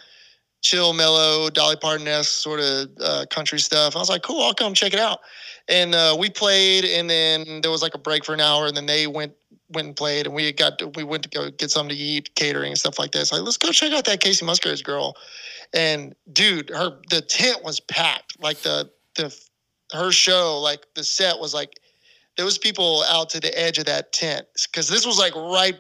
chill, 0.63 0.95
mellow, 0.95 1.51
Dolly 1.51 1.77
Parton 1.77 2.09
esque 2.09 2.33
sort 2.33 2.61
of 2.61 2.89
uh, 3.01 3.27
country 3.29 3.59
stuff. 3.59 3.97
I 3.97 3.99
was 3.99 4.09
like, 4.09 4.23
cool, 4.23 4.43
I'll 4.43 4.55
come 4.55 4.73
check 4.73 4.95
it 4.95 5.01
out. 5.01 5.21
And 5.69 5.95
uh, 5.95 6.17
we 6.19 6.31
played, 6.31 6.85
and 6.85 7.09
then 7.09 7.61
there 7.61 7.71
was 7.71 7.83
like 7.83 7.95
a 7.95 7.99
break 7.99 8.25
for 8.25 8.33
an 8.33 8.41
hour, 8.41 8.67
and 8.67 8.77
then 8.77 8.87
they 8.87 9.07
went 9.07 9.35
went 9.71 9.87
and 9.89 9.97
played, 9.97 10.27
and 10.27 10.35
we 10.35 10.53
got 10.53 10.79
to, 10.79 10.89
we 10.89 11.03
went 11.03 11.23
to 11.23 11.29
go 11.29 11.51
get 11.51 11.71
something 11.71 11.97
to 11.97 12.03
eat, 12.03 12.35
catering 12.35 12.73
and 12.73 12.79
stuff 12.79 12.99
like 12.99 13.13
this. 13.13 13.33
Like, 13.33 13.43
let's 13.43 13.57
go 13.57 13.71
check 13.71 13.93
out 13.93 14.05
that 14.05 14.21
Kacey 14.21 14.45
Musgraves 14.45 14.83
girl. 14.83 15.17
And 15.75 16.15
dude, 16.33 16.71
her 16.71 16.99
the 17.11 17.21
tent 17.21 17.65
was 17.65 17.81
packed. 17.81 18.43
Like 18.43 18.59
the 18.59 18.91
the 19.17 19.37
her 19.93 20.13
show, 20.13 20.61
like 20.61 20.87
the 20.95 21.05
set 21.05 21.39
was 21.39 21.55
like 21.55 21.81
there 22.37 22.45
was 22.45 22.59
people 22.59 23.05
out 23.09 23.31
to 23.31 23.41
the 23.41 23.59
edge 23.59 23.79
of 23.79 23.87
that 23.87 24.13
tent 24.13 24.47
because 24.67 24.89
this 24.89 25.07
was 25.07 25.19
like 25.19 25.35
right 25.35 25.79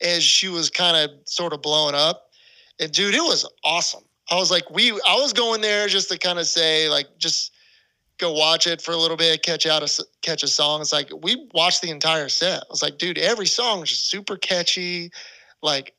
as 0.00 0.22
she 0.22 0.48
was 0.48 0.70
kind 0.70 0.96
of 0.96 1.10
sort 1.26 1.52
of 1.52 1.62
blowing 1.62 1.94
up. 1.94 2.30
And 2.80 2.90
dude, 2.90 3.14
it 3.14 3.22
was 3.22 3.48
awesome. 3.64 4.04
I 4.30 4.36
was 4.36 4.50
like, 4.50 4.70
we 4.70 4.90
I 4.92 5.16
was 5.16 5.32
going 5.32 5.60
there 5.60 5.86
just 5.88 6.10
to 6.10 6.18
kind 6.18 6.38
of 6.38 6.46
say 6.46 6.88
like 6.88 7.06
just 7.18 7.52
go 8.18 8.32
watch 8.32 8.66
it 8.66 8.80
for 8.80 8.92
a 8.92 8.96
little 8.96 9.16
bit, 9.16 9.42
catch 9.42 9.66
out 9.66 9.82
a 9.82 10.04
catch 10.22 10.42
a 10.42 10.48
song. 10.48 10.80
It's 10.80 10.92
like 10.92 11.10
we 11.22 11.48
watched 11.52 11.82
the 11.82 11.90
entire 11.90 12.28
set. 12.28 12.62
I 12.62 12.66
was 12.70 12.82
like, 12.82 12.98
dude, 12.98 13.18
every 13.18 13.46
song 13.46 13.80
was 13.80 13.90
just 13.90 14.10
super 14.10 14.36
catchy, 14.36 15.10
like 15.62 15.93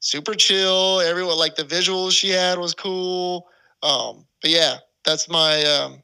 super 0.00 0.34
chill. 0.34 1.00
Everyone 1.00 1.38
like 1.38 1.54
the 1.54 1.64
visuals 1.64 2.12
she 2.12 2.30
had 2.30 2.58
was 2.58 2.74
cool. 2.74 3.46
Um, 3.82 4.26
but 4.42 4.50
yeah, 4.50 4.78
that's 5.04 5.28
my 5.28 5.62
um, 5.64 6.02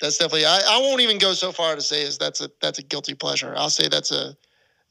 that's 0.00 0.18
definitely. 0.18 0.44
I, 0.46 0.60
I 0.68 0.78
won't 0.80 1.00
even 1.00 1.18
go 1.18 1.32
so 1.32 1.50
far 1.50 1.74
to 1.74 1.80
say 1.80 2.02
is 2.02 2.18
that's 2.18 2.40
a 2.40 2.50
that's 2.60 2.78
a 2.78 2.82
guilty 2.82 3.14
pleasure. 3.14 3.54
I'll 3.56 3.70
say 3.70 3.88
that's 3.88 4.12
a 4.12 4.36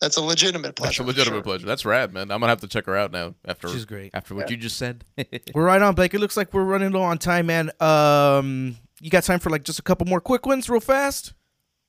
that's 0.01 0.17
a 0.17 0.21
legitimate 0.21 0.75
pleasure. 0.75 0.89
That's 0.89 0.97
pleasure. 0.97 1.03
a 1.03 1.07
legitimate 1.07 1.37
sure. 1.37 1.43
pleasure. 1.43 1.65
That's 1.65 1.85
rad, 1.85 2.13
man. 2.13 2.31
I'm 2.31 2.39
gonna 2.39 2.47
have 2.47 2.61
to 2.61 2.67
check 2.67 2.85
her 2.85 2.95
out 2.95 3.11
now 3.11 3.35
after 3.45 3.67
She's 3.69 3.85
great. 3.85 4.11
after 4.13 4.35
what 4.35 4.49
you 4.49 4.57
just 4.57 4.77
said. 4.77 5.03
We're 5.53 5.65
right 5.65 5.81
on, 5.81 5.95
Blake. 5.95 6.13
It 6.13 6.19
looks 6.19 6.37
like 6.37 6.53
we're 6.53 6.63
running 6.63 6.91
low 6.91 7.03
on 7.03 7.17
time, 7.17 7.47
man. 7.47 7.71
Um, 7.79 8.77
you 8.99 9.09
got 9.09 9.23
time 9.23 9.39
for 9.39 9.49
like 9.49 9.63
just 9.63 9.79
a 9.79 9.83
couple 9.83 10.07
more 10.07 10.21
quick 10.21 10.45
ones, 10.45 10.69
real 10.69 10.79
fast? 10.79 11.33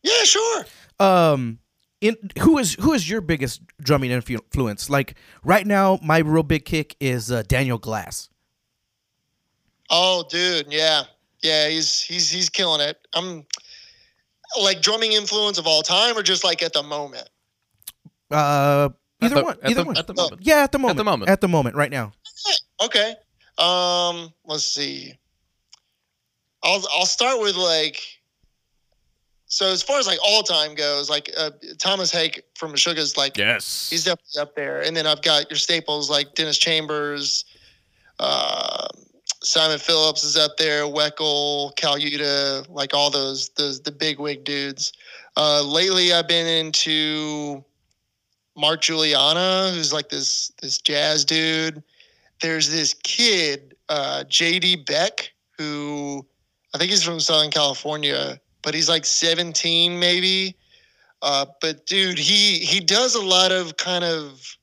Yeah, 0.03 0.23
sure. 0.25 0.65
Um, 1.01 1.59
in 2.01 2.17
who 2.41 2.59
is 2.59 2.75
who 2.75 2.93
is 2.93 3.09
your 3.09 3.21
biggest 3.21 3.61
drumming 3.81 4.11
influence? 4.11 4.89
Like 4.91 5.15
right 5.45 5.67
now, 5.67 5.99
my 6.03 6.19
real 6.19 6.43
big 6.43 6.65
kick 6.65 6.97
is 7.01 7.31
uh, 7.33 7.43
Daniel 7.49 7.79
Glass. 7.79 8.29
Oh, 9.91 10.25
dude, 10.31 10.67
yeah, 10.71 11.05
yeah, 11.43 11.69
he's 11.69 12.01
he's 12.03 12.31
he's 12.31 12.49
killing 12.51 12.81
it. 12.81 12.99
I'm 13.15 13.45
like 14.61 14.83
drumming 14.83 15.13
influence 15.13 15.59
of 15.59 15.67
all 15.67 15.83
time, 15.83 16.17
or 16.17 16.23
just 16.23 16.45
like 16.45 16.63
at 16.63 16.73
the 16.73 16.83
moment. 16.83 17.29
Uh, 18.31 18.91
At 19.21 19.27
either 19.27 19.35
the- 19.37 19.45
one, 19.45 19.57
at 19.63 19.71
either 19.71 19.81
the- 19.83 19.87
one. 19.87 19.97
at 19.97 20.07
the 20.07 20.15
moment. 20.15 20.43
Yeah, 20.45 20.57
at 20.63 20.73
the 20.73 20.79
moment. 20.79 21.05
moment. 21.05 21.31
At 21.31 21.41
the 21.41 21.49
moment, 21.49 21.75
right 21.77 21.91
now. 21.91 22.13
Okay. 22.85 23.15
Um, 23.57 24.33
let's 24.45 24.65
see. 24.65 25.15
I'll 26.63 26.83
I'll 26.95 27.07
start 27.07 27.41
with 27.41 27.57
like 27.57 28.01
so 29.49 29.67
as 29.73 29.83
far 29.83 29.99
as 29.99 30.07
like 30.07 30.19
all 30.25 30.43
time 30.43 30.75
goes, 30.75 31.09
like 31.11 31.31
uh, 31.37 31.51
Tomas 31.79 32.13
Haake 32.13 32.41
from 32.55 32.73
Meshuggah's 32.73 33.17
like 33.17 33.37
Yes. 33.37 33.89
he's 33.91 34.05
definitely 34.05 34.41
up 34.41 34.55
there. 34.55 34.83
And 34.83 34.97
then 34.97 35.07
I've 35.07 35.23
got 35.23 35.51
your 35.51 35.57
staples 35.59 36.11
like 36.11 36.35
Dennis 36.35 36.59
Chambers, 36.59 37.45
uh, 38.21 38.89
Simon 39.43 39.79
Phillips 39.79 40.25
is 40.25 40.37
up 40.37 40.57
there, 40.57 40.83
Weckl, 40.83 41.75
Colaiuta, 41.77 42.69
like 42.69 42.93
all 42.93 43.11
those 43.11 43.51
those 43.51 43.81
the 43.81 43.93
big 43.93 44.19
wig 44.19 44.45
dudes. 44.45 44.93
Uh, 45.37 45.63
lately, 45.63 46.13
I've 46.13 46.27
been 46.27 46.47
into 46.47 47.65
Mark 48.57 48.83
Guiliana, 48.83 49.73
who's 49.73 49.93
like 49.93 50.09
this 50.09 50.51
this 50.61 50.79
jazz 50.79 51.25
dude. 51.25 51.83
There's 52.43 52.69
this 52.71 52.95
kid, 53.05 53.77
uh, 53.89 54.25
JD 54.29 54.87
Beck, 54.87 55.31
who 55.57 56.27
I 56.75 56.79
think 56.79 56.91
he's 56.91 57.03
from 57.05 57.21
Southern 57.21 57.51
California, 57.51 58.41
but 58.63 58.75
he's 58.75 58.89
like 58.89 59.07
17 59.07 59.99
maybe. 59.99 60.57
Uh, 61.23 61.47
but 61.61 61.87
dude, 61.87 62.19
he 62.19 62.59
he 62.59 62.81
does 62.81 63.15
a 63.15 63.23
lot 63.23 63.51
of 63.51 63.77
kind 63.77 64.05
of 64.05 64.57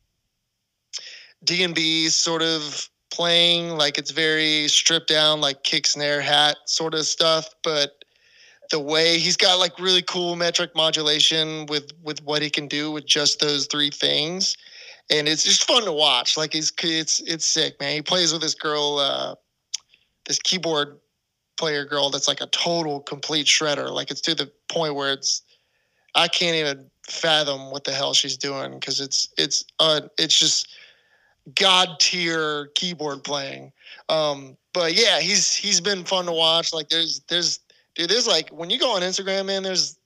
D 1.43 1.63
and 1.63 1.75
B 1.75 2.07
sort 2.09 2.41
of 2.41 2.89
playing, 3.11 3.69
like 3.69 3.97
it's 3.97 4.11
very 4.11 4.67
stripped 4.67 5.07
down, 5.07 5.41
like 5.41 5.63
kick 5.63 5.85
snare 5.87 6.21
hat 6.21 6.57
sort 6.65 6.93
of 6.93 7.05
stuff. 7.05 7.49
But 7.63 8.03
the 8.71 8.79
way 8.79 9.19
he's 9.19 9.37
got 9.37 9.59
like 9.59 9.79
really 9.79 10.01
cool 10.01 10.35
metric 10.35 10.71
modulation 10.75 11.65
with 11.67 11.91
with 12.03 12.23
what 12.23 12.41
he 12.41 12.49
can 12.49 12.67
do 12.67 12.91
with 12.91 13.05
just 13.05 13.39
those 13.39 13.67
three 13.67 13.91
things, 13.91 14.55
and 15.09 15.27
it's 15.27 15.43
just 15.43 15.65
fun 15.65 15.83
to 15.83 15.91
watch. 15.91 16.37
Like 16.37 16.53
he's 16.53 16.71
it's 16.83 17.19
it's 17.21 17.45
sick, 17.45 17.79
man. 17.79 17.95
He 17.95 18.01
plays 18.01 18.31
with 18.31 18.41
this 18.41 18.55
girl, 18.55 18.97
uh, 18.99 19.35
this 20.25 20.39
keyboard 20.39 20.99
player 21.57 21.85
girl 21.85 22.09
that's 22.09 22.27
like 22.27 22.41
a 22.41 22.47
total 22.47 22.99
complete 23.01 23.47
shredder. 23.47 23.89
Like 23.91 24.11
it's 24.11 24.21
to 24.21 24.35
the 24.35 24.51
point 24.69 24.95
where 24.95 25.13
it's 25.13 25.41
I 26.15 26.27
can't 26.27 26.55
even 26.55 26.89
fathom 27.07 27.71
what 27.71 27.83
the 27.83 27.91
hell 27.91 28.13
she's 28.13 28.37
doing 28.37 28.73
because 28.73 28.99
it's 28.99 29.29
it's 29.37 29.63
uh 29.79 30.01
it's 30.17 30.37
just 30.37 30.69
god 31.53 31.99
tier 31.99 32.67
keyboard 32.75 33.23
playing. 33.23 33.71
Um, 34.09 34.57
but 34.73 34.93
yeah, 34.93 35.19
he's 35.19 35.53
he's 35.53 35.81
been 35.81 36.03
fun 36.03 36.25
to 36.25 36.31
watch. 36.31 36.73
Like 36.73 36.89
there's 36.89 37.21
there's 37.27 37.59
dude, 37.95 38.09
there's 38.09 38.27
like 38.27 38.49
when 38.49 38.69
you 38.69 38.79
go 38.79 38.95
on 38.95 39.01
Instagram, 39.01 39.45
man, 39.45 39.63
there's 39.63 39.97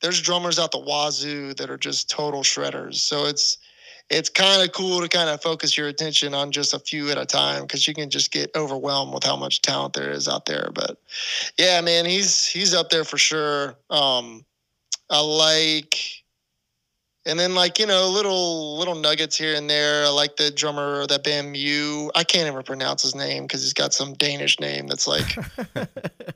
there's 0.00 0.20
drummers 0.20 0.58
out 0.58 0.72
the 0.72 0.78
wazoo 0.78 1.54
that 1.54 1.70
are 1.70 1.78
just 1.78 2.10
total 2.10 2.42
shredders. 2.42 2.96
So 2.96 3.26
it's 3.26 3.58
it's 4.12 4.28
kind 4.28 4.62
of 4.62 4.74
cool 4.74 5.00
to 5.00 5.08
kind 5.08 5.30
of 5.30 5.40
focus 5.40 5.76
your 5.76 5.88
attention 5.88 6.34
on 6.34 6.52
just 6.52 6.74
a 6.74 6.78
few 6.78 7.10
at 7.10 7.16
a 7.16 7.24
time 7.24 7.62
because 7.62 7.88
you 7.88 7.94
can 7.94 8.10
just 8.10 8.30
get 8.30 8.54
overwhelmed 8.54 9.14
with 9.14 9.24
how 9.24 9.36
much 9.36 9.62
talent 9.62 9.94
there 9.94 10.10
is 10.10 10.28
out 10.28 10.44
there. 10.44 10.70
But 10.74 10.98
yeah, 11.58 11.80
man, 11.80 12.04
he's 12.04 12.46
he's 12.46 12.74
up 12.74 12.90
there 12.90 13.04
for 13.04 13.16
sure. 13.16 13.74
Um, 13.88 14.44
I 15.08 15.20
like, 15.20 15.98
and 17.24 17.38
then 17.38 17.54
like 17.54 17.78
you 17.78 17.86
know 17.86 18.10
little 18.10 18.78
little 18.78 18.94
nuggets 18.94 19.36
here 19.36 19.54
and 19.56 19.68
there. 19.68 20.04
I 20.04 20.10
like 20.10 20.36
the 20.36 20.50
drummer 20.50 21.06
that 21.06 21.24
band 21.24 21.50
Mew. 21.50 22.10
I 22.14 22.22
can't 22.22 22.46
even 22.46 22.62
pronounce 22.64 23.02
his 23.02 23.14
name 23.14 23.44
because 23.44 23.62
he's 23.62 23.72
got 23.72 23.94
some 23.94 24.12
Danish 24.12 24.60
name 24.60 24.88
that's 24.88 25.06
like 25.06 25.26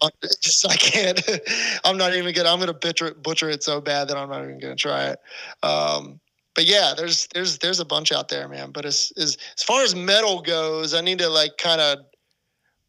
just 0.41 0.67
I 0.67 0.77
can't. 0.77 1.21
I'm 1.85 1.99
not 1.99 2.15
even 2.15 2.35
gonna. 2.35 2.49
I'm 2.49 2.59
gonna 2.59 2.73
butcher 2.73 3.09
it, 3.09 3.23
butcher 3.23 3.51
it 3.51 3.63
so 3.63 3.83
bad 3.83 4.09
that 4.09 4.17
I'm 4.17 4.31
not 4.31 4.45
even 4.45 4.59
gonna 4.59 4.77
try 4.77 5.09
it. 5.09 5.21
Um, 5.63 6.21
but 6.57 6.65
yeah, 6.65 6.95
there's 6.97 7.29
there's 7.35 7.59
there's 7.59 7.81
a 7.81 7.85
bunch 7.85 8.11
out 8.11 8.29
there, 8.29 8.49
man. 8.49 8.71
But 8.73 8.87
as 8.87 9.13
as 9.19 9.37
as 9.57 9.63
far 9.63 9.83
as 9.83 9.95
metal 9.95 10.41
goes, 10.41 10.95
I 10.95 11.03
need 11.03 11.19
to 11.19 11.29
like 11.29 11.59
kind 11.59 11.81
of 11.81 11.99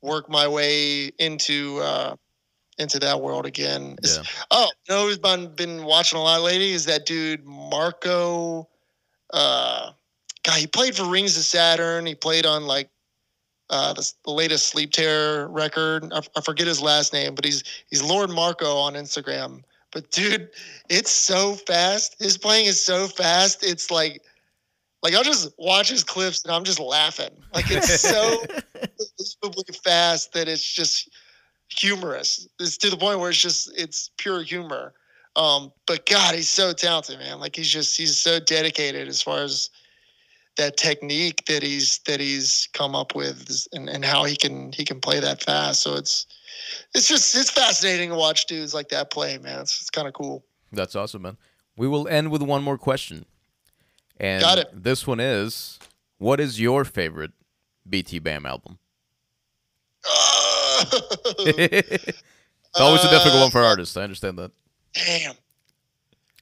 work 0.02 0.30
my 0.30 0.48
way 0.48 1.12
into 1.20 1.80
uh, 1.80 2.16
into 2.78 2.98
that 3.00 3.22
world 3.22 3.46
again. 3.46 3.98
Yeah. 4.02 4.24
Oh, 4.52 4.70
you 4.88 4.96
know 4.96 5.02
who's 5.04 5.20
been 5.20 5.54
been 5.54 5.84
watching 5.84 6.18
a 6.18 6.24
lot 6.24 6.42
lately 6.42 6.72
is 6.72 6.86
that 6.86 7.06
dude 7.06 7.46
Marco. 7.46 8.70
Uh, 9.34 9.92
guy, 10.44 10.60
he 10.60 10.68
played 10.68 10.96
for 10.96 11.04
Rings 11.04 11.36
of 11.36 11.44
Saturn. 11.44 12.06
He 12.06 12.16
played 12.16 12.46
on 12.46 12.66
like 12.66 12.90
uh, 13.70 13.92
the, 13.92 14.14
the 14.24 14.32
latest 14.32 14.68
Sleep 14.68 14.94
Terror 14.94 15.50
record. 15.50 16.10
I, 16.14 16.22
I 16.38 16.42
forget 16.42 16.68
his 16.68 16.82
last 16.82 17.12
name, 17.12 17.36
but 17.36 17.44
he's 17.44 17.66
he's 17.90 18.02
Lord 18.02 18.30
Marco 18.30 18.78
on 18.78 18.94
Instagram. 18.94 19.64
But 19.98 20.12
dude, 20.12 20.50
it's 20.92 21.10
so 21.10 21.54
fast. 21.54 22.18
His 22.20 22.38
playing 22.38 22.68
is 22.68 22.80
so 22.80 23.08
fast. 23.08 23.64
It's 23.64 23.90
like, 23.90 24.22
like 25.02 25.16
I'll 25.16 25.24
just 25.24 25.50
watch 25.58 25.90
his 25.90 26.04
clips 26.04 26.44
and 26.44 26.54
I'm 26.54 26.64
just 26.64 26.80
laughing. 26.80 27.32
Like 27.52 27.66
it's 27.72 28.00
so 28.02 28.44
fast 29.84 30.34
that 30.34 30.48
it's 30.48 30.72
just 30.72 31.10
humorous. 31.70 32.48
It's 32.60 32.78
to 32.78 32.92
the 32.92 32.98
point 32.98 33.18
where 33.18 33.32
it's 33.32 33.42
just 33.42 33.72
it's 33.76 34.12
pure 34.20 34.44
humor. 34.44 34.94
Um, 35.36 35.72
but 35.88 36.06
God, 36.06 36.36
he's 36.36 36.52
so 36.52 36.74
talented, 36.74 37.18
man. 37.18 37.40
Like 37.40 37.56
he's 37.56 37.68
just 37.68 37.98
he's 37.98 38.20
so 38.20 38.40
dedicated 38.40 39.08
as 39.08 39.20
far 39.20 39.40
as 39.40 39.72
that 40.58 40.78
technique 40.78 41.44
that 41.48 41.64
he's 41.64 42.02
that 42.06 42.20
he's 42.20 42.70
come 42.74 42.94
up 42.94 43.16
with 43.16 43.68
and, 43.74 43.90
and 43.90 44.06
how 44.06 44.26
he 44.26 44.36
can 44.36 44.72
he 44.74 44.86
can 44.86 45.02
play 45.02 45.20
that 45.20 45.44
fast. 45.44 45.82
So 45.82 45.96
it's 45.96 46.28
it's 46.94 47.08
just 47.08 47.36
it's 47.36 47.52
fascinating 47.52 48.10
to 48.10 48.16
watch 48.16 48.46
dudes 48.46 48.74
like 48.74 48.90
that 48.90 49.12
play, 49.12 49.38
man. 49.38 49.62
It's, 49.62 49.82
it's 49.82 49.90
kind 49.90 50.08
of 50.08 50.14
cool. 50.14 50.44
That's 50.72 50.96
awesome, 50.96 51.22
man. 51.22 51.38
We 51.76 51.88
will 51.88 52.08
end 52.08 52.32
with 52.32 52.42
one 52.42 52.64
more 52.64 52.78
question. 52.78 53.26
And 54.20 54.42
Got 54.42 54.58
it. 54.58 54.68
this 54.74 55.06
one 55.06 55.20
is 55.20 55.80
what 56.18 56.40
is 56.40 56.60
your 56.60 56.84
favorite 56.84 57.32
BT 57.88 58.20
Bam 58.20 58.46
album? 58.46 58.80
it's 61.40 62.22
always 62.80 63.04
a 63.04 63.10
difficult 63.10 63.42
one 63.42 63.52
for 63.52 63.64
uh, 63.64 63.68
artists. 63.68 63.98
I 63.98 64.04
understand 64.04 64.40
that. 64.40 64.52
Damn. 64.94 65.36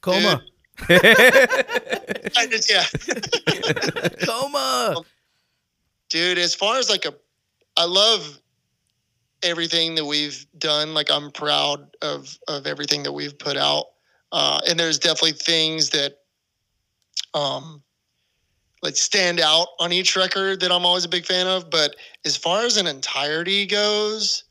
Coma. 0.02 0.42
I 0.90 2.48
just, 2.50 2.70
yeah. 2.70 2.84
Coma. 4.26 5.02
dude 6.10 6.38
as 6.38 6.54
far 6.54 6.78
as 6.78 6.90
like 6.90 7.06
a 7.06 7.14
i 7.78 7.86
love 7.86 8.40
everything 9.46 9.96
that 9.96 10.06
we've 10.06 10.46
done 10.58 10.94
like 10.94 11.10
i'm 11.12 11.32
proud 11.32 11.96
of 12.02 12.38
of 12.48 12.68
everything 12.68 13.04
that 13.04 13.12
we've 13.14 13.38
put 13.38 13.56
out 13.56 13.86
uh 14.32 14.60
and 14.68 14.80
there's 14.80 15.00
definitely 15.00 15.32
things 15.32 15.92
that 15.92 16.18
um 17.34 17.82
like 18.82 18.96
stand 18.96 19.40
out 19.40 19.68
on 19.80 19.92
each 19.94 20.16
record 20.16 20.60
that 20.60 20.72
i'm 20.72 20.86
always 20.86 21.06
a 21.06 21.10
big 21.10 21.26
fan 21.26 21.48
of 21.48 21.70
but 21.70 21.96
as 22.26 22.36
far 22.36 22.64
as 22.64 22.76
an 22.78 22.88
entirety 22.88 23.66
goes 23.66 24.44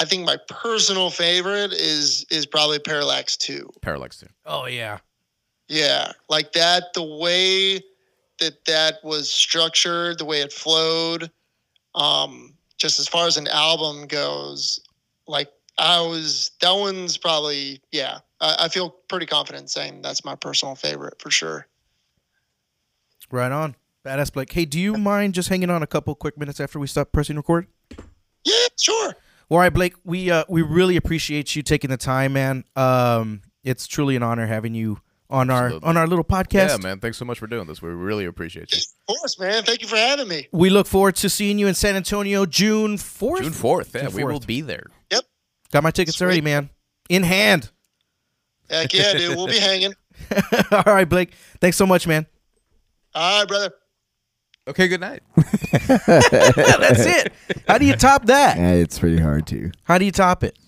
i 0.00 0.04
think 0.04 0.24
my 0.24 0.36
personal 0.48 1.10
favorite 1.10 1.72
is 1.72 2.24
is 2.30 2.46
probably 2.46 2.78
parallax 2.78 3.36
2 3.36 3.70
Parallax 3.82 4.18
2. 4.18 4.26
Oh 4.46 4.66
yeah. 4.66 4.98
yeah, 5.68 6.12
like 6.28 6.52
that, 6.52 6.92
the 6.94 7.02
way 7.02 7.80
that 8.38 8.64
that 8.66 8.96
was 9.02 9.30
structured, 9.30 10.18
the 10.18 10.24
way 10.24 10.40
it 10.40 10.52
flowed, 10.52 11.30
um, 11.94 12.55
just 12.78 13.00
as 13.00 13.08
far 13.08 13.26
as 13.26 13.36
an 13.36 13.48
album 13.48 14.06
goes, 14.06 14.80
like 15.26 15.50
I 15.78 16.00
was, 16.00 16.50
that 16.60 16.72
one's 16.72 17.16
probably, 17.16 17.80
yeah, 17.92 18.18
I, 18.40 18.56
I 18.60 18.68
feel 18.68 18.90
pretty 18.90 19.26
confident 19.26 19.70
saying 19.70 20.02
that's 20.02 20.24
my 20.24 20.34
personal 20.34 20.74
favorite 20.74 21.20
for 21.20 21.30
sure. 21.30 21.66
Right 23.30 23.52
on. 23.52 23.76
Badass 24.04 24.32
Blake. 24.32 24.52
Hey, 24.52 24.64
do 24.64 24.78
you 24.78 24.96
mind 24.96 25.34
just 25.34 25.48
hanging 25.48 25.68
on 25.68 25.82
a 25.82 25.86
couple 25.86 26.14
quick 26.14 26.38
minutes 26.38 26.60
after 26.60 26.78
we 26.78 26.86
stop 26.86 27.10
pressing 27.10 27.34
record? 27.34 27.66
Yeah, 28.44 28.66
sure. 28.78 29.16
All 29.48 29.58
right, 29.58 29.72
Blake. 29.72 29.94
We 30.04 30.30
uh 30.30 30.44
we 30.48 30.62
really 30.62 30.96
appreciate 30.96 31.56
you 31.56 31.62
taking 31.62 31.90
the 31.90 31.96
time, 31.96 32.32
man. 32.32 32.64
Um, 32.76 33.42
it's 33.64 33.88
truly 33.88 34.14
an 34.14 34.22
honor 34.22 34.46
having 34.46 34.74
you 34.74 35.00
on 35.28 35.50
Absolutely. 35.50 35.86
our 35.86 35.90
on 35.90 35.96
our 35.96 36.06
little 36.06 36.24
podcast. 36.24 36.68
Yeah, 36.68 36.76
man. 36.78 37.00
Thanks 37.00 37.16
so 37.18 37.24
much 37.24 37.38
for 37.38 37.46
doing 37.46 37.66
this. 37.66 37.82
We 37.82 37.90
really 37.90 38.24
appreciate 38.24 38.72
you. 38.72 38.78
Of 39.08 39.16
course, 39.16 39.38
man. 39.38 39.62
Thank 39.64 39.82
you 39.82 39.88
for 39.88 39.96
having 39.96 40.28
me. 40.28 40.48
We 40.52 40.70
look 40.70 40.86
forward 40.86 41.16
to 41.16 41.28
seeing 41.28 41.58
you 41.58 41.66
in 41.66 41.74
San 41.74 41.96
Antonio 41.96 42.46
June 42.46 42.96
fourth. 42.98 43.42
June 43.42 43.52
4th. 43.52 43.94
Yeah, 43.94 44.02
June 44.08 44.14
we 44.14 44.24
will 44.24 44.40
be 44.40 44.60
there. 44.60 44.86
Yep. 45.10 45.24
Got 45.72 45.82
my 45.82 45.90
tickets 45.90 46.18
Sweet. 46.18 46.24
already, 46.26 46.40
man. 46.42 46.70
In 47.08 47.22
hand. 47.22 47.70
Heck 48.70 48.92
yeah, 48.92 49.12
dude. 49.14 49.36
We'll 49.36 49.46
be 49.46 49.58
hanging. 49.58 49.94
All 50.72 50.82
right, 50.86 51.08
Blake. 51.08 51.32
Thanks 51.60 51.76
so 51.76 51.86
much, 51.86 52.06
man. 52.06 52.26
All 53.14 53.40
right, 53.40 53.48
brother. 53.48 53.70
Okay, 54.68 54.88
good 54.88 55.00
night. 55.00 55.22
That's 55.86 57.06
it. 57.06 57.32
How 57.68 57.78
do 57.78 57.84
you 57.86 57.94
top 57.94 58.26
that? 58.26 58.56
Yeah, 58.58 58.72
it's 58.72 58.98
pretty 58.98 59.20
hard 59.20 59.46
to. 59.48 59.70
How 59.84 59.98
do 59.98 60.04
you 60.04 60.10
top 60.10 60.42
it? 60.42 60.58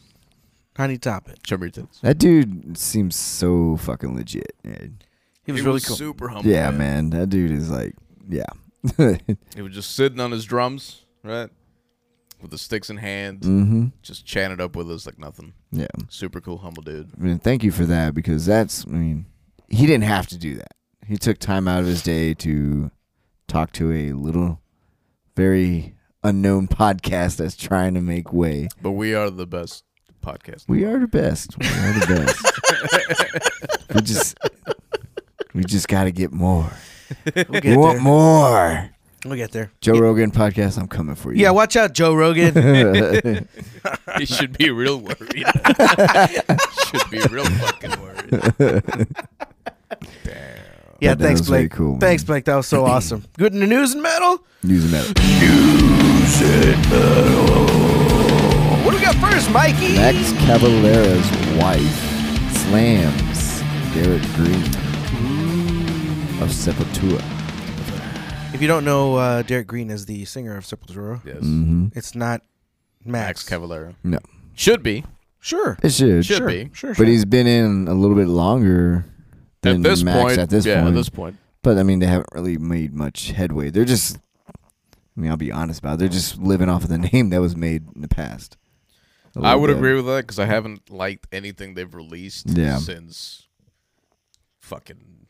How 0.79 0.87
do 0.87 0.93
you 0.93 0.99
top 0.99 1.29
it? 1.29 1.41
Show 1.45 1.57
tits. 1.57 1.99
That 2.03 2.19
dude 2.19 2.79
seems 2.79 3.17
so 3.17 3.77
fucking 3.79 4.15
legit. 4.15 4.55
man. 4.63 5.01
He 5.45 5.51
was 5.51 5.61
He 5.61 5.65
really 5.65 5.75
was 5.75 5.87
cool. 5.87 5.97
super 5.97 6.29
humble. 6.29 6.49
Yeah, 6.49 6.71
man. 6.71 7.11
That 7.11 7.31
dude 7.31 7.51
is 7.51 7.69
like, 7.69 7.97
yeah. 8.29 8.47
He 9.57 9.61
was 9.63 9.75
just 9.75 9.97
sitting 9.97 10.21
on 10.21 10.31
his 10.31 10.45
drums, 10.45 11.05
right? 11.25 11.51
With 12.41 12.53
the 12.53 12.59
sticks 12.59 12.91
in 12.91 12.99
hand, 12.99 13.41
mm-hmm. 13.41 13.87
just 14.03 14.25
chanted 14.25 14.61
up 14.61 14.77
with 14.77 14.89
us 14.89 15.05
like 15.05 15.19
nothing. 15.19 15.53
Yeah. 15.73 15.89
Super 16.09 16.41
cool, 16.41 16.59
humble 16.59 16.85
dude. 16.85 17.11
I 17.19 17.25
mean, 17.25 17.39
thank 17.41 17.65
you 17.65 17.73
for 17.73 17.85
that 17.87 18.15
because 18.15 18.47
that's, 18.47 18.87
I 18.87 18.91
mean, 18.91 19.27
he 19.69 19.85
didn't 19.85 20.05
have 20.05 20.29
to 20.29 20.39
do 20.39 20.55
that. 20.59 20.77
He 21.05 21.17
took 21.17 21.39
time 21.39 21.67
out 21.67 21.81
of 21.81 21.87
his 21.87 22.05
day 22.05 22.35
to 22.35 22.93
talk 23.49 23.73
to 23.73 23.91
a 23.93 24.13
little, 24.13 24.61
very 25.35 25.97
unknown 26.23 26.69
podcast 26.69 27.39
that's 27.39 27.57
trying 27.57 27.95
to 27.95 28.01
make 28.01 28.33
way. 28.33 28.69
But 28.81 28.93
we 28.93 29.13
are 29.13 29.29
the 29.29 29.47
best 29.47 29.83
podcast. 30.29 30.65
We 30.69 30.85
are 30.85 30.99
the 30.99 31.09
best. 31.09 31.57
We 31.59 31.67
are 31.67 31.93
the 31.93 32.07
best. 33.27 33.89
we 33.95 34.01
just 34.03 34.39
we 35.55 35.65
just 35.65 35.89
got 35.89 36.05
to 36.05 36.13
get 36.13 36.33
more. 36.33 36.71
We'll 37.35 37.45
We 37.63 37.77
want 37.77 37.95
there. 37.97 38.03
more. 38.03 38.91
We'll 39.25 39.37
get 39.37 39.51
there. 39.53 39.73
Joe 39.81 39.99
Rogan 39.99 40.31
podcast. 40.31 40.79
I'm 40.79 40.87
coming 40.89 41.15
for 41.17 41.33
you. 41.33 41.43
Yeah, 41.43 41.51
watch 41.51 41.75
out, 41.77 41.93
Joe 41.95 42.15
Rogan. 42.15 43.49
He 44.19 44.27
should 44.27 44.57
be 44.59 44.71
real 44.71 44.99
worried. 45.01 45.19
should 46.87 47.11
be 47.11 47.21
real 47.31 47.45
fucking 47.45 48.01
worried. 48.01 48.31
Damn. 50.25 50.37
yeah, 51.01 51.15
That 51.15 51.19
thanks, 51.21 51.41
was 51.41 51.49
Blake. 51.49 51.71
cool. 51.73 51.99
Thanks, 51.99 52.25
Blake. 52.25 52.45
That 52.47 52.57
was 52.57 52.67
so 52.67 52.85
awesome. 52.93 53.25
Good 53.39 53.53
in 53.55 53.61
the 53.61 53.67
news 53.67 53.93
and 53.95 54.03
metal. 54.03 54.41
news 54.63 54.83
and 54.85 54.93
metal. 54.93 55.13
News 55.41 56.43
and 56.43 56.91
metal. 56.91 57.98
What 58.89 58.95
do 58.95 59.01
we 59.01 59.05
got 59.05 59.17
first, 59.17 59.51
Mikey? 59.51 59.97
Max 59.97 60.33
Cavalera's 60.47 61.59
wife 61.59 62.57
slams 62.57 63.61
Derrick 63.93 64.23
Green 64.33 64.63
of 66.41 66.49
Sepultura. 66.49 67.23
If 68.55 68.63
you 68.63 68.67
don't 68.67 68.87
know, 68.87 69.17
uh, 69.17 69.43
Derrick 69.43 69.67
Green 69.67 69.91
is 69.91 70.07
the 70.07 70.25
singer 70.25 70.57
of 70.57 70.65
Sepultura. 70.65 71.23
Yes. 71.27 71.41
Mm-hmm. 71.41 71.89
It's 71.99 72.15
not 72.15 72.41
Max 73.05 73.47
Max. 73.47 73.49
Cavalera. 73.51 73.95
No, 74.03 74.21
Should 74.55 74.83
be. 74.83 75.05
Sure. 75.39 75.77
it 75.83 75.93
should. 75.93 76.25
Should 76.25 76.39
sure. 76.39 76.49
be. 76.49 76.71
Sure, 76.73 76.95
sure. 76.95 77.05
But 77.05 77.09
he's 77.09 77.27
been 77.27 77.47
in 77.47 77.89
a 77.89 77.95
little 77.95 78.17
bit 78.17 78.29
longer 78.29 79.05
than 79.61 79.85
At 79.85 79.91
this 79.91 80.03
Max 80.03 80.19
point. 80.19 80.39
at 80.39 80.49
this 80.49 80.65
yeah, 80.65 80.77
point. 80.77 80.89
at 80.89 80.95
this 80.95 81.11
point. 81.11 81.37
But 81.61 81.77
I 81.77 81.83
mean, 81.83 81.99
they 81.99 82.07
haven't 82.07 82.31
really 82.33 82.57
made 82.57 82.95
much 82.95 83.33
headway. 83.33 83.69
They're 83.69 83.85
just, 83.85 84.17
I 84.49 85.21
mean, 85.21 85.31
I'll 85.31 85.37
be 85.37 85.53
honest 85.53 85.81
about 85.81 85.97
it. 85.97 85.99
They're 85.99 86.09
just 86.09 86.39
living 86.39 86.71
off 86.71 86.85
of 86.85 86.89
the 86.89 86.97
name 87.13 87.29
that 87.29 87.43
was 87.43 87.55
made 87.55 87.87
in 87.95 88.01
the 88.01 88.09
past. 88.09 88.57
A 89.39 89.43
I 89.43 89.49
little 89.51 89.61
would 89.61 89.67
bit. 89.69 89.77
agree 89.77 89.95
with 89.95 90.07
that 90.07 90.23
because 90.23 90.39
I 90.39 90.47
haven't 90.47 90.91
liked 90.91 91.27
anything 91.33 91.75
they've 91.75 91.93
released 91.95 92.49
Yeah. 92.49 92.79
since 92.79 93.47
fucking. 94.61 95.27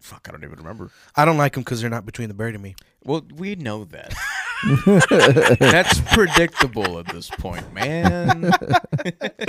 Fuck, 0.00 0.26
I 0.28 0.32
don't 0.32 0.42
even 0.44 0.58
remember. 0.58 0.90
I 1.14 1.24
don't 1.24 1.36
like 1.36 1.52
them 1.54 1.62
because 1.62 1.80
they're 1.80 1.90
not 1.90 2.04
Between 2.06 2.28
the 2.28 2.34
Buried 2.34 2.54
and 2.54 2.62
Me. 2.62 2.74
Well, 3.04 3.24
we 3.36 3.54
know 3.54 3.84
that. 3.84 4.14
That's 5.60 6.00
predictable 6.12 6.98
at 6.98 7.06
this 7.06 7.30
point, 7.30 7.72
man. 7.72 8.50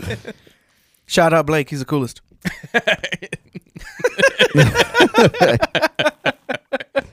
Shout 1.08 1.34
out 1.34 1.46
Blake. 1.48 1.70
He's 1.70 1.80
the 1.80 1.86
coolest. 1.86 2.22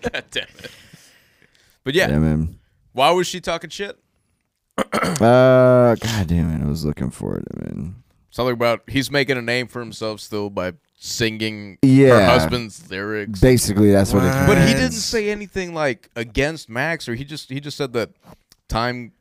God 0.03 0.25
damn 0.31 0.45
it. 0.59 0.71
But 1.85 1.95
yeah, 1.95 2.09
Yeah, 2.09 2.19
man. 2.19 2.59
why 2.93 3.11
was 3.11 3.27
she 3.27 3.41
talking 3.41 3.71
shit? 3.71 3.99
Uh, 5.21 5.97
God 5.97 6.27
damn 6.29 6.51
it. 6.51 6.65
I 6.65 6.69
was 6.69 6.85
looking 6.85 7.11
for 7.11 7.37
it, 7.39 7.45
man. 7.57 7.97
Something 8.31 8.53
about 8.53 8.83
he's 8.87 9.11
making 9.11 9.37
a 9.37 9.43
name 9.43 9.67
for 9.67 9.81
himself 9.81 10.21
still 10.21 10.49
by 10.51 10.75
singing 10.97 11.79
her 11.83 12.25
husband's 12.27 12.89
lyrics. 12.91 13.41
Basically, 13.41 13.91
that's 13.91 14.13
what 14.13 14.23
it 14.23 14.27
What? 14.29 14.47
But 14.47 14.59
he 14.69 14.75
didn't 14.75 14.93
say 14.93 15.31
anything 15.31 15.75
like 15.75 16.09
against 16.15 16.69
Max, 16.69 17.09
or 17.09 17.15
he 17.17 17.25
just 17.25 17.51
he 17.51 17.59
just 17.59 17.77
said 17.77 17.93
that 17.95 18.11
time, 18.69 19.13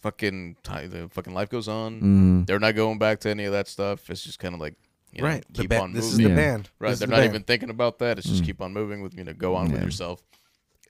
fucking 0.00 0.56
time, 0.62 0.90
the 0.90 1.08
fucking 1.10 1.34
life 1.34 1.50
goes 1.50 1.68
on. 1.68 2.00
Mhm. 2.00 2.46
They're 2.46 2.60
not 2.60 2.74
going 2.74 2.98
back 2.98 3.20
to 3.20 3.30
any 3.30 3.44
of 3.44 3.52
that 3.52 3.68
stuff. 3.68 4.08
It's 4.08 4.22
just 4.22 4.38
kind 4.38 4.54
of 4.54 4.60
like 4.60 4.74
you 5.12 5.20
know, 5.22 5.28
right. 5.28 5.44
Keep 5.52 5.70
ba- 5.70 5.80
on 5.82 5.92
this 5.92 6.06
is 6.06 6.18
moving. 6.18 6.34
the 6.36 6.40
Yeah. 6.42 6.48
band. 6.48 6.70
right, 6.78 6.90
This 6.90 6.98
they're 7.00 7.06
the 7.06 7.10
not 7.10 7.16
band. 7.18 7.30
even 7.30 7.42
thinking 7.42 7.70
about 7.70 7.98
that. 7.98 8.18
It's 8.18 8.28
just 8.28 8.44
keep 8.44 8.60
on 8.62 8.72
moving 8.72 9.02
with 9.02 9.14
you 9.14 9.24
know, 9.24 9.34
go 9.34 9.54
on 9.54 9.70
with 9.70 9.82
yourself. 9.82 10.22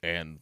And 0.03 0.39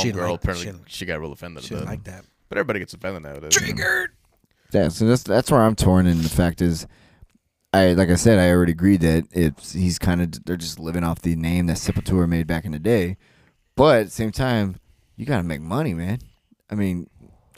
She 0.00 0.10
homegirl 0.10 0.30
liked- 0.30 0.44
apparently 0.44 0.72
she- 0.86 0.98
she, 0.98 1.06
got 1.06 1.20
real 1.20 1.32
offended. 1.32 1.62
She 1.62 1.70
didn't 1.74 1.86
like 1.86 2.04
that. 2.04 2.24
But 2.54 2.60
everybody 2.60 2.78
gets 2.78 2.94
offended 2.94 3.24
nowadays. 3.24 3.52
Triggered. 3.52 4.12
Yeah, 4.72 4.86
so 4.86 5.06
that's 5.06 5.24
that's 5.24 5.50
where 5.50 5.60
I'm 5.60 5.74
torn. 5.74 6.06
And 6.06 6.20
the 6.20 6.28
fact 6.28 6.62
is, 6.62 6.86
I 7.72 7.94
like 7.94 8.10
I 8.10 8.14
said, 8.14 8.38
I 8.38 8.48
already 8.50 8.70
agreed 8.70 9.00
that 9.00 9.24
it's 9.32 9.72
he's 9.72 9.98
kind 9.98 10.22
of 10.22 10.44
they're 10.44 10.56
just 10.56 10.78
living 10.78 11.02
off 11.02 11.20
the 11.20 11.34
name 11.34 11.66
that 11.66 11.78
Sepultura 11.78 12.28
made 12.28 12.46
back 12.46 12.64
in 12.64 12.70
the 12.70 12.78
day. 12.78 13.16
But 13.74 13.98
at 13.98 14.04
the 14.04 14.12
same 14.12 14.30
time, 14.30 14.76
you 15.16 15.26
got 15.26 15.38
to 15.38 15.42
make 15.42 15.62
money, 15.62 15.94
man. 15.94 16.20
I 16.70 16.76
mean, 16.76 17.10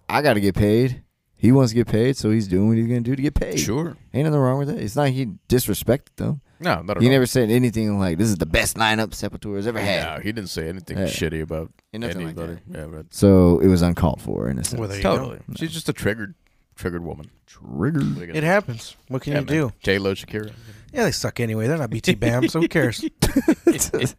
I 0.09 0.22
got 0.22 0.32
to 0.32 0.40
get 0.40 0.55
paid. 0.55 1.03
He 1.36 1.53
wants 1.53 1.72
to 1.72 1.76
get 1.76 1.88
paid, 1.88 2.16
so 2.16 2.30
he's 2.30 2.49
doing 2.49 2.68
what 2.68 2.78
he's 2.78 2.86
gonna 2.86 3.01
do 3.03 3.14
to 3.14 3.20
get 3.20 3.34
paid. 3.34 3.61
Sure. 3.61 3.99
ain't 4.14 4.24
nothing 4.24 4.40
wrong 4.40 4.57
with 4.57 4.68
that. 4.68 4.78
It's 4.78 4.97
not 4.97 5.11
he 5.11 5.26
disrespected 5.47 6.16
them. 6.16 6.40
No, 6.59 6.82
not 6.82 6.96
at 6.96 7.02
He 7.02 7.09
all. 7.09 7.12
never 7.12 7.26
said 7.26 7.50
anything 7.50 7.98
like 7.98 8.16
this 8.18 8.28
is 8.28 8.36
the 8.36 8.46
best 8.46 8.76
lineup 8.76 9.09
Sepultura 9.09 9.57
has 9.57 9.66
ever 9.66 9.78
had. 9.80 10.16
No, 10.16 10.20
he 10.22 10.32
didn't 10.32 10.48
say 10.50 10.68
anything 10.68 10.96
Yeah. 10.98 11.04
shitty 11.04 11.42
about 11.42 11.70
Ain't 11.92 12.02
nothing 12.02 12.24
like 12.24 12.36
anybody. 12.38 12.59
yeah, 12.70 12.86
but 12.86 13.12
So 13.12 13.59
it 13.61 13.66
was 13.68 13.82
uncalled 13.82 14.22
for 14.22 14.48
in 14.48 14.59
a 14.59 14.64
sense. 14.64 14.78
Well, 14.80 14.88
there 14.88 14.96
you 14.98 15.02
go. 15.02 15.16
totally. 15.16 15.40
She's 15.57 15.72
just 15.72 15.88
a 15.88 15.92
triggered, 15.92 16.34
triggered 16.74 17.04
woman. 17.04 17.30
Triggered. 17.46 18.36
It 18.36 18.42
happens. 18.44 18.96
What 19.09 19.22
can 19.22 19.32
Yeah, 19.34 19.40
you 19.40 19.44
man. 19.46 19.54
do? 19.54 19.72
J 19.82 19.98
Lo, 19.98 20.14
Shakira. 20.14 20.52
Yeah, 20.92 21.04
they 21.04 21.12
suck 21.12 21.40
anyway. 21.40 21.66
They're 21.66 21.78
not 21.78 21.90
BT 21.90 22.14
Bam, 22.14 22.48
so 22.48 22.61
who 22.61 22.68
cares? 22.68 23.04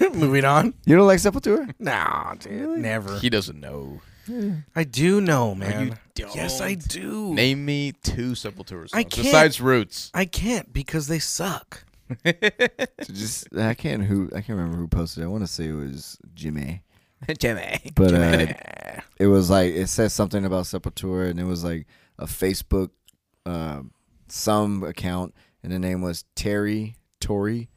Moving 0.14 0.44
on. 0.44 0.74
You 0.86 0.96
don't 0.96 1.06
like 1.06 1.18
Sepultura? 1.18 1.72
Nah, 1.78 2.34
dude, 2.34 2.78
never. 2.78 3.18
He 3.18 3.28
doesn't 3.30 3.60
know. 3.60 4.00
I 4.74 4.84
do 4.84 5.20
know, 5.20 5.54
man. 5.54 5.88
you 5.88 5.94
don't. 6.14 6.34
Yes, 6.34 6.60
I 6.60 6.74
don't. 6.74 7.34
Name 7.34 7.64
me 7.64 7.92
two 8.02 8.32
Sepultura 8.32 8.88
songs 8.88 8.90
I 8.94 9.02
can't. 9.02 9.24
besides 9.24 9.60
Roots. 9.60 10.10
I 10.14 10.24
can't 10.24 10.72
because 10.72 11.06
they 11.06 11.18
suck. 11.18 11.84
Just 13.02 13.54
I 13.56 13.74
can't 13.74 14.04
who 14.04 14.28
I 14.28 14.40
can't 14.40 14.50
remember 14.58 14.76
who 14.76 14.88
posted. 14.88 15.22
it. 15.22 15.26
I 15.26 15.28
want 15.28 15.42
to 15.44 15.48
say 15.52 15.68
it 15.68 15.72
was 15.72 16.18
Jimmy. 16.34 16.82
Jimmy. 17.38 17.78
But 17.94 18.14
uh, 18.14 19.00
it 19.18 19.26
was 19.26 19.50
like 19.50 19.72
it 19.74 19.88
said 19.88 20.12
something 20.12 20.44
about 20.44 20.64
Sepultura, 20.64 21.30
and 21.30 21.40
it 21.40 21.44
was 21.44 21.64
like 21.64 21.86
a 22.18 22.26
Facebook, 22.26 22.90
uh, 23.46 23.82
some 24.28 24.82
account, 24.84 25.34
and 25.62 25.72
the 25.72 25.78
name 25.78 26.02
was 26.02 26.24
Terry 26.34 26.96
Tory. 27.20 27.70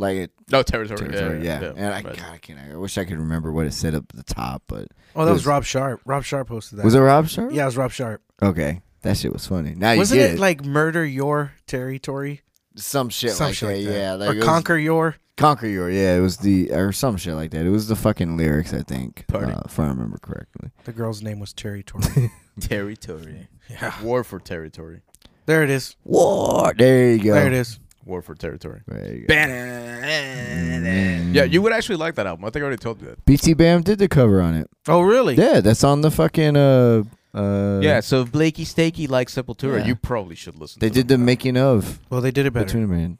Like 0.00 0.16
it, 0.16 0.30
No 0.50 0.62
territory. 0.62 0.98
Territory, 0.98 1.44
yeah. 1.44 1.60
yeah. 1.60 1.72
And 1.76 1.86
I, 1.86 2.02
right. 2.02 2.04
God, 2.16 2.32
I 2.32 2.38
can't. 2.38 2.58
I 2.72 2.76
wish 2.76 2.96
I 2.98 3.04
could 3.04 3.18
remember 3.18 3.52
what 3.52 3.66
it 3.66 3.72
said 3.74 3.94
up 3.94 4.04
at 4.10 4.16
the 4.16 4.34
top, 4.34 4.62
but 4.66 4.88
Oh, 5.14 5.24
that 5.24 5.32
was 5.32 5.40
was- 5.42 5.46
Rob 5.46 5.64
Sharp. 5.64 6.00
Rob 6.04 6.24
Sharp 6.24 6.48
posted 6.48 6.78
that. 6.78 6.84
was 6.84 6.94
it 6.94 7.00
Rob 7.00 7.28
Sharp? 7.28 7.52
Yeah, 7.52 7.62
it 7.62 7.66
was 7.66 7.76
Rob 7.76 7.92
Sharp. 7.92 8.22
Okay, 8.42 8.80
that 9.02 9.16
shit 9.16 9.32
was 9.32 9.46
funny. 9.46 9.74
Now 9.76 9.96
Wasn't 9.96 10.18
you 10.18 10.24
it, 10.24 10.28
get 10.30 10.34
it. 10.36 10.40
like 10.40 10.64
murder 10.64 11.04
your 11.04 11.52
territory? 11.66 12.40
some 12.76 13.08
shit 13.10 13.32
Some 13.32 13.48
like 13.48 13.54
shit 13.56 13.68
that. 13.68 13.74
like 13.76 13.84
that. 13.86 13.92
Yeah, 13.98 14.14
like 14.14 14.30
or 14.30 14.34
was- 14.36 14.44
conquer 14.44 14.76
your. 14.76 15.16
Conquer 15.36 15.66
your. 15.68 15.90
Yeah, 15.90 16.16
it 16.16 16.20
was 16.20 16.36
the 16.38 16.70
or 16.72 16.92
some 16.92 17.16
shit 17.16 17.34
like 17.34 17.50
that. 17.52 17.64
It 17.66 17.70
was 17.70 17.88
the 17.88 17.96
fucking 17.96 18.36
lyrics, 18.36 18.72
I 18.74 18.82
think, 18.82 19.26
Party. 19.26 19.52
uh, 19.52 19.60
if 19.64 19.78
I 19.80 19.86
remember 19.88 20.18
correctly. 20.18 20.70
The 20.84 20.92
girl's 20.92 21.22
name 21.22 21.40
was 21.40 21.52
Terry 21.54 21.82
Tory. 21.82 22.30
Territory. 22.60 23.48
yeah. 23.68 24.02
War 24.02 24.22
for 24.24 24.38
territory. 24.38 25.00
There 25.46 25.62
it 25.62 25.70
is. 25.70 25.96
War. 26.04 26.72
There 26.76 27.12
you 27.12 27.22
go. 27.24 27.32
There 27.34 27.46
it 27.46 27.52
is. 27.54 27.80
War 28.10 28.22
for 28.22 28.34
territory. 28.34 28.80
There 28.86 29.14
you 29.14 29.26
go. 29.26 29.34
Mm. 29.34 31.34
Yeah, 31.34 31.44
you 31.44 31.62
would 31.62 31.72
actually 31.72 31.96
like 31.96 32.16
that 32.16 32.26
album. 32.26 32.44
I 32.44 32.50
think 32.50 32.62
I 32.62 32.66
already 32.66 32.80
told 32.80 33.00
you 33.00 33.06
that. 33.08 33.24
BT 33.24 33.54
Bam 33.54 33.82
did 33.82 33.98
the 34.00 34.08
cover 34.08 34.40
on 34.42 34.54
it. 34.54 34.68
Oh, 34.88 35.00
really? 35.02 35.36
Yeah, 35.36 35.60
that's 35.60 35.84
on 35.84 36.00
the 36.00 36.10
fucking 36.10 36.56
uh 36.56 37.04
uh. 37.32 37.78
yeah, 37.80 38.00
so 38.00 38.22
if 38.22 38.32
Blakey 38.32 38.64
Stakey 38.64 39.08
likes 39.08 39.36
Sepultura, 39.36 39.78
Yeah. 39.78 39.86
you 39.86 39.94
probably 39.94 40.34
should 40.34 40.56
listen 40.58 40.80
to. 40.80 40.86
They 40.86 40.90
to 40.90 40.94
did 40.94 41.06
them. 41.08 41.20
the 41.20 41.26
making 41.26 41.56
of 41.56 42.00
Well, 42.10 42.20
they 42.20 42.32
did 42.32 42.44
it 42.46 42.52
better. 42.52 42.64
between 42.66 42.90
man. 42.90 43.18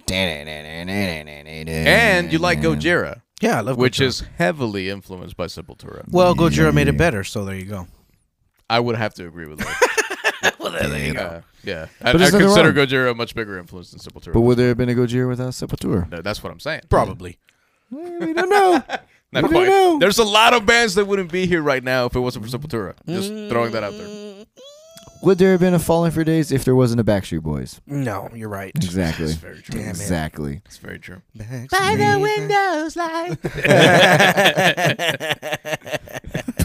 And 1.69 2.33
you 2.33 2.39
like 2.41 2.61
Gojira, 2.61 3.23
yeah, 3.41 3.59
I 3.59 3.61
love 3.61 3.77
Gojira. 3.77 3.79
which 3.79 3.99
Gojira. 4.01 4.07
is 4.07 4.21
heavily 4.37 4.91
influenced 4.91 5.37
by 5.37 5.47
Sepultura. 5.47 6.03
Well, 6.11 6.35
Gojira 6.35 6.75
made 6.75 6.89
it 6.89 6.99
better, 6.99 7.23
so 7.23 7.45
there 7.45 7.55
you 7.55 7.67
go. 7.67 7.87
I 8.69 8.81
would 8.81 8.97
have 8.97 9.15
to 9.15 9.27
agree 9.27 9.47
with 9.47 9.61
that. 9.61 9.87
well, 10.59 10.73
there 10.73 10.99
you 11.07 11.19
Uh, 11.19 11.43
yeah, 11.63 11.87
I, 12.01 12.13
But 12.13 12.15
I 12.15 12.19
there's 12.19 12.33
nothing 12.33 12.47
consider 12.49 12.73
wrong. 12.73 12.87
Gojira 12.87 13.11
a 13.11 13.15
much 13.15 13.35
bigger 13.35 13.59
influence 13.59 13.91
than 13.91 14.01
Sepultura. 14.01 14.33
But 14.33 14.41
would 14.41 14.57
there 14.59 14.69
have 14.69 14.79
been 14.79 14.89
a 14.89 14.95
Gojira 14.95 15.29
without 15.29 15.51
Sepultura? 15.51 16.11
No, 16.11 16.23
that's 16.23 16.43
what 16.43 16.53
I'm 16.53 16.61
saying. 16.61 16.83
Probably. 16.89 17.39
we 17.91 18.33
don't 18.33 18.49
know. 18.49 18.83
Not 19.33 19.45
We 19.45 19.49
don't 19.49 19.51
quite. 19.51 19.69
know. 19.69 19.99
There's 20.01 20.19
a 20.19 20.25
lot 20.25 20.55
of 20.55 20.67
bands 20.67 20.97
that 20.97 21.05
wouldn't 21.07 21.31
be 21.31 21.47
here 21.47 21.63
right 21.63 21.85
now 21.85 22.07
if 22.07 22.17
it 22.17 22.21
wasn't 22.21 22.49
for 22.49 22.59
Sepultura. 22.59 22.95
Just 23.07 23.29
throwing 23.51 23.71
that 23.73 23.85
out 23.85 23.93
there. 23.93 24.45
Would 25.23 25.37
there 25.39 25.51
have 25.53 25.61
been 25.61 25.75
a 25.75 25.79
Falling 25.79 26.11
for 26.13 26.25
Days 26.25 26.51
if 26.51 26.65
there 26.65 26.75
wasn't 26.75 26.99
a 27.01 27.05
Backstreet 27.05 27.43
Boys? 27.43 27.81
No, 27.87 28.31
you're 28.35 28.49
right. 28.49 28.73
Exactly. 28.75 29.27
That's 29.27 29.37
very 29.39 29.61
true. 29.61 29.79
Damn 29.79 29.89
it. 29.89 29.91
exactly. 29.91 30.63
That's 30.65 30.79
very 30.79 30.99
true. 30.99 31.21
By 31.71 31.95
the 31.97 32.19
windows, 32.19 32.97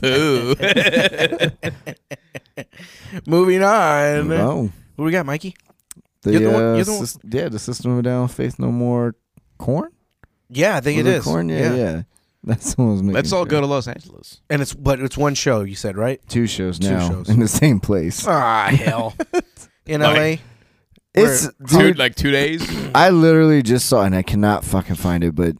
Boo. 0.02 0.56
Moving 3.28 3.64
on. 3.64 4.32
Oh, 4.32 4.62
What 4.64 4.72
do 4.98 5.04
we 5.04 5.12
got, 5.12 5.26
Mikey? 5.26 5.56
the, 6.22 6.32
You're 6.32 6.40
the 6.42 6.50
one- 6.52 6.64
uh, 6.64 6.76
you're 6.76 6.86
the 6.86 6.92
one- 6.94 7.02
sys- 7.04 7.20
yeah, 7.34 7.50
the 7.50 7.60
System 7.60 7.92
of 7.92 8.00
a 8.00 8.02
Down, 8.02 8.28
Faith 8.28 8.58
No 8.60 8.72
More, 8.72 9.16
Korn. 9.58 9.92
Yeah, 10.50 10.76
I 10.78 10.80
think 10.82 10.98
Was 11.04 11.08
it 11.14 11.18
is. 11.18 11.24
Korn? 11.24 11.50
Yeah, 11.50 11.76
yeah. 11.76 12.02
That's 12.44 12.78
what 12.78 12.86
I 12.86 12.88
was 12.90 13.02
making. 13.02 13.16
Let's 13.16 13.32
all 13.32 13.42
sure. 13.44 13.48
go 13.50 13.62
to 13.62 13.66
Los 13.68 13.88
Angeles. 13.88 14.42
And 14.50 14.62
it's 14.62 14.74
but 14.74 15.00
it's 15.00 15.18
one 15.18 15.34
show. 15.34 15.62
You 15.62 15.74
said 15.76 15.98
right? 15.98 16.22
Two 16.28 16.46
shows 16.46 16.78
Two 16.78 16.92
now 16.92 17.10
shows. 17.10 17.30
in 17.30 17.40
the 17.40 17.48
same 17.48 17.80
place. 17.80 18.26
Ah, 18.28 18.68
hell. 18.72 19.16
In 19.88 20.02
Like- 20.02 20.16
L.A. 20.18 20.42
It's 21.16 21.48
Two, 21.70 21.78
dude. 21.80 21.98
like 21.98 22.16
two 22.16 22.30
days. 22.32 22.62
I 22.94 23.10
literally 23.10 23.64
just 23.64 23.86
saw, 23.88 24.04
and 24.04 24.14
I 24.14 24.22
cannot 24.22 24.64
fucking 24.66 24.96
find 24.98 25.24
it, 25.24 25.34
but 25.34 25.56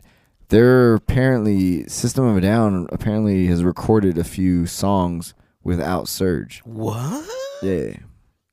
there 0.50 0.94
apparently 0.96 1.88
System 1.88 2.26
of 2.26 2.36
a 2.38 2.42
Down 2.42 2.88
apparently 2.92 3.48
has 3.48 3.64
recorded 3.64 4.18
a 4.18 4.24
few 4.26 4.66
songs 4.66 5.34
without 5.66 6.06
Serj. 6.06 6.60
What? 6.60 7.28
Yeah. 7.62 7.98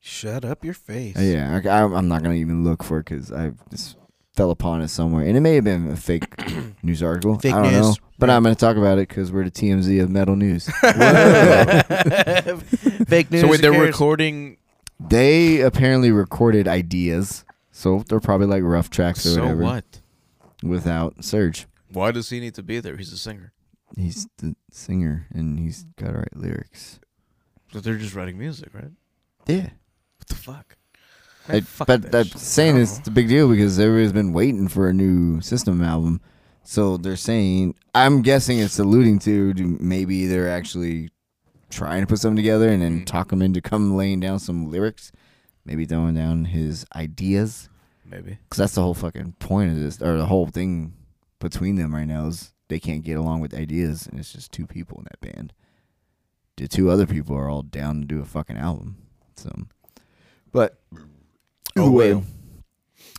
Shut 0.01 0.43
up 0.43 0.65
your 0.65 0.73
face. 0.73 1.15
Yeah, 1.17 1.61
I, 1.63 1.67
I, 1.69 1.83
I'm 1.83 2.09
not 2.09 2.23
gonna 2.23 2.35
even 2.35 2.65
look 2.65 2.83
for 2.83 2.99
it 2.99 3.05
because 3.05 3.31
I 3.31 3.53
just 3.71 3.95
fell 4.35 4.51
upon 4.51 4.81
it 4.81 4.89
somewhere, 4.89 5.25
and 5.25 5.37
it 5.37 5.39
may 5.39 5.55
have 5.55 5.63
been 5.63 5.91
a 5.91 5.95
fake 5.95 6.25
news 6.83 7.01
article. 7.01 7.39
Fake 7.39 7.53
I 7.53 7.63
don't 7.63 7.71
know, 7.71 7.81
news. 7.87 7.99
but 8.19 8.29
I'm 8.29 8.43
gonna 8.43 8.55
talk 8.55 8.75
about 8.75 8.97
it 8.97 9.07
because 9.07 9.31
we're 9.31 9.45
the 9.45 9.51
TMZ 9.51 10.03
of 10.03 10.09
metal 10.09 10.35
news. 10.35 10.65
Fake 13.07 13.31
news. 13.31 13.41
So 13.41 13.47
wait, 13.47 13.61
they're 13.61 13.71
cares? 13.71 13.87
recording. 13.87 14.57
they 14.99 15.61
apparently 15.61 16.11
recorded 16.11 16.67
ideas, 16.67 17.45
so 17.71 18.03
they're 18.09 18.19
probably 18.19 18.47
like 18.47 18.63
rough 18.63 18.89
tracks 18.89 19.25
or 19.25 19.29
So 19.29 19.41
whatever 19.41 19.63
what? 19.63 20.01
without 20.63 21.17
Serj. 21.19 21.65
Why 21.91 22.11
does 22.11 22.29
he 22.29 22.39
need 22.39 22.55
to 22.55 22.63
be 22.63 22.79
there? 22.79 22.97
He's 22.97 23.13
a 23.13 23.17
singer. 23.17 23.53
He's 23.95 24.27
the 24.39 24.55
singer 24.71 25.27
and 25.31 25.59
he's 25.59 25.83
got 25.97 26.07
to 26.07 26.13
write 26.17 26.35
lyrics. 26.35 26.99
But 27.73 27.83
they're 27.83 27.97
just 27.97 28.15
writing 28.15 28.37
music, 28.37 28.69
right? 28.73 28.91
Yeah. 29.47 29.69
What 30.17 30.27
the 30.27 30.35
fuck? 30.35 30.77
I, 31.49 31.59
fuck 31.59 31.87
but 31.87 32.11
that 32.13 32.27
shit. 32.27 32.37
saying 32.37 32.77
I 32.77 32.81
it's 32.81 32.97
don't 32.99 33.07
a 33.07 33.11
big 33.11 33.27
deal 33.27 33.49
because 33.49 33.77
everybody's 33.79 34.13
been 34.13 34.31
waiting 34.31 34.67
for 34.69 34.87
a 34.87 34.93
new 34.93 35.41
System 35.41 35.83
album. 35.83 36.21
So 36.63 36.95
they're 36.95 37.17
saying, 37.17 37.75
I'm 37.93 38.21
guessing 38.21 38.59
it's 38.59 38.79
alluding 38.79 39.19
to, 39.19 39.53
to 39.53 39.77
maybe 39.81 40.27
they're 40.27 40.49
actually 40.49 41.09
trying 41.69 42.01
to 42.01 42.07
put 42.07 42.19
something 42.19 42.37
together 42.37 42.69
and 42.69 42.81
then 42.81 43.01
Mm. 43.01 43.05
talk 43.05 43.33
him 43.33 43.41
into 43.41 43.59
come 43.59 43.97
laying 43.97 44.21
down 44.21 44.39
some 44.39 44.69
lyrics, 44.71 45.11
maybe 45.65 45.85
throwing 45.85 46.13
down 46.15 46.45
his 46.45 46.85
ideas. 46.95 47.67
Maybe. 48.05 48.37
Because 48.43 48.57
that's 48.59 48.75
the 48.75 48.81
whole 48.81 48.93
fucking 48.93 49.33
point 49.39 49.71
of 49.71 49.79
this, 49.79 50.01
or 50.01 50.15
the 50.17 50.27
whole 50.27 50.45
thing 50.47 50.93
between 51.39 51.75
them 51.75 51.93
right 51.93 52.07
now 52.07 52.27
is 52.27 52.53
they 52.69 52.79
can't 52.79 53.03
get 53.03 53.17
along 53.17 53.41
with 53.41 53.53
ideas, 53.53 54.07
and 54.07 54.17
it's 54.19 54.31
just 54.31 54.51
two 54.53 54.67
people 54.67 54.99
in 54.99 55.05
that 55.05 55.19
band. 55.35 55.51
The 56.57 56.67
two 56.67 56.89
other 56.89 57.05
people 57.07 57.35
are 57.35 57.49
all 57.49 57.63
down 57.63 58.01
to 58.01 58.05
do 58.07 58.21
a 58.21 58.25
fucking 58.25 58.57
album. 58.57 58.97
So, 59.35 59.51
but 60.51 60.79
Oh, 61.75 61.81
either 61.83 61.91
way, 61.91 62.13
well. 62.13 62.23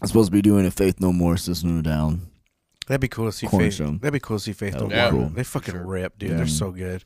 I'm 0.01 0.07
supposed 0.09 0.29
to 0.29 0.33
be 0.33 0.43
doing 0.43 0.65
a 0.67 0.71
Faith 0.71 1.01
No 1.01 1.13
More 1.13 1.37
System 1.37 1.73
of 1.75 1.79
a 1.81 1.83
Down. 1.83 2.29
That'd 2.87 3.01
be 3.01 3.09
cool 3.09 3.27
to 3.27 3.33
see 3.33 3.47
Faith. 3.47 3.51
Cornerstone. 3.51 3.99
That'd 3.99 4.13
be 4.13 4.21
cool 4.21 4.37
to 4.39 4.43
see 4.45 4.53
Faith. 4.53 4.75
No 4.75 4.89
More. 4.89 5.11
cool. 5.11 5.29
They 5.31 5.43
fucking 5.43 5.75
Sure. 5.75 5.85
rip, 5.85 6.19
dude. 6.19 6.31
Yeah. 6.31 6.37
They're 6.37 6.47
so 6.47 6.71
good. 6.71 7.05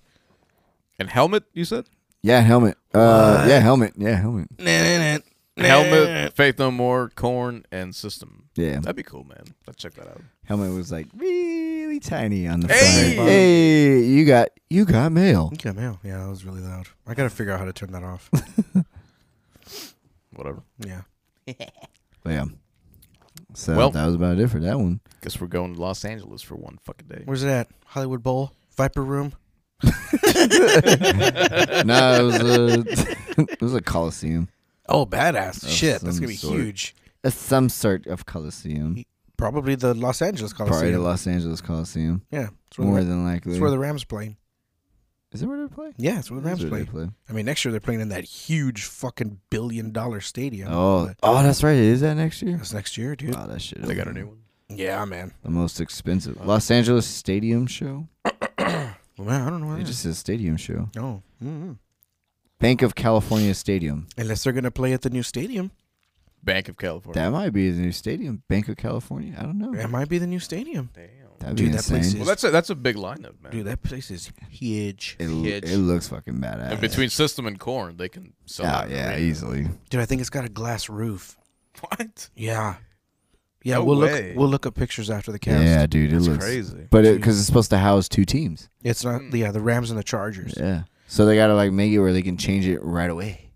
And 0.98 1.08
helmet, 1.08 1.44
you 1.54 1.64
said? 1.64 1.86
Yeah, 2.22 2.40
helmet. 2.40 2.76
Uh, 2.92 3.46
yeah, 3.48 3.60
helmet. 3.60 3.94
Yeah, 3.96 4.16
helmet. 4.16 4.48
Helmet, 5.56 6.34
Faith 6.34 6.58
No 6.58 6.70
More, 6.70 7.08
Korn, 7.14 7.64
and 7.72 7.94
System. 7.94 8.47
Yeah, 8.58 8.80
That'd 8.80 8.96
be 8.96 9.04
cool, 9.04 9.22
man. 9.24 9.44
Let's 9.68 9.80
check 9.80 9.94
that 9.94 10.08
out. 10.08 10.20
helmet 10.44 10.74
was 10.74 10.90
like 10.90 11.06
really 11.16 12.00
tiny 12.00 12.48
on 12.48 12.58
the 12.60 12.66
Hey! 12.68 13.14
front. 13.14 13.28
Hey, 13.30 14.00
you 14.02 14.24
got 14.24 14.48
you 14.68 14.84
got 14.84 15.12
mail. 15.12 15.50
You 15.52 15.58
got 15.58 15.76
mail. 15.76 16.00
Yeah, 16.02 16.18
that 16.18 16.28
was 16.28 16.44
really 16.44 16.60
loud. 16.60 16.88
I 17.06 17.14
gotta 17.14 17.30
figure 17.30 17.52
out 17.52 17.60
how 17.60 17.66
to 17.66 17.72
turn 17.72 17.92
that 17.92 18.02
off. 18.02 18.28
Whatever. 20.34 20.62
yeah. 20.78 21.02
But 22.24 22.30
yeah. 22.32 22.44
So 23.54 23.76
Well- 23.76 23.90
that 23.92 24.06
was 24.06 24.16
about 24.16 24.38
it 24.40 24.48
for 24.50 24.58
that 24.58 24.76
one. 24.78 25.00
Guess 25.22 25.40
we're 25.40 25.46
going 25.46 25.74
to 25.76 25.80
Los 25.80 26.04
Angeles 26.04 26.42
for 26.42 26.56
one 26.56 26.78
fucking 26.84 27.06
day. 27.08 27.22
Where's 27.24 27.44
it 27.44 27.48
at? 27.48 27.68
Hollywood 27.86 28.22
Bowl, 28.24 28.52
Viper 28.76 29.02
Room. 29.04 29.32
no, 29.82 29.90
it 30.34 32.24
was 32.24 32.42
a 32.42 32.84
it 33.52 33.60
was 33.62 33.74
a 33.74 33.80
coliseum. 33.80 34.48
Oh, 34.88 35.06
badass! 35.06 35.68
Shit, 35.68 36.00
that's 36.00 36.18
gonna 36.18 36.28
be 36.28 36.34
sort. 36.36 36.54
huge. 36.56 36.94
Some 37.34 37.68
sort 37.68 38.06
of 38.06 38.26
coliseum. 38.26 39.04
Probably 39.36 39.74
the 39.76 39.94
Los 39.94 40.20
Angeles 40.20 40.52
Coliseum. 40.52 40.78
Probably 40.80 40.92
the 40.92 40.98
Los 41.00 41.26
Angeles 41.26 41.60
Coliseum. 41.60 42.22
yeah, 42.30 42.48
it's 42.66 42.78
where, 42.78 42.88
More 42.88 42.98
the, 43.00 43.06
than 43.06 43.24
likely. 43.24 43.52
it's 43.52 43.60
where 43.60 43.70
the 43.70 43.78
Rams 43.78 44.04
playing. 44.04 44.36
Is 45.30 45.42
it 45.42 45.46
where 45.46 45.60
they 45.60 45.72
play? 45.72 45.92
Yeah, 45.98 46.18
it's 46.18 46.30
where 46.30 46.40
the 46.40 46.46
Rams 46.48 46.60
where 46.62 46.70
play. 46.70 46.78
they 46.80 46.86
play. 46.90 47.08
I 47.28 47.32
mean, 47.32 47.44
next 47.44 47.64
year 47.64 47.70
they're 47.70 47.80
playing 47.80 48.00
in 48.00 48.08
that 48.08 48.24
huge 48.24 48.84
fucking 48.84 49.40
billion 49.50 49.92
dollar 49.92 50.20
stadium. 50.20 50.72
Oh, 50.72 51.06
But 51.06 51.16
oh, 51.22 51.42
that's 51.42 51.62
right. 51.62 51.76
Is 51.76 52.00
that 52.00 52.14
next 52.14 52.40
year? 52.42 52.56
that's 52.56 52.72
next 52.72 52.96
year, 52.98 53.14
dude. 53.14 53.36
Oh, 53.36 53.46
that 53.46 53.60
shit. 53.62 53.80
They 53.82 53.94
got 53.94 54.08
a 54.08 54.12
new 54.12 54.26
one. 54.26 54.38
Yeah, 54.70 55.04
man. 55.04 55.32
The 55.42 55.50
most 55.50 55.80
expensive 55.80 56.44
Los 56.44 56.70
Angeles 56.70 57.06
Stadium 57.06 57.66
Show. 57.66 58.08
Well, 59.18 59.26
man, 59.26 59.42
I 59.42 59.50
don't 59.50 59.60
know. 59.62 59.74
It 59.74 59.80
it 59.80 59.84
just 59.86 59.98
is. 59.98 59.98
says 60.10 60.18
Stadium 60.18 60.56
Show. 60.56 60.88
Oh, 60.96 61.22
mm 61.44 61.76
Banc 62.60 62.82
of 62.82 62.94
California 62.94 63.52
Stadium. 63.52 64.06
unless 64.16 64.44
they're 64.44 64.52
gonna 64.52 64.70
play 64.70 64.92
at 64.92 65.02
the 65.02 65.10
new 65.10 65.24
stadium. 65.24 65.72
Banc 66.42 66.68
of 66.68 66.76
California. 66.76 67.20
That 67.22 67.30
might 67.30 67.50
be 67.50 67.70
the 67.70 67.80
new 67.80 67.92
stadium. 67.92 68.42
Banc 68.48 68.68
of 68.68 68.76
California. 68.76 69.34
I 69.38 69.42
don't 69.42 69.58
know. 69.58 69.72
That 69.74 69.90
might 69.90 70.08
be 70.08 70.18
the 70.18 70.26
new 70.26 70.38
stadium. 70.38 70.90
Damn. 70.94 71.08
That'd 71.38 71.56
be 71.56 71.64
Dude, 71.64 71.74
that 71.74 71.84
place 71.84 72.06
insane. 72.06 72.20
Well, 72.20 72.28
that's 72.28 72.44
a 72.44 72.50
that's 72.50 72.70
a 72.70 72.74
big 72.74 72.96
lineup, 72.96 73.40
man. 73.42 73.52
Dude, 73.52 73.66
that 73.66 73.82
place 73.82 74.10
is 74.10 74.32
huge. 74.50 75.16
It, 75.18 75.28
Huge. 75.28 75.64
it 75.64 75.78
looks 75.78 76.08
fucking 76.08 76.34
badass. 76.34 76.72
and 76.72 76.80
between 76.80 77.10
System 77.10 77.46
and 77.46 77.60
Korn, 77.60 77.96
they 77.96 78.08
can 78.08 78.32
sell 78.46 78.66
oh, 78.66 78.70
out 78.70 78.84
an 78.86 78.90
yeah, 78.90 79.10
arena. 79.10 79.20
easily. 79.20 79.68
Dude, 79.88 80.00
I 80.00 80.04
think 80.04 80.20
it's 80.20 80.30
got 80.30 80.44
a 80.44 80.48
glass 80.48 80.88
roof. 80.88 81.36
What? 81.80 82.30
Yeah. 82.34 82.74
Yeah, 83.62 83.76
No 83.76 83.84
we'll 83.84 84.00
way. 84.00 84.30
look 84.30 84.36
we'll 84.36 84.48
look 84.48 84.66
up 84.66 84.74
pictures 84.74 85.10
after 85.10 85.30
the 85.30 85.38
cast. 85.38 85.62
Yeah, 85.62 85.86
dude, 85.86 86.10
it 86.10 86.14
That's 86.14 86.26
looks 86.26 86.44
crazy. 86.44 86.88
But 86.90 87.02
because 87.02 87.38
it's 87.38 87.46
supposed 87.46 87.70
to 87.70 87.78
house 87.78 88.08
two 88.08 88.24
teams. 88.24 88.68
It's 88.82 89.04
not 89.04 89.20
hmm. 89.20 89.36
yeah, 89.36 89.52
the 89.52 89.60
Rams 89.60 89.90
and 89.90 89.98
the 89.98 90.04
Chargers. 90.04 90.54
Yeah. 90.56 90.84
So 91.06 91.24
they 91.24 91.36
gotta 91.36 91.54
like 91.54 91.72
make 91.72 91.92
it 91.92 92.00
where 92.00 92.12
they 92.12 92.22
can 92.22 92.36
change 92.36 92.66
it 92.66 92.82
right 92.82 93.10
away. 93.10 93.47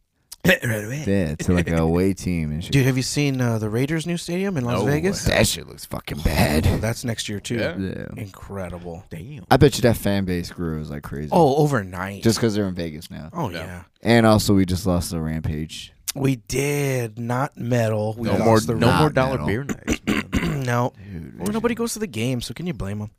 right 0.47 0.85
away. 0.85 1.05
Yeah, 1.07 1.35
to 1.37 1.53
like 1.53 1.69
a 1.71 1.77
away 1.77 2.15
team 2.15 2.51
and 2.51 2.65
shit. 2.65 2.73
Dude, 2.73 2.85
have 2.87 2.97
you 2.97 3.03
seen 3.05 3.41
uh, 3.41 3.59
the 3.59 3.69
Raiders' 3.69 4.07
new 4.09 4.17
stadium 4.17 4.57
in 4.57 4.65
Las 4.65 4.81
No 4.81 4.87
Vegas? 4.87 5.27
way. 5.29 5.35
that 5.37 5.47
shit 5.47 5.69
looks 5.69 5.85
fucking 5.85 6.19
bad. 6.19 6.67
Oh, 6.67 6.77
that's 6.81 7.05
next 7.05 7.29
year 7.29 7.39
too. 7.39 7.57
Yeah. 7.57 7.77
Yeah. 7.79 8.07
Incredible. 8.17 9.05
Damn. 9.09 9.45
I 9.51 9.57
bet 9.57 9.77
you 9.77 9.83
that 9.83 9.97
fan 9.97 10.25
base 10.25 10.51
grows 10.51 10.91
like 10.91 11.05
crazy. 11.05 11.29
Oh, 11.31 11.57
overnight. 11.57 12.23
just 12.25 12.39
because 12.39 12.55
they're 12.57 12.67
in 12.67 12.75
Vegas 12.75 13.09
now. 13.11 13.31
oh 13.33 13.51
Yeah. 13.51 13.59
yeah. 13.65 13.83
And 14.03 14.27
also, 14.27 14.53
we 14.55 14.67
just 14.67 14.85
lost 14.85 15.13
the 15.13 15.21
Rampage. 15.21 15.93
We 16.17 16.37
did 16.37 17.19
not 17.21 17.57
metal. 17.57 18.15
We 18.19 18.27
No 18.29 18.33
lost 18.37 18.45
more 18.45 18.61
the 18.61 18.75
no 18.75 18.87
Not 18.89 19.01
more 19.01 19.11
dollar 19.11 19.39
metal. 19.39 19.47
beer 19.47 19.65
nights. 19.65 20.01
man. 20.07 20.63
no. 20.67 20.93
Dude, 21.11 21.39
Well, 21.39 21.53
nobody 21.53 21.75
goes 21.77 21.93
to 21.95 22.01
the 22.01 22.07
game, 22.09 22.41
so 22.41 22.53
can 22.53 22.67
you 22.67 22.75
blame 22.75 22.99
them? 22.99 23.11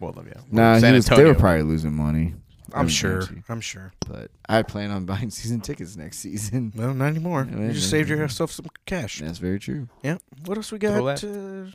well, 0.00 0.14
yeah. 0.26 0.40
Nah, 0.50 0.78
San 0.80 0.94
he 0.94 0.96
was, 0.96 1.04
they 1.06 1.12
Antonio. 1.14 1.32
were 1.34 1.38
probably 1.38 1.62
losing 1.62 1.94
money. 1.94 2.34
I'm 2.74 2.88
sure. 2.88 3.22
I'm 3.48 3.60
sure. 3.60 3.92
But 4.08 4.30
I 4.48 4.62
plan 4.62 4.90
on 4.90 5.04
buying 5.06 5.30
season 5.30 5.60
tickets 5.60 5.96
next 5.96 6.18
season. 6.18 6.72
No, 6.74 6.92
not 6.92 7.06
anymore. 7.06 7.46
Yeah, 7.50 7.58
you 7.66 7.72
just 7.72 7.90
saved 7.90 8.08
yeah. 8.10 8.16
yourself 8.16 8.50
some 8.52 8.66
cash. 8.86 9.20
That's 9.20 9.38
very 9.38 9.58
true. 9.58 9.88
Yeah. 10.02 10.18
What 10.44 10.56
else 10.58 10.72
we 10.72 10.78
got? 10.78 11.22
Uh, 11.24 11.66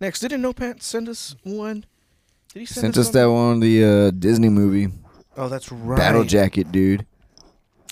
next, 0.00 0.20
didn't 0.20 0.42
No 0.42 0.52
Pants 0.52 0.86
send 0.86 1.08
us 1.08 1.34
one? 1.42 1.84
Did 2.52 2.60
he 2.60 2.66
send 2.66 2.94
Sent 2.94 2.98
us 2.98 3.06
one? 3.06 3.12
that 3.12 3.30
one, 3.30 3.60
the 3.60 3.84
uh, 3.84 4.10
Disney 4.10 4.48
movie, 4.48 4.88
Oh, 5.36 5.48
that's 5.48 5.70
right. 5.70 5.98
Battle 5.98 6.24
Jacket, 6.24 6.72
dude. 6.72 7.06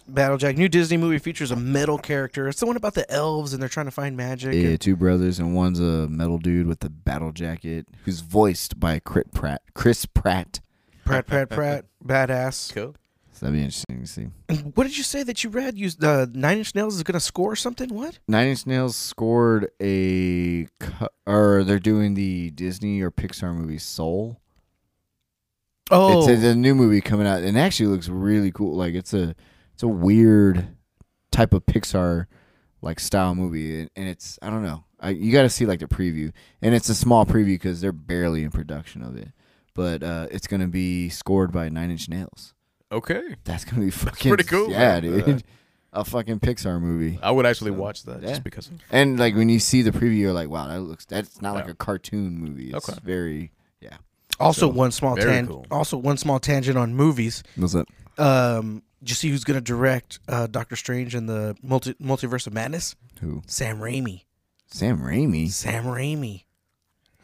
Battle 0.07 0.37
Jack. 0.37 0.57
New 0.59 0.69
Disney 0.69 0.97
movie 0.97 1.19
features 1.19 1.51
a 1.51 1.57
metal 1.57 1.97
character. 1.99 2.49
It's 2.49 2.61
the 2.61 2.67
one 2.67 2.77
about 2.77 2.95
the 2.95 3.11
elves 3.11 3.53
and 3.55 3.63
they're 3.63 3.71
trying 3.71 3.87
to 3.87 3.93
find 3.93 4.17
magic. 4.17 4.55
Yeah, 4.55 4.71
and- 4.71 4.81
two 4.81 4.97
brothers, 4.97 5.39
and 5.39 5.55
one's 5.55 5.81
a 5.81 6.09
metal 6.09 6.39
dude 6.39 6.67
with 6.67 6.81
the 6.81 6.91
battle 6.91 7.33
jacket, 7.33 7.87
who's 8.05 8.21
voiced 8.21 8.79
by 8.79 8.99
Crit 8.99 9.33
Pratt. 9.33 9.63
Chris 9.75 10.05
Pratt. 10.07 10.61
Pratt, 11.05 11.27
Pratt, 11.27 11.49
Pratt. 11.51 11.85
Badass. 12.05 12.73
Cool. 12.75 12.95
So 13.33 13.47
that'd 13.47 13.55
be 13.59 13.65
interesting 13.65 14.01
to 14.01 14.07
see. 14.07 14.29
And 14.49 14.77
What 14.77 14.85
did 14.85 14.97
you 14.97 15.03
say 15.03 15.25
that 15.25 15.43
you 15.43 15.51
read? 15.51 15.77
You 15.77 15.91
uh, 16.03 16.27
Nine 16.33 16.59
Inch 16.59 16.75
Nails 16.75 16.95
is 16.95 17.03
going 17.03 17.15
to 17.15 17.21
score 17.21 17.57
something? 17.57 17.93
What? 17.93 18.21
Nine 18.29 18.49
Inch 18.49 18.65
Nails 18.67 18.95
scored 18.97 19.71
a, 19.83 20.69
cu- 20.79 21.07
or 21.27 21.65
they're 21.65 21.81
doing 21.81 22.15
the 22.15 22.51
Disney 22.51 23.01
or 23.01 23.11
Pixar 23.11 23.53
movie 23.55 23.79
Soul. 23.79 24.41
Oh, 25.91 26.21
It's 26.21 26.29
a, 26.29 26.37
the 26.41 26.55
new 26.55 26.75
movie 26.75 27.01
coming 27.01 27.27
out, 27.27 27.43
and 27.43 27.57
it 27.57 27.61
actually 27.61 27.89
looks 27.89 28.09
really 28.09 28.51
cool. 28.53 28.77
Like 28.77 28.95
it's 28.95 29.13
a, 29.13 29.35
it's 29.75 29.83
a 29.83 29.89
weird 29.89 30.69
type 31.31 31.53
of 31.53 31.67
Pixar 31.67 32.27
like 32.81 33.01
style 33.01 33.35
movie, 33.35 33.81
and, 33.81 33.91
and 33.97 34.09
it's 34.09 34.39
I 34.41 34.49
don't 34.51 34.63
know. 34.63 34.85
I, 35.01 35.11
you 35.11 35.33
got 35.33 35.43
to 35.43 35.51
see 35.51 35.67
like 35.67 35.81
the 35.81 35.87
preview, 35.89 36.33
and 36.63 36.75
it's 36.75 36.89
a 36.89 36.95
small 36.95 37.27
preview 37.27 37.47
because 37.57 37.81
they're 37.81 37.93
barely 37.93 38.45
in 38.45 38.51
production 38.51 39.03
of 39.03 39.17
it. 39.17 39.29
But 39.75 40.03
uh, 40.03 40.29
it's 40.31 40.47
gonna 40.47 40.69
be 40.69 41.09
scored 41.09 41.53
by 41.53 41.69
Nine 41.69 41.91
Inch 41.91 42.09
Nails. 42.09 42.55
Okay. 42.93 43.23
That's 43.45 43.65
gonna 43.65 43.83
be 43.83 43.91
fucking 43.91 44.29
pretty 44.31 44.45
cool, 44.45 44.71
Yeah, 44.71 44.79
man. 45.01 45.03
dude, 45.03 45.27
Yeah. 45.27 45.39
a 45.93 46.05
fucking 46.05 46.41
Pixar 46.41 46.81
movie. 46.81 47.19
I 47.23 47.31
would 47.33 47.45
actually 47.47 47.73
So, 47.73 47.79
watch 47.79 48.03
that 48.05 48.23
yeah. 48.23 48.29
just 48.31 48.45
because 48.45 48.69
of 48.69 48.75
And 48.91 49.19
like 49.19 49.35
when 49.35 49.49
you 49.49 49.59
see 49.59 49.83
the 49.83 49.91
preview, 49.91 50.19
you're 50.19 50.33
like, 50.33 50.49
wow, 50.49 50.69
that 50.69 50.81
looks. 50.81 51.05
That's 51.07 51.43
not 51.43 51.55
like 51.55 51.69
a 51.69 51.75
cartoon 51.75 52.39
movie. 52.39 52.71
It's 52.73 52.89
Okay. 52.89 52.99
very 53.05 53.53
yeah. 53.81 53.97
also 54.39 54.63
so, 54.63 54.69
one 54.69 54.93
small 54.93 55.17
very 55.17 55.31
tan- 55.33 55.47
cool. 55.49 55.67
Also 55.71 55.97
one 55.97 56.17
small 56.19 56.39
tangent 56.39 56.79
on 56.79 56.95
movies. 56.95 57.43
What's 57.57 57.73
that? 57.73 57.87
Um, 58.17 58.83
did 59.01 59.11
you 59.11 59.17
see 59.17 59.29
who's 59.31 59.43
going 59.45 59.57
to 59.59 59.61
direct 59.61 60.21
uh, 60.29 60.47
Doctor 60.47 60.77
Strange 60.77 61.15
and 61.17 61.29
the 61.29 61.57
multi- 61.63 61.95
Multiverse 61.95 62.47
of 62.47 62.53
Madness? 62.53 62.95
Who? 63.21 63.43
Sam 63.47 63.79
Raimi. 63.81 64.23
Sam 64.69 64.99
Raimi. 65.01 65.51
Sam 65.51 65.85
Raimi. 65.85 66.45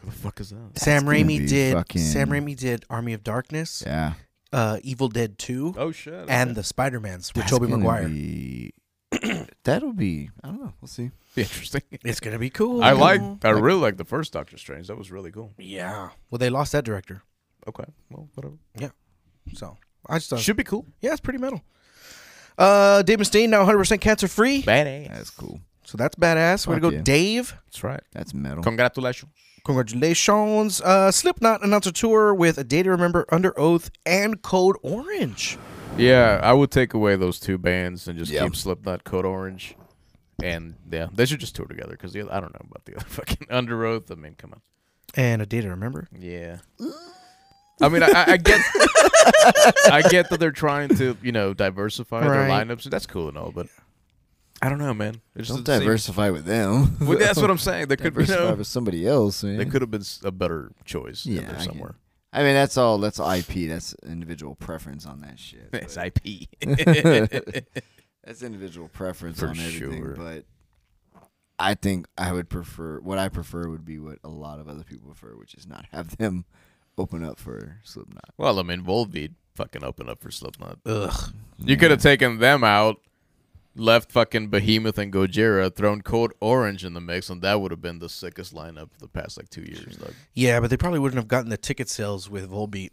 Who 0.01 0.07
the 0.11 0.17
fuck 0.17 0.41
is 0.41 0.51
that? 0.51 0.79
Sam 0.79 1.05
gonna 1.05 1.17
Raimi 1.19 1.39
be 1.39 1.47
did. 1.47 1.75
fucking- 1.75 2.03
Sam 2.03 2.29
Raimi 2.31 2.57
did 2.57 2.85
Army 2.91 3.13
of 3.13 3.23
Darkness, 3.23 3.83
Yeah. 3.87 4.15
uh, 4.53 4.79
Evil 4.83 5.09
Dead 5.09 5.39
Two, 5.39 5.75
Oh 5.77 5.93
shit. 5.93 6.29
and 6.29 6.55
the 6.57 6.63
Spider 6.63 7.01
Mans 7.01 7.33
with 7.35 7.43
That's 7.45 7.51
Tobey 7.53 7.67
gonna 7.67 7.79
Maguire. 7.79 8.09
be- 8.09 8.73
that'll 9.65 9.93
be. 9.93 10.31
I 10.43 10.49
don't 10.49 10.61
know. 10.61 10.73
We'll 10.81 10.89
see. 10.89 11.11
be 11.35 11.43
interesting. 11.43 11.83
It's 12.05 12.21
gonna 12.21 12.39
be 12.39 12.51
cool. 12.51 12.83
I 12.83 12.93
like. 12.93 13.21
I 13.45 13.51
really 13.51 13.81
like 13.81 13.97
the 13.97 14.05
first 14.05 14.33
Doctor 14.33 14.57
Strange. 14.57 14.87
That 14.89 14.97
was 14.97 15.11
really 15.11 15.31
cool. 15.33 15.53
Yeah. 15.59 16.11
Well, 16.31 16.39
they 16.39 16.49
lost 16.51 16.73
that 16.73 16.85
director, 16.85 17.23
Okay. 17.69 17.85
Well, 18.11 18.29
whatever. 18.35 18.55
Yeah. 18.79 18.91
So 19.55 19.77
I 20.09 20.19
just 20.19 20.31
thought, 20.31 20.41
Should 20.41 20.57
be 20.57 20.65
cool. 20.65 20.87
yeah, 21.01 21.11
it's 21.13 21.21
pretty 21.21 21.39
metal. 21.41 21.61
Uh, 22.57 23.03
Dave 23.03 23.19
Mustaine 23.19 23.49
now 23.49 23.65
100% 23.65 24.01
cancer 24.01 24.29
free. 24.29 24.63
Badass. 24.63 25.09
That's 25.09 25.31
cool. 25.31 25.61
So 25.85 25.97
that's 25.99 26.15
badass. 26.15 26.67
Way 26.67 26.77
to 26.77 26.81
go, 26.81 26.91
yeah. 26.91 27.01
Dave. 27.03 27.55
That's 27.67 27.83
right. 27.83 28.03
That's 28.13 28.33
metal. 28.33 28.63
Congratulations. 28.63 29.33
Congratulations. 29.65 30.81
Uh, 30.81 31.11
Slipknot 31.11 31.63
announced 31.65 31.87
a 31.89 31.93
tour 31.93 32.35
with 32.35 32.59
a 32.59 32.65
day 32.65 32.83
to 32.83 32.91
remember, 32.91 33.25
Underoath, 33.31 33.91
and 34.07 34.41
Code 34.43 34.77
Orange. 34.83 35.59
Yeah, 35.97 36.41
I 36.43 36.53
would 36.53 36.71
take 36.71 36.95
away 36.95 37.17
those 37.17 37.39
two 37.41 37.59
bands 37.59 38.07
and 38.09 38.19
just 38.19 38.31
Yep. 38.31 38.43
keep 38.45 38.57
Slipknot, 38.57 39.05
Code 39.05 39.25
Orange, 39.27 39.77
and 40.43 40.77
yeah, 40.91 41.09
they 41.13 41.27
should 41.27 41.41
just 41.41 41.55
tour 41.57 41.67
together 41.67 41.91
because 41.93 42.15
I 42.17 42.21
don't 42.21 42.55
know 42.55 42.67
about 42.71 42.85
the 42.85 42.97
other 42.97 43.05
fucking 43.09 43.49
Underoath. 43.49 44.11
I 44.11 44.15
mean, 44.15 44.35
come 44.37 44.53
on. 44.53 44.61
And 45.15 45.43
a 45.43 45.47
day 45.47 45.61
to 45.61 45.69
remember. 45.69 46.09
Yeah. 46.19 46.59
I 47.83 47.89
mean, 47.89 48.03
I, 48.03 48.09
I 48.09 48.25
I 48.33 48.37
get, 48.37 48.61
I 49.91 50.03
get 50.09 50.31
that 50.31 50.39
they're 50.39 50.53
trying 50.53 50.91
to, 50.97 51.17
you 51.23 51.33
know, 51.33 51.53
diversify 51.55 52.21
their 52.21 52.31
Right. 52.31 52.67
lineups. 52.69 52.85
That's 52.85 53.07
cool 53.07 53.29
and 53.29 53.37
all, 53.37 53.51
but 53.53 53.67
I 54.63 54.69
don't 54.69 54.79
know, 54.79 54.93
man. 54.95 55.21
It 55.35 55.43
just 55.43 55.51
Don't 55.51 55.67
seem- 55.67 55.81
diversify 55.81 56.31
with 56.31 56.45
them. 56.45 56.97
Well, 57.01 57.19
that's 57.19 57.41
what 57.41 57.51
I'm 57.51 57.59
saying. 57.59 57.89
They 57.89 57.97
could, 57.97 58.15
you 58.15 58.21
diversify 58.27 58.53
with 58.53 58.67
somebody 58.67 59.07
else, 59.07 59.43
man. 59.43 59.57
they 59.57 59.65
could 59.65 59.81
have 59.83 59.91
been 59.91 60.03
s- 60.03 60.21
a 60.23 60.31
better 60.31 60.73
choice 60.85 61.25
in 61.25 61.33
Yeah, 61.33 61.41
there 61.43 61.53
get 61.53 61.63
somewhere. 61.63 61.95
I 62.33 62.43
mean, 62.43 62.55
that's 62.55 62.77
all. 62.77 62.99
That's 62.99 63.19
IP. 63.19 63.69
That's 63.69 63.95
individual 64.07 64.55
preference 64.55 65.05
on 65.07 65.21
that 65.23 65.39
shit. 65.39 65.69
It's 65.73 65.97
IP. 65.97 66.49
That's 68.25 68.43
individual 68.43 68.89
preference 68.89 69.41
For 69.41 69.47
on 69.49 69.59
everything, 69.59 70.03
sure. 70.03 70.15
but 70.15 70.45
I 71.59 71.75
think 71.75 72.07
I 72.19 72.33
would 72.33 72.49
prefer 72.51 73.01
what 73.01 73.19
I 73.19 73.29
prefer 73.31 73.69
would 73.69 73.85
be 73.85 73.99
what 73.99 74.19
a 74.23 74.29
lot 74.29 74.61
of 74.61 74.69
other 74.69 74.85
people 74.85 75.09
prefer, 75.09 75.37
which 75.37 75.55
is 75.55 75.67
not 75.67 75.87
have 75.93 76.17
them 76.19 76.45
open 76.99 77.25
up 77.25 77.39
for 77.39 77.79
Slipknot. 77.83 78.31
well, 78.37 78.59
I 78.59 78.63
mean, 78.63 78.83
Volbeat 78.83 79.33
fucking 79.55 79.83
opened 79.83 80.11
up 80.11 80.21
for 80.21 80.31
Slipknot. 80.31 80.79
Ugh. 80.87 81.33
You 81.59 81.77
could 81.79 81.91
have 81.91 82.03
taken 82.03 82.39
them 82.39 82.63
out, 82.63 82.99
left 83.75 84.11
fucking 84.13 84.49
Behemoth 84.49 84.99
and 84.99 85.13
Gojira, 85.13 85.75
thrown 85.75 86.03
Code 86.03 86.33
Orange 86.41 86.85
in 86.85 86.95
the 86.95 87.01
mix, 87.01 87.31
and 87.31 87.41
that 87.43 87.61
would 87.61 87.71
have 87.71 87.81
been 87.81 87.99
the 87.99 88.09
sickest 88.09 88.55
lineup 88.55 88.93
of 88.93 88.99
the 88.99 89.09
past 89.09 89.37
like 89.37 89.49
two 89.51 89.63
years. 89.63 89.99
Like, 90.01 90.15
Yeah, 90.35 90.61
but 90.61 90.71
they 90.71 90.77
probably 90.77 90.99
wouldn't 90.99 91.19
have 91.19 91.29
gotten 91.29 91.51
the 91.51 91.57
ticket 91.57 91.89
sales 91.89 92.29
with 92.29 92.51
Volbeat. 92.51 92.91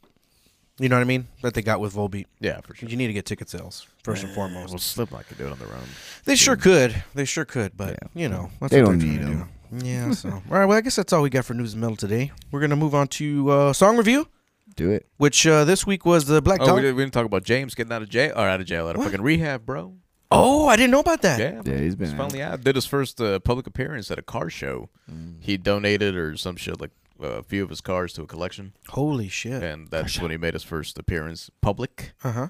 You 0.79 0.89
know 0.89 0.95
what 0.95 1.01
I 1.01 1.05
mean? 1.05 1.27
That 1.41 1.55
they 1.55 1.63
got 1.63 1.79
with 1.79 1.95
Volbeat. 1.95 2.25
yeah, 2.39 2.61
for 2.61 2.75
sure. 2.75 2.87
You 2.87 2.95
need 2.97 3.07
to 3.07 3.13
get 3.13 3.25
ticket 3.25 3.49
sales 3.49 3.87
first 4.03 4.23
and 4.23 4.31
foremost. 4.33 4.69
Well, 4.69 4.77
Slipknot 4.77 5.27
could 5.27 5.39
do 5.39 5.47
it 5.47 5.51
on 5.51 5.57
their 5.57 5.69
own. 5.73 5.87
They 6.25 6.35
sure 6.35 6.55
could. 6.55 7.03
They 7.15 7.25
sure 7.25 7.45
could. 7.45 7.75
But 7.75 7.97
you 8.13 8.29
know, 8.29 8.51
that's 8.61 8.71
They 8.71 8.83
what 8.83 8.89
don't 8.91 8.99
they're 8.99 9.07
need 9.07 9.21
trying 9.21 9.47
to 9.71 9.79
do. 9.81 9.85
Yeah. 9.87 10.11
So 10.11 10.29
all 10.33 10.41
right. 10.49 10.65
Well, 10.65 10.77
I 10.77 10.81
guess 10.81 10.95
that's 10.95 11.11
all 11.11 11.23
we 11.23 11.31
got 11.31 11.45
for 11.45 11.55
news 11.55 11.73
and 11.73 11.81
metal 11.81 11.95
today. 11.95 12.31
We're 12.51 12.61
gonna 12.61 12.75
move 12.75 12.93
on 12.93 13.07
to 13.07 13.49
uh, 13.49 13.73
song 13.73 13.97
review, 13.97 14.27
Do 14.75 14.91
it. 14.91 15.07
which 15.17 15.47
uh, 15.47 15.63
this 15.65 15.87
week 15.87 16.05
was 16.05 16.25
the 16.25 16.43
Black 16.43 16.61
Oh, 16.61 16.67
Dog. 16.67 16.75
we, 16.75 16.81
did, 16.83 16.95
we 16.95 17.01
didn't 17.01 17.13
talk 17.13 17.25
about 17.25 17.43
James 17.43 17.73
getting 17.73 17.91
out 17.91 18.03
of 18.03 18.09
jail 18.09 18.33
or 18.35 18.47
out 18.47 18.59
of 18.61 18.67
jail, 18.67 18.85
out 18.87 18.91
of 18.91 18.97
What? 18.99 19.05
fucking 19.05 19.23
rehab, 19.23 19.65
bro. 19.65 19.95
Oh, 20.31 20.67
I 20.67 20.75
didn't 20.75 20.91
know 20.91 20.99
about 20.99 21.21
that. 21.21 21.39
Yeah, 21.39 21.61
Yeah, 21.65 21.79
he's 21.79 21.95
been 21.95 22.09
He's 22.09 22.17
finally 22.17 22.41
out. 22.41 22.61
Did 22.61 22.75
his 22.75 22.85
first 22.85 23.21
uh, 23.21 23.39
public 23.39 23.67
appearance 23.67 24.11
at 24.11 24.19
a 24.19 24.21
car 24.21 24.49
show. 24.49 24.89
Mm. 25.11 25.35
He 25.39 25.57
donated 25.57 26.15
or 26.15 26.35
some 26.37 26.55
shit 26.55 26.79
like 26.81 26.91
uh, 27.21 27.27
a 27.27 27.43
few 27.43 27.63
of 27.63 27.69
his 27.69 27.81
cars 27.81 28.13
to 28.13 28.23
a 28.23 28.27
collection, 28.27 28.73
Holy 28.89 29.27
shit. 29.27 29.63
and 29.63 29.87
that's 29.89 30.19
when 30.19 30.31
he 30.31 30.37
made 30.37 30.53
his 30.53 30.63
first 30.63 30.97
appearance 30.99 31.49
public. 31.61 32.13
Uh 32.23 32.31
huh. 32.31 32.47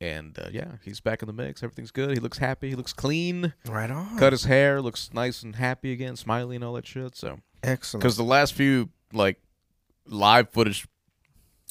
And 0.00 0.38
uh, 0.38 0.48
yeah, 0.50 0.72
he's 0.82 1.00
back 1.00 1.22
in 1.22 1.26
the 1.26 1.32
mix. 1.32 1.62
Everything's 1.62 1.90
good. 1.90 2.10
He 2.10 2.20
looks 2.20 2.38
happy. 2.38 2.70
He 2.70 2.74
looks 2.74 2.92
clean. 2.92 3.52
Right 3.68 3.90
on. 3.90 4.18
Cut 4.18 4.32
his 4.32 4.44
hair. 4.44 4.80
Looks 4.80 5.10
nice 5.12 5.42
and 5.42 5.56
happy 5.56 5.92
again, 5.92 6.16
smiley 6.16 6.56
and 6.56 6.64
all 6.64 6.72
that 6.74 6.86
shit. 6.86 7.16
So 7.16 7.40
Excellent. 7.62 8.02
because 8.02 8.16
the 8.16 8.24
last 8.24 8.54
few 8.54 8.88
like 9.12 9.40
live 10.06 10.48
footage 10.50 10.86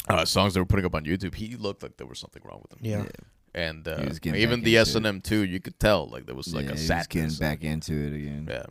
uh, 0.07 0.25
songs 0.25 0.53
they 0.53 0.59
were 0.59 0.65
putting 0.65 0.85
up 0.85 0.95
on 0.95 1.05
YouTube, 1.05 1.35
he 1.35 1.55
looked 1.55 1.81
like 1.83 1.97
there 1.97 2.07
was 2.07 2.19
something 2.19 2.41
wrong 2.45 2.61
with 2.61 2.79
him. 2.79 2.85
Yeah. 2.85 3.05
And 3.55 3.87
uh, 3.87 3.97
He 4.01 4.07
was 4.07 4.19
getting 4.19 4.41
even 4.41 4.61
the 4.63 4.77
S 4.77 4.95
and 4.95 5.05
M 5.05 5.21
too, 5.21 5.43
you 5.45 5.59
could 5.59 5.79
tell 5.79 6.07
like 6.07 6.25
there 6.25 6.35
was 6.35 6.53
like 6.53 6.65
yeah, 6.65 6.71
a 6.71 6.75
he's 6.75 6.87
sadness. 6.87 7.07
getting 7.07 7.35
back 7.35 7.63
into 7.63 7.93
it 7.93 8.13
again. 8.15 8.47
Yeah, 8.49 8.63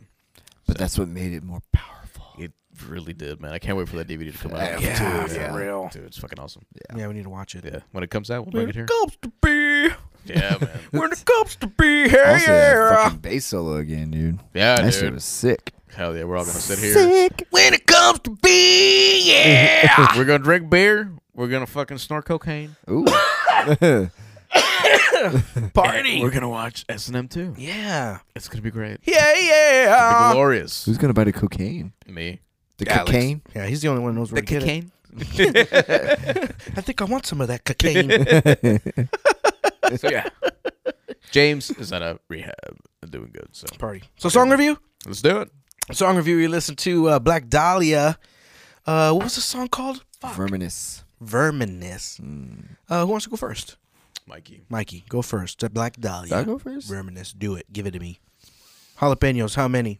But 0.67 0.77
that's 0.77 0.97
what 0.97 1.07
made 1.09 1.33
it 1.33 1.43
more 1.43 1.61
powerful. 1.73 2.25
it 2.37 2.53
really 2.87 3.13
did, 3.13 3.41
man. 3.41 3.51
I 3.51 3.59
can't 3.59 3.77
wait 3.77 3.89
for 3.89 3.97
that 3.97 4.07
DVD 4.07 4.31
to 4.31 4.37
come 4.37 4.53
out. 4.53 4.81
Yeah, 4.81 5.25
Dude, 5.27 5.31
for 5.31 5.57
real. 5.57 5.89
dude, 5.91 6.05
it's 6.05 6.17
fucking 6.17 6.39
awesome. 6.39 6.63
Yeah, 6.73 6.97
yeah, 6.99 7.07
we 7.07 7.13
need 7.15 7.23
to 7.23 7.29
watch 7.29 7.55
it. 7.55 7.65
Yeah, 7.65 7.79
when 7.91 8.03
it 8.03 8.09
comes 8.09 8.31
out, 8.31 8.45
we'll 8.45 8.51
When 8.53 8.63
bring 8.65 8.69
it 8.69 8.75
here. 8.75 8.83
it 8.85 8.87
comes 8.89 9.17
to 9.21 9.31
be, 9.41 9.93
Yeah, 10.33 10.57
man. 10.61 10.69
when 10.91 11.11
it 11.11 11.23
comes 11.25 11.55
to 11.57 11.67
be, 11.67 12.07
here, 12.09 12.23
Also, 12.25 12.45
that 12.51 12.73
yeah. 12.73 13.03
fucking 13.03 13.19
bass 13.19 13.45
solo 13.47 13.75
again, 13.77 14.11
dude. 14.11 14.39
Yeah, 14.53 14.75
that 14.77 14.83
dude. 14.83 14.93
shit 14.93 15.13
was 15.13 15.25
sick. 15.25 15.73
Hell 15.93 16.15
yeah, 16.15 16.23
we're 16.23 16.37
all 16.37 16.45
gonna 16.45 16.57
sit 16.59 16.79
here. 16.79 16.93
Sick. 16.93 17.47
When 17.49 17.73
it 17.73 17.85
comes 17.85 18.19
to 18.19 18.37
be, 18.43 19.23
yeah. 19.29 20.07
We're 20.17 20.23
gonna 20.25 20.43
drink 20.43 20.69
beer. 20.69 21.11
We're 21.33 21.47
gonna 21.47 21.65
fucking 21.65 21.97
snort 21.97 22.25
cocaine. 22.25 22.75
Ooh. 22.89 23.05
Party. 25.73 26.21
We're 26.21 26.29
gonna 26.31 26.49
watch 26.49 26.85
S 26.89 27.07
and 27.07 27.17
M 27.17 27.27
too. 27.27 27.53
yeah. 27.57 28.19
It's 28.35 28.47
gonna 28.47 28.61
be 28.61 28.71
great. 28.71 28.99
Yeah, 29.03 29.29
It'll 29.31 29.43
yeah. 29.43 30.29
be 30.29 30.33
glorious. 30.35 30.85
Who's 30.85 30.97
gonna 30.97 31.13
buy 31.13 31.23
the 31.25 31.33
cocaine? 31.33 31.93
Me. 32.07 32.39
The 32.77 32.89
Alex. 32.89 33.11
cocaine? 33.11 33.41
Yeah, 33.55 33.65
he's 33.67 33.81
the 33.81 33.89
only 33.89 34.01
one 34.01 34.13
who 34.13 34.19
knows 34.19 34.31
where 34.31 34.41
The 34.41 34.47
to 34.47 34.59
get 34.59 34.63
it. 34.63 34.65
cocaine. 34.65 34.91
I 36.77 36.81
think 36.81 37.01
I 37.01 37.05
want 37.05 37.25
some 37.25 37.41
of 37.41 37.47
that 37.47 37.65
cocaine. 37.65 38.09
so 39.97 40.09
yeah, 40.09 40.29
James 41.31 41.71
is 41.71 41.91
at 41.91 42.01
a 42.01 42.19
rehab, 42.29 42.53
and 43.01 43.11
doing 43.11 43.31
good. 43.33 43.47
So 43.51 43.67
Party. 43.77 44.03
So 44.17 44.29
song 44.29 44.49
review. 44.51 44.77
let's 45.05 45.21
do 45.21 45.41
it. 45.41 45.49
Song 45.91 46.15
review. 46.17 46.37
We 46.37 46.47
listened 46.47 46.77
to 46.79 47.09
uh, 47.09 47.19
Black 47.19 47.47
Dahlia. 47.49 48.17
Uh, 48.85 49.11
what 49.13 49.23
was 49.25 49.35
the 49.35 49.41
song 49.41 49.67
called? 49.67 50.03
Fuck. 50.21 50.35
Verminous. 50.35 51.03
Verminous. 51.21 52.19
Uh, 52.87 53.01
who 53.05 53.07
wants 53.11 53.25
to 53.25 53.29
go 53.31 53.35
first? 53.35 53.77
Mikey. 54.29 54.63
Mikey, 54.69 55.03
go 55.09 55.21
first. 55.23 55.59
The 55.59 55.69
Black 55.69 55.97
Dahlia. 55.99 56.35
I 56.37 56.43
go 56.43 56.57
first? 56.59 56.87
Verminous. 56.89 57.33
Do 57.33 57.55
it. 57.55 57.65
Give 57.73 57.85
it 57.87 57.91
to 57.91 57.99
me. 57.99 58.19
Jalapenos. 58.99 59.55
How 59.55 59.67
many? 59.67 59.99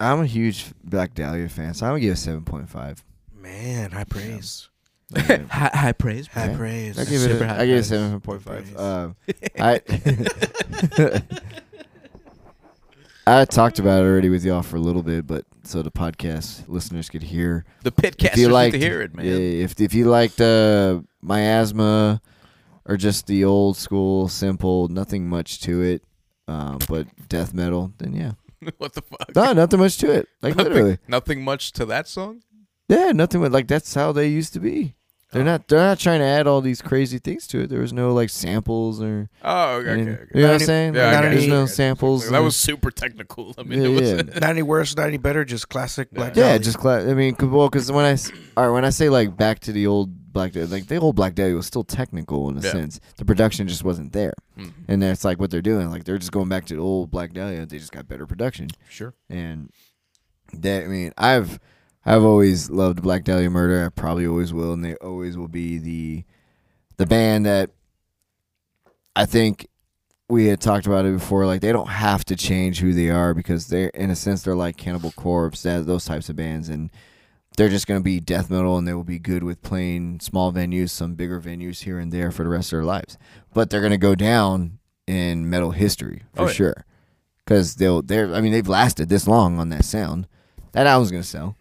I'm 0.00 0.20
a 0.20 0.26
huge 0.26 0.66
Black 0.82 1.14
Dahlia 1.14 1.48
fan, 1.48 1.74
so 1.74 1.86
I'm 1.86 1.92
gonna 1.92 2.00
give 2.00 2.12
it 2.14 2.16
seven 2.16 2.44
point 2.44 2.68
five. 2.68 3.04
Man, 3.34 3.90
high 3.92 4.04
praise. 4.04 4.68
high, 5.16 5.46
high 5.50 5.92
praise. 5.92 6.26
High 6.28 6.46
Yeah. 6.50 6.56
praise. 6.56 6.98
I 6.98 7.04
give 7.04 7.20
Super 7.20 7.44
it. 7.44 7.48
high 7.48 7.54
I 7.62 7.66
give 7.66 7.74
it 7.74 7.78
praise. 7.78 7.86
seven 7.88 8.20
point 8.20 8.42
five. 8.42 8.64
Praise. 8.64 8.76
Uh, 8.76 9.12
I 9.58 9.80
I 13.40 13.44
talked 13.44 13.78
about 13.78 14.02
it 14.02 14.06
already 14.06 14.28
with 14.28 14.44
y'all 14.44 14.62
for 14.62 14.76
a 14.76 14.80
little 14.80 15.02
bit, 15.04 15.26
but 15.26 15.44
so 15.64 15.82
the 15.82 15.90
podcast 15.90 16.68
listeners 16.68 17.08
could 17.08 17.22
hear. 17.22 17.64
The 17.82 17.92
pit 17.92 18.16
If 18.18 18.36
you 18.36 18.48
liked, 18.48 18.72
to 18.74 18.78
hear 18.78 19.00
it, 19.02 19.14
man. 19.14 19.24
Yeah, 19.26 19.32
if 19.32 19.80
if 19.80 19.94
you 19.94 20.06
liked 20.06 20.40
uh, 20.40 21.00
miasma 21.20 22.20
or 22.84 22.96
just 22.96 23.26
the 23.26 23.44
old 23.44 23.76
school, 23.76 24.28
simple, 24.28 24.88
nothing 24.88 25.28
much 25.28 25.60
to 25.62 25.82
it, 25.82 26.02
um, 26.48 26.78
but 26.88 27.06
death 27.28 27.54
metal, 27.54 27.92
then 27.98 28.12
yeah, 28.14 28.32
what 28.78 28.92
the 28.94 29.02
fuck? 29.02 29.34
no, 29.34 29.52
nothing 29.52 29.80
much 29.80 29.98
to 29.98 30.10
it. 30.10 30.28
Like 30.42 30.56
nothing, 30.56 30.72
literally, 30.72 30.98
nothing 31.08 31.42
much 31.44 31.72
to 31.72 31.84
that 31.86 32.08
song. 32.08 32.42
yeah, 32.88 33.12
nothing. 33.12 33.40
But 33.40 33.52
like 33.52 33.68
that's 33.68 33.94
how 33.94 34.12
they 34.12 34.28
used 34.28 34.52
to 34.54 34.60
be. 34.60 34.94
They're 35.32 35.42
Oh. 35.42 35.46
not. 35.46 35.66
They're 35.66 35.78
not 35.78 35.98
trying 35.98 36.20
to 36.20 36.26
add 36.26 36.46
all 36.46 36.60
these 36.60 36.82
crazy 36.82 37.18
things 37.18 37.46
to 37.48 37.60
it. 37.62 37.70
There 37.70 37.80
was 37.80 37.92
no 37.92 38.12
like 38.12 38.28
samples 38.28 39.00
or. 39.02 39.30
Oh, 39.42 39.76
okay, 39.76 39.90
and- 39.90 40.00
okay, 40.02 40.10
okay. 40.22 40.24
You 40.34 40.42
know 40.42 40.48
what 40.48 40.60
I'm 40.60 40.66
saying? 40.66 40.94
Yeah, 40.94 41.00
I 41.08 41.12
Like, 41.14 41.22
there's 41.32 41.44
it. 41.44 41.48
no 41.48 41.54
I 41.56 41.58
got 41.60 41.64
it. 41.70 41.74
samples. 41.74 42.30
That 42.30 42.42
was 42.42 42.54
super 42.56 42.90
technical. 42.90 43.54
I 43.58 43.62
mean, 43.62 43.80
Yeah, 43.82 43.88
it 43.88 44.00
was. 44.00 44.10
yeah. 44.10 44.22
Not 44.40 44.50
any 44.50 44.62
worse, 44.62 44.94
not 44.96 45.08
any 45.08 45.16
better. 45.16 45.44
Just 45.44 45.68
classic 45.70 46.10
Black 46.12 46.36
Yeah, 46.36 46.42
Dahlia. 46.44 46.58
just 46.60 46.78
cla- 46.78 47.08
I 47.10 47.14
mean, 47.14 47.34
well, 47.40 47.68
because 47.70 47.90
when 47.90 48.04
I 48.04 48.10
s- 48.12 48.30
all 48.56 48.66
right, 48.66 48.72
when 48.74 48.84
I 48.84 48.90
say 48.90 49.08
like 49.08 49.36
back 49.36 49.60
to 49.60 49.72
the 49.72 49.86
old 49.86 50.32
Black 50.34 50.52
Dahlia, 50.52 50.68
like 50.70 50.86
the 50.86 50.96
old 50.96 51.16
Black 51.16 51.34
Dahlia 51.34 51.54
was 51.54 51.66
still 51.66 51.84
technical 51.84 52.48
in 52.50 52.58
a 52.58 52.60
Yeah. 52.60 52.72
sense. 52.72 53.00
The 53.16 53.24
production 53.24 53.68
just 53.68 53.84
wasn't 53.84 54.12
there, 54.12 54.34
Mhm. 54.58 54.72
and 54.88 55.02
that's 55.02 55.24
like 55.24 55.40
what 55.40 55.50
they're 55.50 55.60
doing. 55.62 55.90
Like 55.90 56.04
they're 56.04 56.18
just 56.18 56.32
going 56.32 56.48
back 56.48 56.66
to 56.66 56.74
the 56.74 56.80
old 56.80 57.10
Black 57.10 57.32
Dahlia. 57.32 57.64
They 57.66 57.78
just 57.78 57.92
got 57.92 58.06
better 58.08 58.26
production, 58.26 58.68
Sure. 58.88 59.14
and 59.30 59.70
that 60.54 60.84
I 60.84 60.86
mean, 60.88 61.12
I've 61.16 61.58
I've 62.04 62.24
always 62.24 62.68
loved 62.70 63.02
Black 63.02 63.24
Dahlia 63.24 63.50
Murder. 63.50 63.84
I 63.86 63.88
probably 63.88 64.26
always 64.26 64.52
will, 64.52 64.72
and 64.72 64.84
they 64.84 64.94
always 64.96 65.36
will 65.36 65.48
be 65.48 65.78
the 65.78 66.24
the 66.96 67.06
band 67.06 67.46
that 67.46 67.70
I 69.14 69.24
think 69.26 69.68
we 70.28 70.46
had 70.46 70.60
talked 70.60 70.86
about 70.86 71.04
it 71.04 71.12
before. 71.12 71.46
Like 71.46 71.60
they 71.60 71.72
don't 71.72 71.88
have 71.88 72.24
to 72.26 72.36
change 72.36 72.80
who 72.80 72.92
they 72.92 73.10
are 73.10 73.34
because 73.34 73.68
they're 73.68 73.88
in 73.90 74.10
a 74.10 74.16
sense 74.16 74.42
they're 74.42 74.54
like 74.56 74.76
Cannibal 74.76 75.12
Corpse, 75.12 75.62
that 75.62 75.86
those 75.86 76.04
types 76.04 76.28
of 76.28 76.36
bands, 76.36 76.68
and 76.68 76.90
they're 77.56 77.68
just 77.68 77.86
gonna 77.86 78.00
be 78.00 78.18
death 78.18 78.50
metal 78.50 78.78
and 78.78 78.88
they 78.88 78.94
will 78.94 79.04
be 79.04 79.18
good 79.18 79.44
with 79.44 79.62
playing 79.62 80.20
small 80.20 80.52
venues, 80.52 80.90
some 80.90 81.14
bigger 81.14 81.40
venues 81.40 81.82
here 81.82 81.98
and 81.98 82.10
there 82.10 82.30
for 82.30 82.42
the 82.44 82.48
rest 82.48 82.72
of 82.72 82.78
their 82.78 82.84
lives. 82.84 83.18
But 83.52 83.68
they're 83.70 83.82
gonna 83.82 83.98
go 83.98 84.14
down 84.14 84.78
in 85.06 85.48
metal 85.50 85.72
history 85.72 86.22
for 86.34 86.42
Oh, 86.42 86.46
yeah. 86.46 86.52
sure 86.52 86.86
because 87.44 87.74
they'll 87.76 88.02
they're 88.02 88.32
I 88.34 88.40
mean 88.40 88.52
they've 88.52 88.66
lasted 88.68 89.08
this 89.08 89.26
long 89.28 89.58
on 89.58 89.68
that 89.68 89.84
sound. 89.84 90.26
That 90.72 90.86
album's 90.86 91.10
gonna 91.10 91.22
sell, 91.22 91.56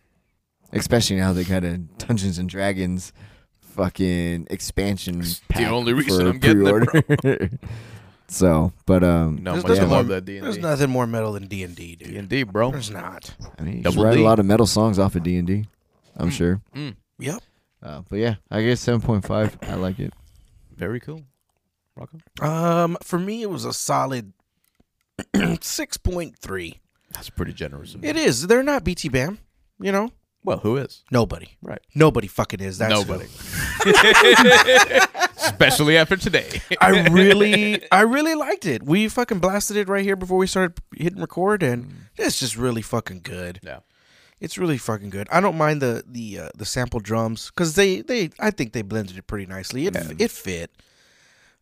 especially 0.74 1.18
now 1.18 1.34
they 1.34 1.44
got 1.44 1.64
a 1.64 1.78
Dungeons 1.78 2.38
and 2.38 2.50
Dragons 2.50 3.14
fucking 3.62 4.48
expansion. 4.50 5.20
the 5.56 5.66
only 5.68 5.94
reason 5.94 6.22
for 6.26 6.30
I'm 6.30 6.40
getting 6.40 6.66
it, 6.68 6.88
pre-order. 6.88 7.50
so, 8.28 8.74
but 8.86 9.04
um, 9.04 9.40
No, 9.42 9.54
There's 9.54 9.64
much 9.64 9.78
nothing 9.78 9.90
more- 9.90 10.04
that 10.04 10.26
D&D. 10.26 10.60
nothing 10.62 10.90
more 10.90 11.08
metal 11.08 11.34
than 11.34 11.48
D 11.48 11.64
and 11.64 11.76
D, 11.76 11.96
dude. 11.96 12.10
D 12.10 12.18
and 12.18 12.30
D, 12.30 12.44
bro. 12.44 12.72
There's 12.72 12.90
not. 12.92 13.34
I 13.58 13.62
mean, 13.64 13.78
you 13.78 13.84
just 13.84 13.98
write 13.98 14.16
D. 14.16 14.22
a 14.22 14.24
lot 14.26 14.40
of 14.40 14.46
metal 14.46 14.66
songs 14.68 15.00
off 15.00 15.16
of 15.16 15.24
D 15.24 15.38
and 15.38 15.48
D. 15.48 15.66
I'm 16.18 16.30
sure. 16.30 16.62
Mm, 16.76 16.96
Yep. 17.20 17.42
Uh, 17.84 18.02
but 18.10 18.18
yeah, 18.18 18.36
I 18.52 18.62
guess 18.62 18.80
seven 18.82 19.02
point 19.02 19.26
five. 19.26 19.58
I 19.64 19.74
like 19.76 20.00
it. 20.00 20.14
very 20.76 21.00
cool. 21.00 21.24
Rocco? 21.96 22.20
Um, 22.42 22.96
for 23.04 23.18
me, 23.18 23.42
it 23.42 23.50
was 23.50 23.66
a 23.66 23.74
solid 23.74 24.34
six 25.62 25.98
point 25.98 26.38
three. 26.38 26.80
That's 27.12 27.30
pretty 27.30 27.54
generous. 27.54 27.96
Of. 27.96 28.06
It 28.06 28.16
is. 28.18 28.48
They're 28.48 28.62
not 28.64 28.84
BT 28.84 29.10
Bam. 29.10 29.40
You 29.80 29.92
know, 29.92 30.12
Well, 30.44 30.58
who 30.58 30.78
is? 30.78 31.04
nobody. 31.12 31.58
Right. 31.62 31.82
Nobody 31.94 32.28
fucking 32.28 32.60
is. 32.62 32.78
That's. 32.80 32.92
Nobody. 32.94 33.28
Especially 35.38 35.98
after 35.98 36.18
today. 36.18 36.62
I 36.80 37.08
really, 37.10 37.82
I 37.92 38.02
really 38.02 38.36
liked 38.36 38.66
it. 38.66 38.84
We 38.84 39.08
fucking 39.08 39.40
blasted 39.40 39.78
it 39.78 39.88
right 39.88 40.04
here 40.04 40.16
before 40.16 40.38
we 40.38 40.48
started 40.48 40.80
hitting 40.96 41.20
record, 41.20 41.64
and 41.64 42.08
it's 42.18 42.40
just 42.40 42.58
really 42.58 42.82
fucking 42.82 43.22
good. 43.24 43.60
yeah. 43.64 43.80
It's 44.40 44.58
really 44.58 44.80
fucking 44.80 45.12
good. 45.12 45.28
I 45.32 45.40
don't 45.40 45.56
mind 45.56 45.84
the 45.84 46.04
the 46.08 46.40
uh, 46.40 46.50
the 46.56 46.66
sample 46.66 47.00
drums 47.00 47.52
because 47.52 47.76
they 47.76 48.02
they 48.02 48.32
I 48.40 48.50
think 48.50 48.74
they 48.74 48.82
blended 48.82 49.16
it 49.20 49.28
pretty 49.28 49.46
nicely. 49.46 49.86
It 49.86 49.96
it 50.20 50.32
fit. 50.32 50.72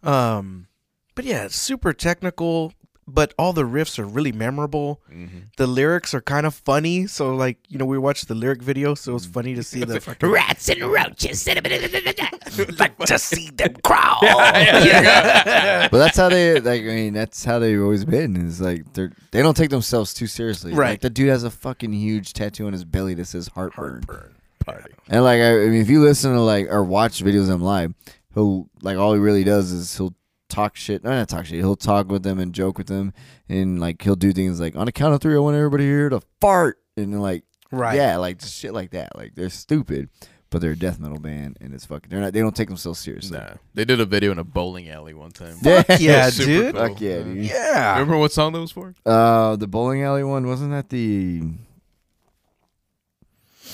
Um, 0.01 0.67
but 1.13 1.25
yeah, 1.25 1.49
super 1.49 1.91
technical. 1.91 2.71
But 3.13 3.33
all 3.37 3.53
the 3.53 3.63
riffs 3.63 3.99
are 3.99 4.05
really 4.05 4.31
memorable. 4.31 5.01
Mm-hmm. 5.11 5.39
The 5.57 5.67
lyrics 5.67 6.13
are 6.13 6.21
kind 6.21 6.45
of 6.45 6.53
funny. 6.53 7.07
So 7.07 7.35
like 7.35 7.57
you 7.67 7.77
know 7.77 7.85
we 7.85 7.97
watched 7.97 8.27
the 8.27 8.35
lyric 8.35 8.61
video, 8.61 8.95
so 8.95 9.15
it's 9.15 9.25
mm. 9.25 9.33
funny 9.33 9.55
to 9.55 9.63
see 9.63 9.83
the 9.83 9.99
fucking 9.99 10.29
Rats 10.39 10.69
and 10.69 10.81
roaches. 10.81 11.47
like 12.79 12.97
to 12.97 13.19
see 13.19 13.49
them 13.51 13.75
crawl. 13.83 14.19
But 14.21 15.91
that's 15.91 16.17
how 16.17 16.29
they 16.29 16.59
like. 16.59 16.81
I 16.81 16.85
mean, 16.85 17.13
that's 17.13 17.43
how 17.43 17.59
they've 17.59 17.81
always 17.81 18.05
been. 18.05 18.35
Is 18.35 18.61
like 18.61 18.91
they're 18.93 19.11
they 19.31 19.41
don't 19.41 19.55
take 19.57 19.69
themselves 19.69 20.13
too 20.13 20.27
seriously. 20.27 20.73
Right. 20.73 20.91
Like 20.91 21.01
the 21.01 21.09
dude 21.09 21.29
has 21.29 21.43
a 21.43 21.51
fucking 21.51 21.93
huge 21.93 22.33
tattoo 22.33 22.67
on 22.67 22.73
his 22.73 22.85
belly 22.85 23.13
that 23.15 23.25
says 23.25 23.49
heartburn. 23.49 24.03
Party. 24.65 24.93
And 25.07 25.23
like 25.23 25.41
I, 25.41 25.63
I 25.63 25.67
mean, 25.67 25.81
if 25.81 25.89
you 25.89 26.01
listen 26.01 26.33
to 26.33 26.41
like 26.41 26.67
or 26.67 26.83
watch 26.83 27.23
videos 27.23 27.43
of 27.43 27.49
him 27.49 27.61
live, 27.61 27.93
he'll 28.33 28.69
like 28.81 28.97
all 28.97 29.13
he 29.13 29.19
really 29.19 29.43
does 29.43 29.71
is 29.71 29.95
he'll 29.97 30.13
talk 30.49 30.75
shit. 30.75 31.03
No, 31.03 31.11
not 31.11 31.29
talk 31.29 31.45
shit. 31.45 31.59
He'll 31.59 31.75
talk 31.75 32.09
with 32.09 32.23
them 32.23 32.39
and 32.39 32.53
joke 32.53 32.77
with 32.77 32.87
them, 32.87 33.13
and 33.47 33.79
like 33.79 34.01
he'll 34.01 34.15
do 34.15 34.31
things 34.33 34.59
like 34.59 34.75
on 34.75 34.87
a 34.87 34.91
count 34.91 35.13
of 35.13 35.21
three, 35.21 35.35
I 35.35 35.39
want 35.39 35.55
everybody 35.55 35.85
here 35.85 36.09
to 36.09 36.21
fart, 36.41 36.77
and 36.97 37.21
like 37.21 37.43
Right. 37.71 37.95
yeah, 37.97 38.17
like 38.17 38.39
just 38.39 38.55
shit 38.59 38.73
like 38.73 38.91
that. 38.91 39.15
Like 39.15 39.35
they're 39.35 39.49
stupid, 39.51 40.09
but 40.49 40.59
they're 40.59 40.71
a 40.71 40.75
death 40.75 40.99
metal 40.99 41.19
band, 41.19 41.57
and 41.61 41.71
it's 41.73 41.85
fucking. 41.85 42.09
They're 42.09 42.19
not. 42.19 42.33
They 42.33 42.39
don't 42.41 42.55
take 42.55 42.67
themselves 42.67 42.99
seriously. 42.99 43.37
Nah. 43.37 43.53
They 43.75 43.85
did 43.85 44.01
a 44.01 44.05
video 44.05 44.31
in 44.31 44.39
a 44.39 44.43
bowling 44.43 44.89
alley 44.89 45.13
one 45.13 45.29
time. 45.29 45.55
Yeah, 45.63 45.83
yeah, 45.99 46.29
Super 46.31 46.45
dude. 46.47 46.75
cool. 46.75 46.87
Fuck 46.87 47.01
yeah, 47.01 47.19
dude. 47.19 47.37
Yeah. 47.45 47.93
Remember 47.93 48.17
what 48.17 48.31
song 48.31 48.53
that 48.53 48.59
was 48.59 48.71
for? 48.71 48.95
Uh, 49.05 49.55
the 49.55 49.67
bowling 49.67 50.01
alley 50.01 50.23
one 50.23 50.47
wasn't 50.47 50.71
that 50.71 50.89
the. 50.89 51.43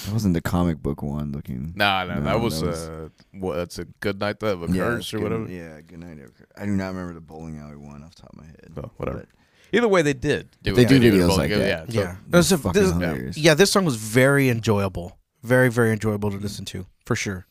That 0.05 0.13
wasn't 0.13 0.33
the 0.33 0.41
comic 0.41 0.81
book 0.81 1.01
one 1.01 1.31
looking. 1.31 1.73
Nah, 1.75 2.03
nah, 2.03 2.15
No, 2.15 2.21
that 2.21 2.39
was, 2.41 2.59
that 2.61 2.67
was- 2.67 2.87
uh, 2.89 3.09
what? 3.33 3.55
That's 3.55 3.79
a 3.79 3.85
good 4.01 4.19
night 4.19 4.41
of 4.43 4.63
a 4.63 4.67
curse 4.67 5.13
or 5.13 5.17
good, 5.19 5.23
whatever. 5.31 5.51
Yeah, 5.51 5.81
good 5.81 5.99
night. 5.99 6.17
Erica. 6.19 6.43
I 6.57 6.65
do 6.65 6.71
not 6.71 6.87
remember 6.89 7.13
the 7.13 7.21
bowling 7.21 7.57
alley 7.59 7.75
one 7.77 8.03
off 8.03 8.13
the 8.15 8.21
top 8.23 8.33
of 8.33 8.39
my 8.39 8.45
head. 8.45 8.71
Oh, 8.77 8.91
whatever. 8.97 9.19
But- 9.19 9.29
Either 9.77 9.87
way, 9.87 10.01
they 10.03 10.13
did. 10.13 10.49
Do 10.63 10.73
They 10.73 10.83
a 10.83 10.87
do 10.87 10.99
video 10.99 11.13
in 11.13 11.19
a 11.19 11.23
videos 11.23 11.27
bowling 11.29 11.51
like 11.51 11.59
that. 11.59 11.67
Yeah. 11.67 11.85
so- 11.93 11.99
yeah. 12.01 12.15
This, 12.27 12.51
is- 12.51 12.61
this- 12.61 12.91
hilarious. 12.91 13.37
yeah, 13.37 13.53
this 13.55 13.71
song 13.71 13.85
was 13.85 13.95
very 13.95 14.49
enjoyable. 14.49 15.17
Very, 15.43 15.69
very 15.69 15.91
enjoyable 15.91 16.31
to 16.31 16.37
listen 16.37 16.65
to, 16.65 16.85
for 17.05 17.15
sure. 17.15 17.45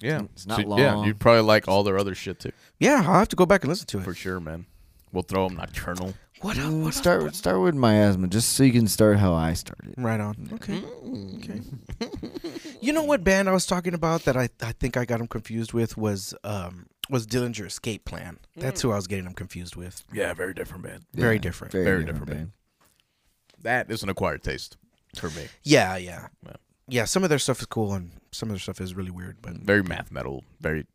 Yeah. 0.00 0.22
It's 0.32 0.46
not 0.46 0.60
So, 0.62 0.78
Yeah, 0.78 1.04
you'd 1.04 1.18
probably 1.20 1.42
like 1.42 1.68
all 1.68 1.82
their 1.84 1.98
other 1.98 2.14
shit 2.14 2.38
too. 2.40 2.52
Yeah, 2.78 3.02
I'll 3.06 3.18
have 3.20 3.28
to 3.28 3.36
go 3.36 3.46
back 3.46 3.62
and 3.62 3.68
listen 3.70 3.86
to 3.88 3.98
it. 3.98 4.04
For 4.04 4.14
sure, 4.14 4.40
man. 4.40 4.66
We'll 5.12 5.22
throw 5.22 5.48
them 5.48 5.56
nocturnal. 5.56 6.14
What? 6.40 6.56
Mm, 6.56 6.82
what 6.84 6.94
start 6.94 7.34
start 7.34 7.60
with 7.60 7.74
miasma, 7.74 8.28
just 8.28 8.50
so 8.50 8.64
you 8.64 8.72
can 8.72 8.86
start 8.88 9.18
how 9.18 9.32
I 9.34 9.54
started. 9.54 9.94
Right 9.96 10.20
on. 10.20 10.50
Okay. 10.54 10.82
Okay. 11.36 11.60
you 12.80 12.92
know 12.92 13.04
what 13.04 13.24
band 13.24 13.48
I 13.48 13.52
was 13.52 13.66
talking 13.66 13.94
about 13.94 14.24
that 14.24 14.36
I, 14.36 14.48
I 14.60 14.72
think 14.72 14.96
I 14.96 15.04
got 15.04 15.18
them 15.18 15.28
confused 15.28 15.72
with 15.72 15.96
was 15.96 16.34
um 16.44 16.86
was 17.08 17.26
Dillinger 17.26 17.66
Escape 17.66 18.04
Plan. 18.04 18.38
That's 18.56 18.82
who 18.82 18.90
I 18.90 18.96
was 18.96 19.06
getting 19.06 19.24
them 19.24 19.34
confused 19.34 19.76
with. 19.76 20.02
Yeah, 20.12 20.34
very 20.34 20.54
different, 20.54 20.84
man. 20.84 21.04
Very 21.14 21.36
Yeah, 21.36 21.40
different. 21.40 21.72
Very, 21.72 21.84
Very 21.84 22.04
different, 22.04 22.26
different, 22.26 22.40
band. 22.40 22.52
That 23.62 23.90
is 23.90 24.02
an 24.02 24.08
acquired 24.08 24.42
taste 24.42 24.76
for 25.16 25.30
me. 25.30 25.46
Yeah, 25.62 25.96
yeah. 25.96 26.28
Yeah. 26.44 26.52
Yeah, 26.86 27.04
some 27.06 27.22
of 27.24 27.30
their 27.30 27.38
stuff 27.38 27.60
is 27.60 27.66
cool 27.66 27.94
and 27.94 28.10
some 28.32 28.48
of 28.50 28.54
their 28.54 28.60
stuff 28.60 28.80
is 28.80 28.94
really 28.94 29.10
weird, 29.10 29.38
but 29.40 29.54
Very 29.54 29.82
math 29.82 30.10
metal. 30.10 30.44
Very 30.60 30.86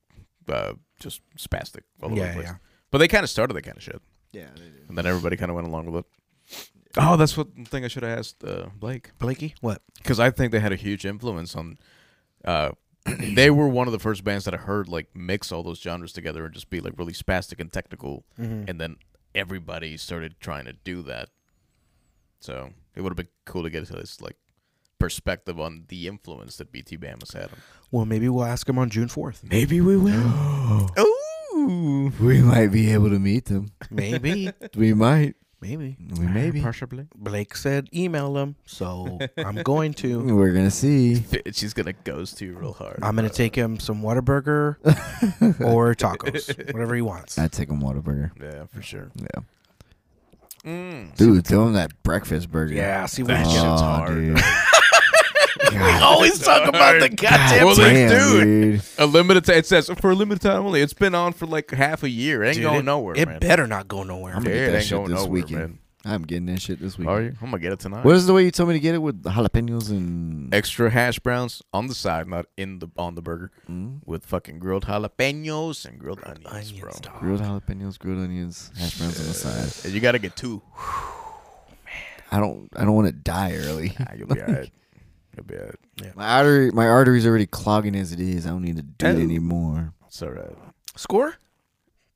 uh, 0.47 0.73
just 0.99 1.21
spastic 1.37 1.81
all 2.01 2.11
over 2.11 2.15
yeah, 2.19 2.27
the 2.27 2.33
place. 2.33 2.45
yeah. 2.47 2.55
But 2.91 2.97
they 2.99 3.07
kind 3.07 3.23
of 3.23 3.29
started 3.29 3.53
that 3.55 3.63
kind 3.63 3.77
of 3.77 3.83
shit, 3.83 4.01
Yeah, 4.32 4.47
they 4.55 4.61
did. 4.65 4.86
and 4.89 4.97
then 4.97 5.05
everybody 5.05 5.36
kind 5.38 5.49
of 5.51 5.55
went 5.55 5.67
along 5.67 5.91
with 5.91 6.05
it. 6.05 6.69
Oh, 6.97 7.17
that's 7.17 7.38
what 7.38 7.47
thing 7.67 7.86
I 7.86 7.88
should 7.88 8.03
have 8.03 8.17
asked 8.17 8.43
uh, 8.43 8.67
Blake 8.75 9.11
Blakey, 9.19 9.53
what? 9.61 9.82
because 9.97 10.19
I 10.19 10.32
think 10.32 10.51
they 10.51 10.59
had 10.59 10.71
a 10.71 10.75
huge 10.77 11.05
influence 11.05 11.55
on. 11.55 11.77
Uh, 12.43 12.71
they 13.19 13.49
were 13.49 13.67
one 13.67 13.88
of 13.88 13.93
the 13.93 13.99
first 13.99 14.23
bands 14.23 14.45
that 14.45 14.53
I 14.53 14.57
heard 14.57 14.88
like 14.89 15.07
mix 15.15 15.51
all 15.51 15.63
those 15.63 15.80
genres 15.80 16.11
together 16.13 16.45
and 16.45 16.53
just 16.53 16.69
be 16.69 16.80
like 16.80 16.93
really 16.97 17.13
spastic 17.13 17.59
and 17.59 17.71
technical, 17.71 18.23
and 18.38 18.80
then 18.82 18.97
everybody 19.36 19.95
started 19.97 20.36
trying 20.39 20.65
to 20.65 20.73
do 20.73 21.01
that. 21.03 21.30
So 22.41 22.71
it 22.95 23.01
would 23.01 23.11
have 23.11 23.17
been 23.17 23.27
cool 23.45 23.63
to 23.63 23.69
get 23.69 23.86
to 23.88 23.93
this 23.93 24.19
like 24.21 24.36
perspective 24.97 25.59
on 25.59 25.86
the 25.88 26.07
influence 26.07 26.57
that 26.57 26.71
BT 26.71 26.95
Bam 26.97 27.19
has 27.21 27.32
had. 27.32 27.45
on- 27.45 27.61
Well, 27.91 28.05
maybe 28.05 28.27
we'll 28.30 28.43
ask 28.45 28.67
him 28.67 28.77
on 28.80 28.89
June 28.89 29.07
4th. 29.07 29.43
Maybe 29.49 29.80
we 29.82 29.95
will. 29.97 30.89
Ooh, 31.60 32.12
We 32.22 32.41
might 32.41 32.68
be 32.72 32.91
able 32.93 33.10
to 33.10 33.20
meet 33.20 33.45
them. 33.45 33.72
Maybe. 33.89 34.51
We 34.76 34.93
might. 34.93 35.36
maybe. 35.62 35.97
We 36.18 36.26
maybe. 36.28 36.62
possibly. 36.62 37.07
Blake 37.16 37.55
said 37.55 37.89
email 37.93 38.32
them, 38.34 38.55
so 38.66 39.20
I'm 39.38 39.55
going 39.64 39.93
to. 39.95 40.36
We're 40.36 40.53
gonna 40.53 40.72
see. 40.72 41.24
She's 41.51 41.74
gonna 41.74 41.93
ghost 41.93 42.39
you 42.41 42.57
real 42.57 42.74
hard. 42.74 42.99
I'm 43.01 43.16
gonna 43.16 43.30
take 43.30 43.55
him 43.55 43.80
some 43.80 44.01
Whataburger 44.01 44.78
or 45.62 45.93
tacos, 45.95 46.74
whatever 46.74 46.95
he 46.95 47.01
wants. 47.01 47.38
I'd 47.38 47.51
take 47.51 47.70
a 47.70 47.74
Whataburger. 47.74 48.32
Yeah, 48.41 48.66
for 48.68 48.82
sure. 48.82 49.12
Yeah, 49.20 49.41
Mm. 50.66 51.16
dude, 51.16 51.45
throw 51.47 51.68
him 51.68 51.74
that 51.74 52.03
breakfast 52.03 52.51
burger. 52.51 52.74
Yeah, 52.74 53.05
see 53.05 53.24
what 53.24 53.30
That 53.30 53.45
he 53.45 53.51
shit's 53.53 53.64
gets. 53.64 53.82
hard. 53.82 54.10
Dude. 55.72 56.01
Always 56.01 56.39
talk 56.39 56.67
about 56.67 56.99
the 56.99 57.09
goddamn 57.09 57.65
Well, 57.65 57.76
thing. 57.76 58.07
Damn, 58.09 58.09
dude. 58.39 58.72
dude. 58.74 58.82
A 58.97 59.05
limited 59.05 59.45
time. 59.45 59.57
It 59.57 59.65
says 59.65 59.89
for 59.99 60.11
a 60.11 60.15
limited 60.15 60.41
time 60.41 60.65
only. 60.65 60.82
It's 60.82 60.93
been 60.93 61.15
on 61.15 61.34
for 61.34 61.45
like 61.45 61.72
half 61.72 62.03
a 62.03 62.09
year. 62.09 62.43
It 62.43 62.47
ain't 62.49 62.55
Dude, 62.57 62.63
going 62.65 62.80
it- 62.80 62.86
nowhere, 62.86 63.15
It 63.17 63.28
man. 63.28 63.39
better 63.39 63.67
not 63.67 63.88
go 63.88 64.03
nowhere. 64.03 64.36
I'm 64.36 64.43
gonna 64.43 64.55
Yeah, 64.55 64.61
get 64.65 64.70
it 64.70 64.72
that 64.74 64.84
shit 64.86 64.99
this 65.07 65.09
nowhere, 65.15 65.30
weekend. 65.30 65.59
man. 65.59 65.80
I'm 66.05 66.22
getting 66.24 66.45
that 66.45 66.61
shit 66.61 66.80
this 66.80 66.97
weekend. 66.97 67.13
Are 67.17 67.22
you? 67.22 67.36
I'm 67.41 67.49
gonna 67.51 67.59
get 67.61 67.74
it 67.74 67.80
tonight. 67.80 68.05
What 68.05 68.15
is 68.15 68.26
the 68.26 68.32
way 68.34 68.45
you 68.45 68.51
told 68.51 68.70
me 68.70 68.76
to 68.76 68.80
get 68.80 68.95
it 68.95 68.99
with 68.99 69.22
jalapenos 69.24 69.89
and 69.89 70.51
Extra 70.53 70.89
hash 70.89 71.20
browns 71.20 71.61
on 71.74 71.88
the 71.88 71.93
side, 71.93 72.26
not 72.26 72.45
in 72.55 72.80
the 72.80 72.88
on 72.97 73.15
the 73.15 73.22
burger, 73.22 73.51
Mm. 73.70 73.99
with 74.05 74.26
fucking 74.26 74.59
grilled 74.59 74.86
jalapenos 74.86 75.86
and 75.86 75.99
grilled 75.99 76.22
onions, 76.26 76.47
Onions, 76.47 76.72
bro. 76.72 76.91
dog. 77.01 77.20
grilled 77.20 77.41
jalapenos, 77.41 77.99
grilled 77.99 78.20
onions, 78.20 78.72
hash 78.80 78.97
browns 78.97 79.20
on 79.20 79.26
the 79.28 79.34
side? 79.34 79.86
And 79.86 79.93
you 79.93 79.99
gotta 79.99 80.20
get 80.20 80.38
two. 80.38 80.61
I 82.32 82.39
don't. 82.39 82.70
I 82.76 82.86
don't 82.86 82.93
want 82.95 83.07
to 83.07 83.13
die 83.13 83.53
early. 83.55 83.93
Ah, 83.99 84.13
you'll 84.17 84.28
be 84.28 84.41
alright. 84.41 84.72
You'll 85.39 85.45
be 85.45 85.55
alright. 85.55 85.75
My 86.17 86.27
artery, 86.37 86.71
my 86.71 86.87
arteries 86.87 87.25
already 87.25 87.45
clogging 87.45 87.95
as 87.95 88.11
it 88.11 88.19
is. 88.19 88.45
I 88.45 88.49
don't 88.49 88.61
need 88.61 88.75
to 88.75 88.81
do 88.83 89.05
it 89.07 89.15
Oh. 89.15 89.19
anymore. 89.19 89.93
It's 90.07 90.21
alright. 90.21 90.55
Score? 90.97 91.35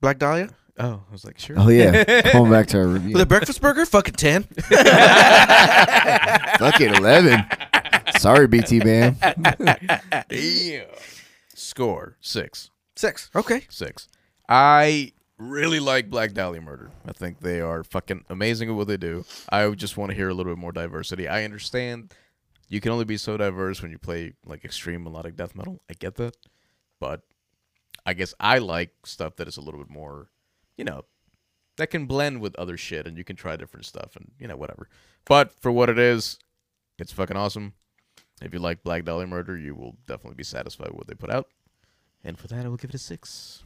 Black 0.01 0.19
Dahlia? 0.19 0.49
Oh, 0.80 1.03
I 1.07 1.11
was 1.11 1.24
like, 1.24 1.38
sure. 1.39 1.55
Oh 1.59 1.69
yeah, 1.69 2.32
going 2.34 2.51
back 2.51 2.67
to 2.67 2.80
our 2.80 2.88
review. 2.88 3.15
The 3.15 3.26
breakfast 3.28 3.61
burger? 3.61 3.86
Fucking 3.86 4.15
10. 4.15 4.43
fucking 6.59 6.95
eleven. 6.95 7.45
Sorry, 8.17 8.47
BT 8.47 8.80
man. 8.80 9.15
yeah. 10.30 10.84
Score 11.53 12.17
six. 12.21 12.69
Six. 12.95 13.30
Okay. 13.36 13.65
Six. 13.69 14.07
I 14.49 15.13
really 15.38 15.80
like 15.80 16.09
Black 16.09 16.34
Dahlia 16.34 16.61
Murder. 16.61 16.89
I 17.07 17.11
think 17.13 17.39
they 17.41 17.61
are 17.61 17.84
fucking 17.84 18.26
amazing 18.30 18.69
at 18.69 18.76
what 18.76 18.88
they 18.88 18.97
do. 18.97 19.26
I 19.49 19.69
just 19.71 19.95
want 19.97 20.09
to 20.11 20.15
hear 20.15 20.30
a 20.30 20.34
little 20.34 20.51
bit 20.53 20.59
more 20.59 20.71
diversity. 20.71 21.28
I 21.28 21.43
understand 21.43 22.13
you 22.68 22.82
can 22.82 22.91
only 22.91 23.05
be 23.05 23.18
so 23.18 23.38
diverse 23.38 23.82
when 23.82 23.91
you 23.91 23.97
play 23.97 24.34
like 24.45 24.66
extreme 24.66 25.03
melodic 25.03 25.36
death 25.36 25.55
metal. 25.55 25.82
I 25.89 25.93
get 25.93 26.16
that. 26.16 26.38
But 26.99 27.22
I 28.05 28.14
guess 28.14 28.34
I 28.39 28.57
like 28.59 28.91
stuff 29.05 29.36
that 29.38 29.47
is 29.47 29.57
a 29.57 29.61
little 29.61 29.80
bit 29.80 29.89
more, 29.89 30.30
you 30.78 30.84
know, 30.84 31.05
that 31.78 31.88
can 31.88 32.05
blend 32.05 32.41
with 32.41 32.55
other 32.55 32.78
shit 32.78 33.07
and 33.07 33.18
you 33.18 33.24
can 33.24 33.36
try 33.36 33.55
different 33.55 33.86
stuff 33.86 34.16
and, 34.16 34.32
you 34.39 34.47
know, 34.47 34.55
whatever. 34.55 34.88
But 35.26 35.53
for 35.59 35.72
what 35.72 35.89
it 35.89 35.97
is, 35.97 36.38
it's 36.99 37.11
fucking 37.11 37.38
awesome. 37.38 37.74
If 38.41 38.53
you 38.53 38.59
like 38.59 38.84
Black 38.84 39.05
Dahlia 39.05 39.28
Murder, 39.28 39.57
you 39.57 39.76
will 39.76 39.95
definitely 40.05 40.36
be 40.36 40.43
satisfied 40.43 40.89
with 40.89 40.97
what 40.97 41.07
they 41.07 41.16
put 41.16 41.30
out. 41.30 41.47
And 42.24 42.38
for 42.38 42.47
that, 42.47 42.66
I 42.66 42.70
will 42.70 42.78
give 42.78 42.89
it 42.89 42.95
a 42.95 42.99
six. 42.99 43.64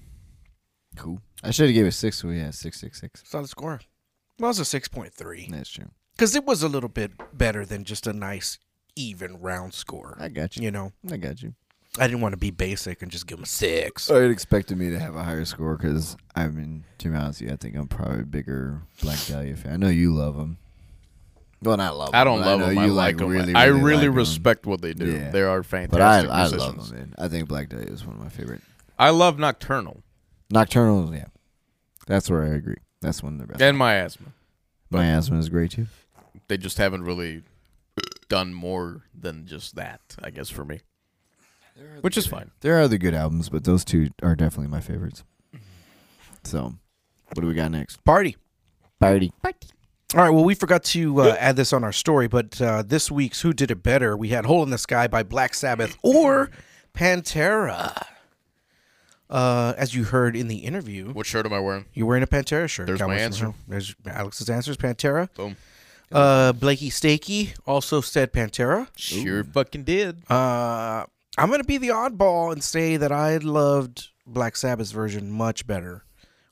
Cool. 0.95 1.21
I 1.43 1.51
should 1.51 1.67
have 1.67 1.75
gave 1.75 1.85
it 1.85 1.91
six. 1.91 2.17
So 2.17 2.29
yeah, 2.29 2.51
six, 2.51 2.79
six, 2.79 2.99
six. 2.99 3.23
Solid 3.25 3.49
score. 3.49 3.79
Well, 4.39 4.51
it 4.51 4.57
was 4.59 4.73
a 4.73 4.79
6.3. 4.79 5.49
That's 5.49 5.69
true. 5.69 5.89
Because 6.11 6.35
it 6.35 6.45
was 6.45 6.63
a 6.63 6.69
little 6.69 6.89
bit 6.89 7.11
better 7.33 7.65
than 7.65 7.83
just 7.83 8.05
a 8.07 8.13
nice, 8.13 8.59
even 8.97 9.39
round 9.39 9.73
score. 9.73 10.17
I 10.19 10.27
got 10.29 10.57
you. 10.57 10.63
You 10.63 10.71
know, 10.71 10.91
I 11.11 11.17
got 11.17 11.41
you. 11.41 11.53
I 11.99 12.05
didn't 12.05 12.21
want 12.21 12.33
to 12.33 12.37
be 12.37 12.51
basic 12.51 13.01
and 13.01 13.11
just 13.11 13.25
give 13.25 13.39
him 13.39 13.43
a 13.43 13.47
six. 13.47 14.11
I 14.11 14.21
had 14.21 14.29
expected 14.31 14.77
me 14.77 14.89
to 14.91 14.99
have 14.99 15.15
a 15.15 15.23
higher 15.23 15.45
score 15.45 15.77
because 15.77 16.15
I 16.35 16.47
mean, 16.47 16.83
to 16.99 17.09
be 17.09 17.15
honest, 17.15 17.41
with 17.41 17.49
you, 17.49 17.53
I 17.53 17.57
think 17.57 17.75
I'm 17.75 17.87
probably 17.87 18.21
a 18.21 18.25
bigger 18.25 18.81
Black 19.01 19.17
Dahlia 19.25 19.55
fan. 19.55 19.73
I 19.73 19.77
know 19.77 19.87
you 19.89 20.13
love 20.13 20.35
them. 20.35 20.57
Well, 21.63 21.75
not 21.77 21.97
love. 21.97 22.11
I 22.13 22.23
don't 22.23 22.39
'em, 22.41 22.45
love 22.45 22.59
know 22.59 22.67
them. 22.67 22.77
I 22.77 22.85
you 22.85 22.93
like 22.93 23.17
them. 23.17 23.29
Really, 23.29 23.55
I 23.55 23.65
really 23.65 23.81
really 23.81 23.95
like 23.97 24.05
'em. 24.09 24.15
respect 24.15 24.65
what 24.67 24.81
they 24.81 24.93
do. 24.93 25.11
Yeah. 25.11 25.31
They 25.31 25.41
are 25.41 25.63
fantastic 25.63 25.91
But 25.91 26.01
I, 26.01 26.19
I 26.19 26.45
love 26.47 26.89
them, 26.89 26.97
man. 26.99 27.15
I 27.17 27.27
think 27.27 27.47
Black 27.47 27.69
Dahlia 27.69 27.87
is 27.87 28.05
one 28.05 28.15
of 28.15 28.21
my 28.21 28.29
favorite. 28.29 28.61
I 28.99 29.09
love 29.09 29.39
Nocturnal. 29.39 30.03
Nocturnal, 30.51 31.13
yeah. 31.15 31.25
That's 32.05 32.29
where 32.29 32.43
I 32.43 32.49
agree. 32.49 32.77
That's 33.01 33.23
one 33.23 33.33
of 33.33 33.39
the 33.39 33.47
best. 33.47 33.61
And 33.61 33.75
Miasma. 33.77 34.27
My 34.91 35.05
asthma 35.05 35.39
is 35.39 35.49
great 35.49 35.71
too. 35.71 35.87
They 36.47 36.57
just 36.57 36.77
haven't 36.77 37.03
really 37.03 37.41
done 38.29 38.53
more 38.53 39.03
than 39.17 39.45
just 39.45 39.75
that, 39.75 40.01
I 40.21 40.29
guess, 40.29 40.49
for 40.49 40.65
me. 40.65 40.81
Which 42.01 42.17
is 42.17 42.25
fine. 42.25 42.51
There 42.61 42.77
are 42.77 42.81
other 42.81 42.97
good 42.97 43.13
albums, 43.13 43.49
but 43.49 43.63
those 43.63 43.85
two 43.85 44.09
are 44.23 44.35
definitely 44.35 44.71
my 44.71 44.81
favorites. 44.81 45.23
So, 46.43 46.73
what 47.33 47.41
do 47.41 47.45
we 47.47 47.53
got 47.53 47.71
next? 47.71 48.03
Party. 48.03 48.35
Party. 48.99 49.31
Party. 49.43 49.67
All 50.15 50.21
right. 50.21 50.29
Well, 50.29 50.43
we 50.45 50.55
forgot 50.55 50.83
to 50.85 51.21
uh, 51.21 51.35
add 51.39 51.55
this 51.55 51.73
on 51.73 51.83
our 51.83 51.91
story, 51.91 52.27
but 52.27 52.59
uh, 52.61 52.81
this 52.81 53.11
week's 53.11 53.41
Who 53.41 53.53
Did 53.53 53.69
It 53.69 53.83
Better? 53.83 54.15
We 54.17 54.29
had 54.29 54.45
Hole 54.45 54.63
in 54.63 54.69
the 54.71 54.77
Sky 54.77 55.07
by 55.07 55.21
Black 55.23 55.53
Sabbath 55.53 55.97
or 56.01 56.49
Pantera. 56.95 58.05
Uh, 59.29 59.73
as 59.77 59.93
you 59.93 60.05
heard 60.05 60.37
in 60.37 60.47
the 60.47 60.59
interview, 60.59 61.11
What 61.11 61.25
shirt 61.25 61.45
am 61.45 61.51
I 61.51 61.59
wearing? 61.59 61.85
you're 61.93 62.07
wearing 62.07 62.23
a 62.23 62.27
Pantera 62.27 62.69
shirt. 62.69 62.87
There's 62.87 63.01
my 63.01 63.07
Cowboys 63.07 63.21
answer. 63.21 63.43
Hell. 63.45 63.55
There's 63.67 63.95
Alex's 64.05 64.49
answer 64.49 64.71
is 64.71 64.77
Pantera. 64.77 65.27
Boom. 65.35 65.57
Uh, 66.11 66.53
Blakey 66.53 66.89
Stakey 66.89 67.55
also 67.65 68.01
said 68.01 68.31
Pantera. 68.31 68.87
Sure 68.95 69.43
fucking 69.43 69.83
did. 69.83 70.29
Uh, 70.29 71.05
I'm 71.37 71.51
gonna 71.51 71.63
be 71.63 71.77
the 71.77 71.89
oddball 71.89 72.51
and 72.51 72.63
say 72.63 72.97
that 72.97 73.11
I 73.11 73.37
loved 73.37 74.09
Black 74.25 74.55
Sabbath's 74.55 74.91
version 74.91 75.31
much 75.31 75.67
better. 75.67 76.03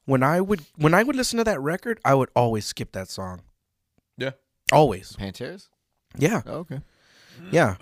When 0.05 0.21
I 0.23 0.41
would 0.41 0.61
when 0.75 0.93
I 0.93 1.03
would 1.03 1.15
listen 1.15 1.37
to 1.37 1.43
that 1.45 1.59
record, 1.61 1.99
I 2.05 2.13
would 2.15 2.29
always 2.35 2.65
skip 2.65 2.91
that 2.91 3.09
song. 3.09 3.41
Yeah. 4.17 4.31
Always. 4.71 5.13
Panteras? 5.13 5.69
Yeah. 6.17 6.41
Oh, 6.45 6.57
okay. 6.59 6.81
Yeah. 7.51 7.75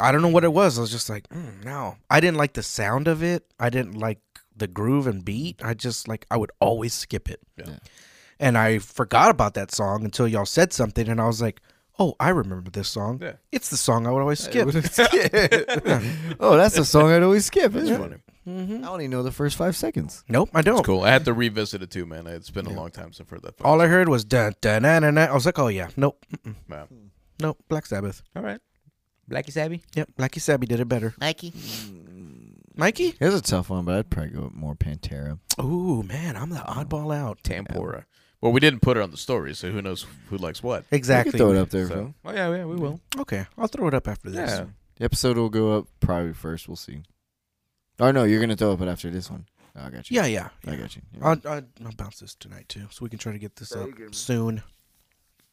I 0.00 0.12
don't 0.12 0.22
know 0.22 0.28
what 0.28 0.44
it 0.44 0.52
was. 0.52 0.78
I 0.78 0.80
was 0.80 0.90
just 0.90 1.10
like, 1.10 1.28
mm, 1.28 1.64
no. 1.64 1.96
I 2.08 2.20
didn't 2.20 2.38
like 2.38 2.54
the 2.54 2.62
sound 2.62 3.08
of 3.08 3.22
it. 3.22 3.44
I 3.58 3.70
didn't 3.70 3.94
like 3.94 4.20
the 4.56 4.66
groove 4.66 5.06
and 5.06 5.24
beat. 5.24 5.60
I 5.64 5.74
just 5.74 6.08
like 6.08 6.26
I 6.30 6.36
would 6.36 6.50
always 6.60 6.94
skip 6.94 7.28
it. 7.28 7.40
Yeah. 7.56 7.76
And 8.40 8.56
I 8.58 8.78
forgot 8.78 9.30
about 9.30 9.54
that 9.54 9.70
song 9.70 10.02
until 10.04 10.26
y'all 10.26 10.46
said 10.46 10.72
something 10.72 11.06
and 11.08 11.20
I 11.20 11.26
was 11.26 11.40
like, 11.42 11.60
"Oh, 11.98 12.14
I 12.18 12.30
remember 12.30 12.70
this 12.70 12.88
song. 12.88 13.20
Yeah. 13.22 13.34
It's 13.52 13.68
the 13.68 13.76
song 13.76 14.06
I 14.06 14.10
would 14.10 14.20
always 14.22 14.40
skip." 14.40 14.66
oh, 16.40 16.56
that's 16.56 16.74
the 16.76 16.84
song 16.84 17.12
I'd 17.12 17.22
always 17.22 17.44
skip. 17.44 17.74
It's 17.74 17.88
It's 17.90 17.98
funny. 17.98 18.16
funny. 18.46 18.82
I 18.82 18.88
only 18.88 19.06
know 19.08 19.22
the 19.22 19.30
first 19.30 19.56
five 19.56 19.76
seconds. 19.76 20.24
nope, 20.28 20.48
I 20.54 20.62
don't. 20.62 20.78
It's 20.78 20.86
cool. 20.86 21.02
I 21.02 21.10
had 21.10 21.24
to 21.26 21.32
revisit 21.34 21.82
it 21.82 21.90
too, 21.90 22.06
man. 22.06 22.26
It's 22.26 22.50
been 22.50 22.66
a 22.66 22.70
long 22.72 22.90
time 22.90 23.12
since 23.12 23.20
I've 23.20 23.28
heard 23.30 23.42
that. 23.42 23.60
All 23.62 23.80
I 23.80 23.86
heard 23.86 24.08
was 24.08 24.24
dun 24.24 24.54
dun 24.60 24.82
dun 24.82 25.02
dun. 25.02 25.14
dun. 25.14 25.28
I 25.28 25.34
was 25.34 25.44
like, 25.46 25.58
"Oh 25.58 25.68
yeah, 25.68 25.88
nope, 25.96 26.24
mm-mm. 26.34 26.54
Wow. 26.68 26.88
nope." 27.38 27.58
Black 27.68 27.86
Sabbath. 27.86 28.22
All 28.34 28.42
right. 28.42 28.60
Blackie 29.30 29.52
Sabby. 29.52 29.82
Yep, 29.94 30.08
Blackie 30.18 30.40
Sabby 30.40 30.66
did 30.66 30.80
it 30.80 30.88
better. 30.88 31.14
Mikey. 31.20 31.52
Mikey? 32.74 33.14
It's 33.20 33.34
a 33.36 33.40
tough 33.42 33.70
one, 33.70 33.84
but 33.84 33.94
I'd 33.96 34.10
probably 34.10 34.30
go 34.32 34.42
with 34.44 34.54
more 34.54 34.74
Pantera. 34.74 35.38
Ooh 35.60 36.02
man, 36.02 36.36
I'm 36.36 36.50
the 36.50 36.56
oddball 36.56 37.14
out. 37.14 37.42
Tampora. 37.44 38.04
Well, 38.40 38.52
we 38.52 38.60
didn't 38.60 38.80
put 38.80 38.96
it 38.96 39.02
on 39.02 39.10
the 39.10 39.16
story, 39.18 39.54
so 39.54 39.70
who 39.70 39.82
knows 39.82 40.06
who 40.30 40.38
likes 40.38 40.62
what. 40.62 40.84
We 40.90 40.96
Exactly. 40.96 41.38
throw 41.38 41.52
it 41.52 41.58
up 41.58 41.70
there, 41.70 41.86
So, 41.86 41.94
Phil. 41.94 42.14
oh 42.24 42.32
yeah, 42.32 42.54
yeah, 42.56 42.64
we 42.64 42.76
will. 42.76 43.00
Okay, 43.18 43.46
I'll 43.58 43.66
throw 43.68 43.86
it 43.88 43.94
up 43.94 44.08
after 44.08 44.30
this. 44.30 44.50
Yeah. 44.50 44.64
The 44.96 45.04
episode 45.04 45.36
will 45.36 45.50
go 45.50 45.76
up 45.78 45.86
probably 46.00 46.32
first. 46.32 46.66
We'll 46.68 46.76
see. 46.76 47.02
Or 47.98 48.12
no, 48.12 48.24
you're 48.24 48.40
gonna 48.40 48.56
throw 48.56 48.70
it 48.70 48.74
up 48.74 48.80
it 48.82 48.88
after 48.88 49.10
this 49.10 49.30
one. 49.30 49.46
Oh, 49.76 49.84
I 49.86 49.90
got 49.90 50.10
you. 50.10 50.16
Yeah, 50.16 50.26
yeah. 50.26 50.48
I 50.66 50.70
yeah. 50.72 50.76
got 50.76 50.96
you. 50.96 51.02
I'll, 51.22 51.40
I'll, 51.44 51.62
I'll 51.84 51.92
bounce 51.96 52.18
this 52.20 52.34
tonight 52.34 52.68
too, 52.68 52.86
so 52.90 53.02
we 53.04 53.10
can 53.10 53.18
try 53.18 53.32
to 53.32 53.38
get 53.38 53.56
this 53.56 53.72
up 53.72 53.88
soon 54.12 54.62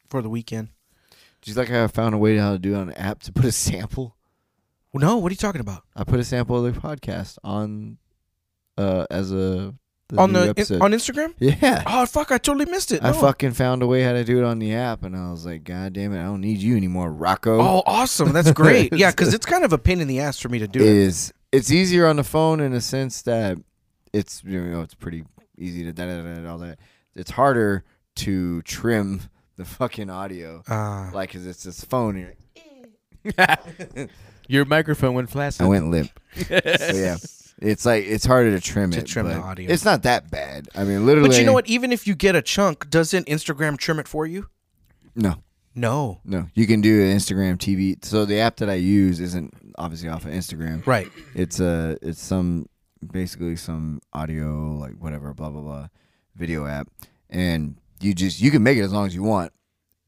for 0.08 0.22
the 0.22 0.30
weekend. 0.30 0.68
Do 1.42 1.50
you 1.50 1.56
like 1.56 1.68
how 1.68 1.84
I 1.84 1.86
found 1.88 2.14
a 2.14 2.18
way 2.18 2.36
how 2.38 2.52
to 2.52 2.58
do 2.58 2.74
it 2.74 2.78
on 2.78 2.88
an 2.88 2.94
app 2.96 3.22
to 3.24 3.32
put 3.32 3.44
a 3.44 3.52
sample? 3.52 4.16
Well, 4.92 5.00
no, 5.02 5.18
what 5.18 5.30
are 5.30 5.34
you 5.34 5.36
talking 5.36 5.60
about? 5.60 5.84
I 5.94 6.04
put 6.04 6.18
a 6.18 6.24
sample 6.24 6.64
of 6.64 6.74
the 6.74 6.80
podcast 6.80 7.36
on 7.44 7.98
uh 8.78 9.06
as 9.10 9.30
a 9.32 9.74
the 10.08 10.18
on 10.18 10.32
the 10.32 10.54
in, 10.56 10.82
on 10.82 10.92
Instagram? 10.92 11.34
yeah. 11.38 11.82
Oh 11.86 12.06
fuck, 12.06 12.30
I 12.32 12.38
totally 12.38 12.64
missed 12.66 12.92
it. 12.92 13.04
I 13.04 13.12
fucking 13.12 13.52
found 13.52 13.82
a 13.82 13.86
way 13.86 14.02
how 14.02 14.12
to 14.12 14.24
do 14.24 14.38
it 14.38 14.44
on 14.44 14.58
the 14.58 14.74
app, 14.74 15.02
and 15.04 15.16
I 15.16 15.30
was 15.30 15.44
like, 15.46 15.64
God 15.64 15.92
damn 15.92 16.12
it, 16.14 16.20
I 16.20 16.24
don't 16.24 16.40
need 16.40 16.58
you 16.58 16.76
anymore, 16.76 17.10
Rocco. 17.12 17.60
Oh, 17.60 17.82
awesome! 17.86 18.32
That's 18.32 18.52
great. 18.52 18.92
yeah, 18.96 19.10
because 19.10 19.34
it's 19.34 19.46
kind 19.46 19.64
of 19.64 19.72
a 19.72 19.78
pain 19.78 20.00
in 20.00 20.08
the 20.08 20.20
ass 20.20 20.38
for 20.40 20.48
me 20.48 20.58
to 20.60 20.68
do 20.68 20.80
it. 20.80 20.86
is 20.86 21.32
it's 21.52 21.70
easier 21.70 22.06
on 22.06 22.16
the 22.16 22.24
phone 22.24 22.60
in 22.60 22.72
a 22.72 22.80
sense 22.80 23.22
that 23.22 23.58
it's 24.12 24.42
you 24.44 24.60
know 24.62 24.82
it's 24.82 24.94
pretty 24.94 25.24
easy 25.58 25.84
to 25.84 25.92
da 25.92 26.06
da 26.06 26.22
da 26.22 26.40
da, 26.42 26.50
all 26.50 26.58
that. 26.58 26.78
It's 27.14 27.30
harder 27.30 27.84
to 28.16 28.62
trim 28.62 29.22
the 29.56 29.64
fucking 29.64 30.08
audio, 30.08 30.62
Uh, 30.68 31.10
like 31.12 31.32
'cause 31.32 31.44
it's 31.46 31.64
this 31.64 31.82
phone. 31.84 32.16
And 32.16 32.34
you're 33.24 33.34
like, 33.36 34.10
Your 34.48 34.64
microphone 34.64 35.12
went 35.14 35.28
flaccid. 35.30 35.62
I 35.66 35.68
went 35.68 35.90
limp. 35.90 36.10
so 36.34 36.46
yeah, 36.94 37.16
it's 37.60 37.84
like 37.86 38.04
it's 38.04 38.24
harder 38.24 38.50
to 38.52 38.60
trim 38.60 38.92
it. 38.92 38.96
To 38.96 39.00
it. 39.02 39.06
trim 39.06 39.26
the 39.28 39.34
but 39.34 39.42
audio. 39.42 39.70
It's 39.70 39.84
not 39.84 40.02
that 40.04 40.30
bad. 40.30 40.68
I 40.74 40.84
mean, 40.84 41.04
literally. 41.06 41.28
but 41.28 41.38
you 41.38 41.44
know 41.44 41.52
what? 41.52 41.66
Even 41.68 41.92
if 41.92 42.06
you 42.06 42.14
get 42.14 42.34
a 42.36 42.42
chunk, 42.42 42.88
doesn't 42.90 43.26
Instagram 43.26 43.76
trim 43.78 43.98
it 43.98 44.06
for 44.08 44.26
you? 44.26 44.48
No, 45.16 45.42
No. 45.74 46.20
no. 46.24 46.46
You 46.54 46.66
can 46.66 46.80
do 46.80 47.02
an 47.02 47.16
Instagram 47.16 47.56
TV. 47.56 48.02
So 48.04 48.24
the 48.24 48.38
app 48.38 48.56
that 48.58 48.70
I 48.70 48.74
use 48.74 49.18
isn't 49.20 49.52
obviously 49.76 50.08
off 50.08 50.24
of 50.24 50.30
Instagram. 50.32 50.86
Right. 50.86 51.10
It's 51.34 51.60
uh 51.60 51.96
it's 52.02 52.22
some 52.22 52.68
basically 53.12 53.56
some 53.56 54.00
audio 54.12 54.76
like 54.76 54.94
whatever 54.94 55.32
blah 55.34 55.50
blah 55.50 55.60
blah 55.62 55.88
video 56.34 56.66
app 56.66 56.88
and 57.30 57.76
you 58.00 58.12
just 58.14 58.40
you 58.40 58.50
can 58.50 58.62
make 58.62 58.78
it 58.78 58.82
as 58.82 58.92
long 58.92 59.06
as 59.06 59.14
you 59.14 59.22
want. 59.22 59.52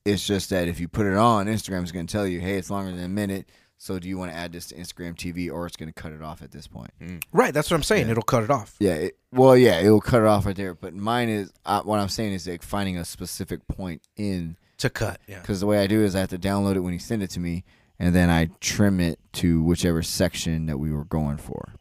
It's 0.05 0.27
just 0.27 0.51
that 0.51 0.67
if 0.69 0.81
you 0.81 0.89
put 0.89 1.07
it 1.07 1.17
on, 1.17 1.47
Instagram, 1.47 1.83
Instagram's 1.83 1.93
going 1.93 2.07
to 2.07 2.13
tell 2.13 2.27
you, 2.27 2.41
"Hey, 2.41 2.57
it's 2.57 2.71
longer 2.71 2.91
than 2.93 3.05
a 3.05 3.09
minute. 3.09 3.51
So 3.83 3.99
do 3.99 4.09
you 4.11 4.19
want 4.19 4.31
to 4.31 4.37
add 4.37 4.53
this 4.53 4.67
to 4.67 4.75
Instagram 4.75 5.15
TV 5.15 5.51
or 5.51 5.65
it's 5.65 5.75
going 5.75 5.91
to 5.91 5.95
cut 6.03 6.13
it 6.13 6.21
off 6.21 6.43
at 6.43 6.51
this 6.51 6.67
point?" 6.67 6.91
Right. 7.33 7.55
That's 7.55 7.71
what 7.71 7.77
I'm 7.79 7.83
saying. 7.83 8.11
It'll 8.11 8.23
cut 8.23 8.43
it 8.43 8.51
off. 8.51 8.75
Yeah, 8.79 8.93
it, 8.95 9.17
well, 9.33 9.57
yeah, 9.57 9.81
it'll 9.81 10.03
cut 10.03 10.21
it 10.21 10.27
off 10.27 10.45
right 10.45 10.55
there. 10.55 10.75
But 10.75 10.93
mine 10.95 11.31
is 11.31 11.51
uh, 11.65 11.81
what 11.83 11.99
I'm 11.99 12.11
saying 12.11 12.35
is 12.35 12.47
like 12.47 12.63
finding 12.63 12.99
a 12.99 13.05
specific 13.07 13.67
point 13.69 14.03
in 14.17 14.57
To 14.79 14.91
cut. 14.91 15.19
Yeah. 15.27 15.41
because 15.41 15.61
the 15.61 15.67
way 15.67 15.79
I 15.79 15.87
do 15.87 16.03
is 16.03 16.15
I 16.15 16.21
have 16.21 16.29
to 16.29 16.39
download 16.39 16.77
it 16.77 16.81
when 16.81 16.93
you 16.93 16.99
send 16.99 17.23
it 17.23 17.31
to 17.31 17.41
me, 17.41 17.65
and 17.99 18.15
then 18.15 18.29
I 18.29 18.51
trim 18.61 19.01
it 19.01 19.19
to 19.35 19.63
whichever 19.63 20.03
section 20.03 20.67
that 20.67 20.79
we 20.79 20.93
were 20.93 21.05
going 21.07 21.39
for. 21.39 21.73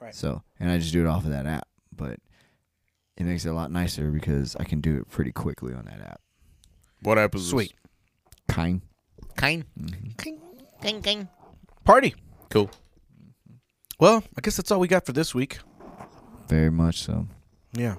Right. 0.00 0.14
So, 0.14 0.42
and 0.60 0.70
I 0.70 0.78
just 0.78 0.92
do 0.92 1.00
it 1.04 1.08
off 1.08 1.24
of 1.24 1.30
that 1.30 1.46
app, 1.46 1.66
but 1.96 2.20
it 3.16 3.24
makes 3.24 3.44
it 3.44 3.48
a 3.48 3.54
lot 3.54 3.72
nicer 3.72 4.10
because 4.12 4.54
I 4.56 4.62
can 4.64 4.80
do 4.80 4.98
it 4.98 5.10
pretty 5.10 5.32
quickly 5.32 5.74
on 5.74 5.86
that 5.86 6.00
app. 6.00 6.20
What 7.02 7.18
app 7.18 7.34
is 7.34 7.42
this? 7.42 7.50
Sweet. 7.50 7.72
Kind. 8.48 8.82
Kind. 9.36 9.64
King. 10.18 10.40
King, 10.84 11.00
king. 11.02 11.28
Party. 11.84 12.14
Cool. 12.50 12.70
Well, 13.98 14.22
I 14.36 14.40
guess 14.42 14.56
that's 14.56 14.70
all 14.70 14.80
we 14.80 14.88
got 14.88 15.06
for 15.06 15.12
this 15.12 15.34
week. 15.34 15.58
Very 16.48 16.70
much 16.70 17.00
so. 17.00 17.26
Yeah. 17.72 17.94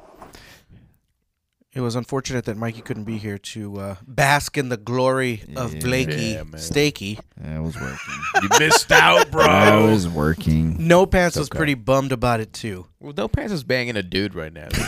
It 1.73 1.81
was 1.81 1.95
unfortunate 1.95 2.45
that 2.45 2.55
Mikey 2.57 2.81
couldn't 2.81 3.03
be 3.05 3.17
here 3.17 3.37
to 3.39 3.77
uh, 3.79 3.95
bask 4.07 4.55
in 4.57 4.69
the 4.69 4.77
glory 4.77 5.43
of 5.57 5.73
Yeah. 5.73 5.79
Blakey 5.81 6.15
Yeah, 6.33 6.43
man. 6.43 6.61
Stakey. 6.61 7.19
I 7.43 7.59
was 7.59 7.75
working. 7.75 7.97
You 8.43 8.49
missed 8.59 8.91
out, 8.91 9.31
bro. 9.31 9.43
I 9.45 9.77
was 9.89 10.07
working. 10.07 10.87
No 10.87 11.05
Pants 11.07 11.35
was 11.37 11.49
pretty 11.49 11.73
bummed 11.73 12.11
about 12.11 12.39
it 12.39 12.53
too. 12.53 12.85
Well, 12.99 13.13
No 13.17 13.27
Pants 13.27 13.51
is 13.51 13.63
banging 13.63 13.97
a 13.97 14.03
dude 14.03 14.35
right 14.35 14.53
now. 14.53 14.67
so 14.73 14.83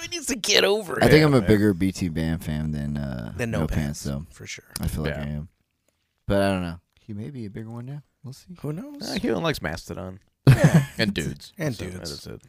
he 0.00 0.08
needs 0.08 0.26
to 0.26 0.36
get 0.36 0.64
over 0.64 0.98
it. 0.98 1.04
I 1.04 1.08
think 1.08 1.20
Yeah, 1.20 1.26
I'm 1.26 1.34
a 1.34 1.40
man. 1.40 1.46
bigger 1.48 1.72
BT 1.72 2.08
Bam 2.08 2.40
fan 2.40 2.72
than 2.72 2.96
uh, 2.96 3.32
Then 3.36 3.52
no, 3.52 3.60
no 3.60 3.66
pants, 3.68 4.02
pants 4.02 4.04
though. 4.04 4.26
for 4.34 4.46
sure. 4.46 4.64
I 4.80 4.88
feel 4.88 5.04
like 5.04 5.14
Yeah. 5.14 5.20
I 5.22 5.26
am, 5.28 5.48
but 6.30 6.40
I 6.42 6.48
don't 6.48 6.62
know. 6.62 6.80
He 7.00 7.12
may 7.12 7.28
be 7.30 7.44
a 7.46 7.50
bigger 7.50 7.70
one 7.70 7.86
now. 7.86 8.02
We'll 8.24 8.32
see. 8.32 8.56
Who 8.62 8.72
knows? 8.72 9.02
uh, 9.10 9.18
he 9.20 9.30
only 9.30 9.42
likes 9.42 9.60
Mastodon 9.60 10.20
and 10.98 11.12
dudes 11.12 11.52
And 11.58 11.74
So, 11.74 11.84
dudes. 11.86 11.98
That's 11.98 12.26
it. 12.26 12.42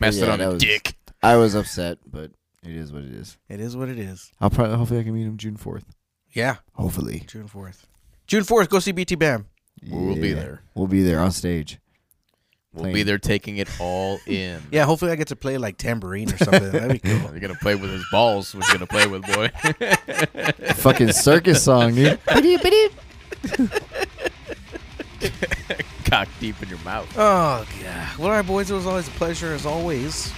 Mastodon 0.00 0.38
that 0.38 0.44
and 0.44 0.52
was- 0.54 0.62
dick. 0.62 0.94
I 1.22 1.36
was 1.36 1.54
upset, 1.54 1.98
but 2.04 2.32
it 2.64 2.72
is 2.74 2.92
what 2.92 3.02
it 3.02 3.12
is. 3.12 3.36
It 3.48 3.60
is 3.60 3.76
what 3.76 3.88
it 3.88 3.98
is. 3.98 4.32
I'll 4.40 4.50
probably 4.50 4.76
hopefully 4.76 5.00
I 5.00 5.02
can 5.04 5.14
meet 5.14 5.22
him 5.26 5.36
June 5.36 5.56
fourth. 5.56 5.84
Yeah, 6.32 6.56
Hopefully, 6.74 7.24
June 7.28 7.46
fourth. 7.46 7.86
June 8.26 8.42
fourth, 8.44 8.68
go 8.70 8.78
see 8.78 8.92
BT 8.92 9.14
Bam. 9.16 9.46
We'll 9.88 10.14
be 10.16 10.28
Yeah. 10.30 10.34
there. 10.36 10.62
We'll 10.74 10.86
be 10.86 11.02
there 11.02 11.20
on 11.20 11.30
stage. 11.32 11.78
We'll 12.74 12.92
be 12.92 13.02
there 13.02 13.18
taking 13.18 13.58
it 13.58 13.68
all 13.78 14.18
in. 14.26 14.62
Yeah, 14.70 14.84
hopefully 14.86 15.12
I 15.12 15.16
get 15.16 15.28
to 15.28 15.36
play 15.36 15.58
like 15.58 15.76
tambourine 15.76 16.32
or 16.32 16.38
something. 16.38 16.70
That'd 16.70 17.02
be 17.02 17.08
cool. 17.08 17.12
You're 17.30 17.40
gonna 17.40 17.54
play 17.56 17.74
with 17.74 17.90
his 17.90 18.04
balls. 18.10 18.54
What 18.54 18.66
you 18.68 18.72
gonna 18.74 18.86
play 18.86 19.06
with, 19.06 19.22
boy? 19.26 19.48
Fucking 20.74 21.12
circus 21.12 21.62
song, 21.62 21.94
dude. 21.94 22.18
Cock 26.04 26.28
deep 26.40 26.62
in 26.62 26.68
your 26.68 26.78
mouth. 26.80 27.08
Oh 27.16 27.66
yeah. 27.82 28.08
Well, 28.18 28.28
all 28.28 28.32
right, 28.34 28.46
boys. 28.46 28.70
It 28.70 28.74
was 28.74 28.86
always 28.86 29.08
a 29.08 29.12
pleasure, 29.12 29.52
as 29.52 29.66
always. 29.66 30.32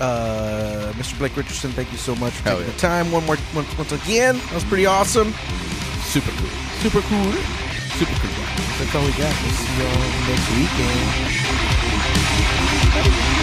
Uh, 0.00 0.92
Mr. 0.96 1.16
Blake 1.18 1.36
Richardson, 1.36 1.70
thank 1.72 1.92
you 1.92 1.98
so 1.98 2.16
much 2.16 2.32
for 2.32 2.42
Hell 2.48 2.56
taking 2.56 2.68
yeah. 2.68 2.74
the 2.74 2.80
time 2.80 3.12
one 3.12 3.24
more 3.26 3.36
once, 3.54 3.78
once 3.78 3.92
again. 3.92 4.36
That 4.36 4.54
was 4.54 4.64
pretty 4.64 4.86
awesome. 4.86 5.32
Super 6.02 6.30
cool. 6.32 6.50
Super 6.80 7.00
cool. 7.02 7.32
Super 7.94 8.14
cool. 8.18 8.44
That's 8.78 8.94
all 8.94 9.04
we 9.04 9.12
got. 9.12 9.32
We'll 9.42 9.52
see 9.52 9.78
y'all 9.78 10.26
next 10.26 10.50
weekend. 10.50 11.43
Thank 12.94 13.28
you. 13.28 13.33